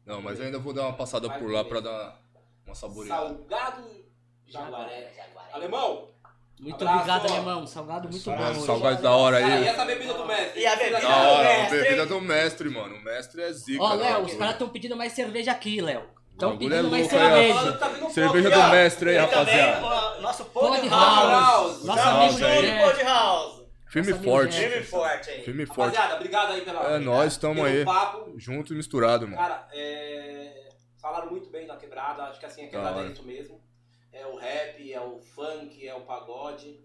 Não, 0.04 0.20
mas 0.20 0.38
eu 0.38 0.46
ainda 0.46 0.58
vou 0.58 0.72
dar 0.74 0.82
uma 0.82 0.96
passada 0.96 1.28
por 1.38 1.50
lá 1.50 1.64
pra 1.64 1.80
dar 1.80 2.22
uma 2.64 2.74
saboreada. 2.74 3.28
Salgado 3.28 4.04
jaguaré. 4.46 5.14
Alemão! 5.52 6.14
Muito 6.58 6.74
Abraço. 6.76 6.96
obrigado, 7.10 7.32
alemão. 7.32 7.66
Salgado 7.66 8.08
muito 8.08 8.24
bom. 8.30 8.54
salgado 8.64 9.02
da 9.02 9.10
hora 9.14 9.40
Cara, 9.40 9.54
e 9.54 9.58
aí. 9.58 9.68
essa 9.68 9.84
bebida 9.84 10.14
do 10.14 10.24
mestre? 10.24 10.60
E 10.60 10.66
a 10.66 10.76
bebida 10.76 11.00
Da 11.00 11.08
do 11.08 11.28
hora, 11.30 11.48
mestre. 11.48 11.78
bebida 11.82 12.06
do 12.06 12.20
mestre, 12.20 12.68
mano. 12.70 12.94
O 12.96 13.04
mestre 13.04 13.42
é 13.42 13.52
zica. 13.52 13.82
Ó, 13.82 13.88
da 13.90 13.94
Léo, 13.96 14.22
os 14.22 14.34
caras 14.34 14.52
estão 14.54 14.68
pedindo 14.70 14.96
mais 14.96 15.12
cerveja 15.12 15.52
aqui, 15.52 15.80
Léo. 15.82 16.02
Estão 16.32 16.50
bagulho 16.52 16.68
pedindo 16.70 16.86
é 16.86 16.90
mais 16.90 17.10
louco 17.12 17.16
aí, 17.16 17.50
ó. 17.50 17.54
cerveja. 17.58 17.72
Tá 17.78 17.88
vindo 17.88 18.06
um 18.06 18.10
Cerveja 18.10 18.50
pouco, 18.50 18.64
do 18.64 18.68
ó. 18.68 18.70
mestre 18.72 19.10
aí, 19.10 19.16
E 19.16 19.26
também 19.28 19.38
rapaziada. 19.60 20.18
o 20.18 20.22
nosso 20.22 20.44
Pod 20.46 20.76
Pod 20.78 20.88
House. 20.88 21.30
House. 21.30 21.84
Nosso 21.84 22.02
Tamo 22.02 22.16
amigo 22.22 22.38
junto. 22.38 22.84
Pod 22.84 23.02
House. 23.04 23.56
Firme 23.88 24.08
e 24.08 24.12
Nossa, 24.12 24.24
forte. 24.24 24.56
amigo 24.56 24.70
Firme 24.72 24.82
e 24.82 24.86
forte 24.86 25.30
aí. 25.30 25.42
Firme 25.44 25.62
e 25.62 25.66
forte. 25.66 25.80
Rapaziada, 25.96 26.14
obrigado 26.16 26.52
aí 26.52 26.60
pela. 26.62 26.94
É 26.94 26.98
nóis, 26.98 27.36
tamo 27.36 27.54
pelo 27.56 27.66
aí. 27.66 27.84
papo. 27.84 28.32
Junto 28.36 28.72
e 28.72 28.76
misturado, 28.76 29.26
mano. 29.26 29.38
Cara, 29.38 29.66
é, 29.72 30.68
falaram 31.00 31.30
muito 31.30 31.48
bem 31.48 31.66
da 31.66 31.76
quebrada, 31.76 32.24
acho 32.24 32.40
que 32.40 32.46
assim, 32.46 32.64
a 32.66 32.68
quebrada 32.68 33.00
Da 33.02 33.08
é 33.08 33.12
isso 33.12 33.22
mesmo. 33.22 33.60
É 34.18 34.26
o 34.26 34.36
rap, 34.36 34.92
é 34.92 35.00
o 35.00 35.18
funk, 35.18 35.86
é 35.86 35.94
o 35.94 36.00
pagode. 36.00 36.80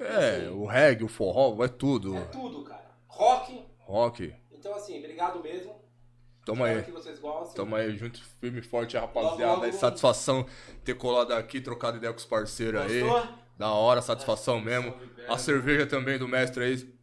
É, 0.00 0.48
o 0.50 0.64
reggae, 0.64 1.04
o 1.04 1.08
forró, 1.08 1.62
é 1.62 1.68
tudo. 1.68 2.16
É 2.16 2.24
tudo, 2.24 2.64
cara. 2.64 2.90
Rock. 3.06 3.62
Rock. 3.80 4.34
Então, 4.50 4.74
assim, 4.74 4.98
obrigado 4.98 5.42
mesmo. 5.42 5.74
Tamo 6.46 6.66
Espero 6.66 6.78
aí. 6.80 6.84
que 6.86 6.90
vocês 6.90 7.18
gostem. 7.18 7.54
Tamo 7.54 7.76
aí, 7.76 7.94
junto, 7.96 8.24
firme 8.40 8.60
e 8.60 8.62
forte, 8.62 8.96
rapaziada. 8.96 9.36
Logo, 9.36 9.52
logo. 9.52 9.64
Aí, 9.64 9.72
satisfação 9.74 10.46
ter 10.82 10.94
colado 10.94 11.32
aqui, 11.32 11.60
trocado 11.60 11.98
ideia 11.98 12.12
com 12.12 12.18
os 12.18 12.24
parceiros 12.24 12.80
aí. 12.80 13.00
Gostou? 13.00 13.34
Da 13.58 13.70
hora, 13.70 14.00
satisfação 14.00 14.58
mesmo. 14.58 14.94
A 15.28 15.36
cerveja 15.36 15.86
também 15.86 16.18
do 16.18 16.26
mestre 16.26 16.64
aí. 16.64 16.94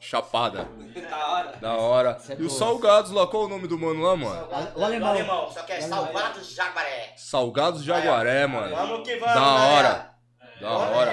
Chapada. 0.00 0.68
Da 1.10 1.26
hora. 1.28 1.56
Da 1.60 1.74
hora. 1.74 2.22
É 2.28 2.36
e 2.38 2.42
o 2.44 2.50
Salgados 2.50 3.10
lá, 3.10 3.26
qual 3.26 3.44
é 3.44 3.46
o 3.46 3.48
nome 3.48 3.66
do 3.66 3.78
mano 3.78 4.02
lá, 4.02 4.16
mano? 4.16 4.48
É 4.52 4.78
o 4.78 4.84
alemão. 4.84 5.50
Só 5.52 5.62
que 5.62 5.72
é, 5.72 5.78
é 5.78 5.80
Salgados 5.80 6.54
Jaguaré. 6.54 7.14
Salgados 7.16 7.82
Jaguaré, 7.82 8.46
mano. 8.46 8.74
Vamos 8.74 9.06
que 9.06 9.16
vamos. 9.16 9.34
Da 9.34 9.54
hora. 9.54 10.14
Da 10.60 10.70
hora. 10.70 11.12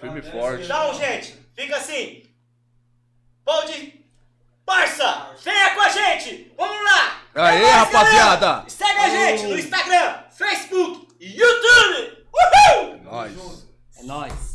Firme 0.00 0.22
forte. 0.22 0.64
Então, 0.64 0.94
gente, 0.94 1.36
fica 1.54 1.76
assim. 1.76 2.22
Pode. 3.44 3.98
Parça, 4.64 5.30
venha 5.42 5.74
com 5.74 5.80
a 5.80 5.88
gente. 5.88 6.52
Vamos 6.56 6.84
lá. 6.84 7.22
Aê, 7.34 7.64
rapaziada. 7.64 8.64
Segue 8.68 9.00
a 9.00 9.08
gente 9.08 9.44
no 9.44 9.58
Instagram, 9.58 10.14
Facebook 10.30 11.08
e 11.18 11.38
YouTube. 11.38 12.26
Uhul. 12.32 12.94
É 12.94 12.98
nóis. 13.02 13.66
É 13.98 14.02
nóis. 14.02 14.47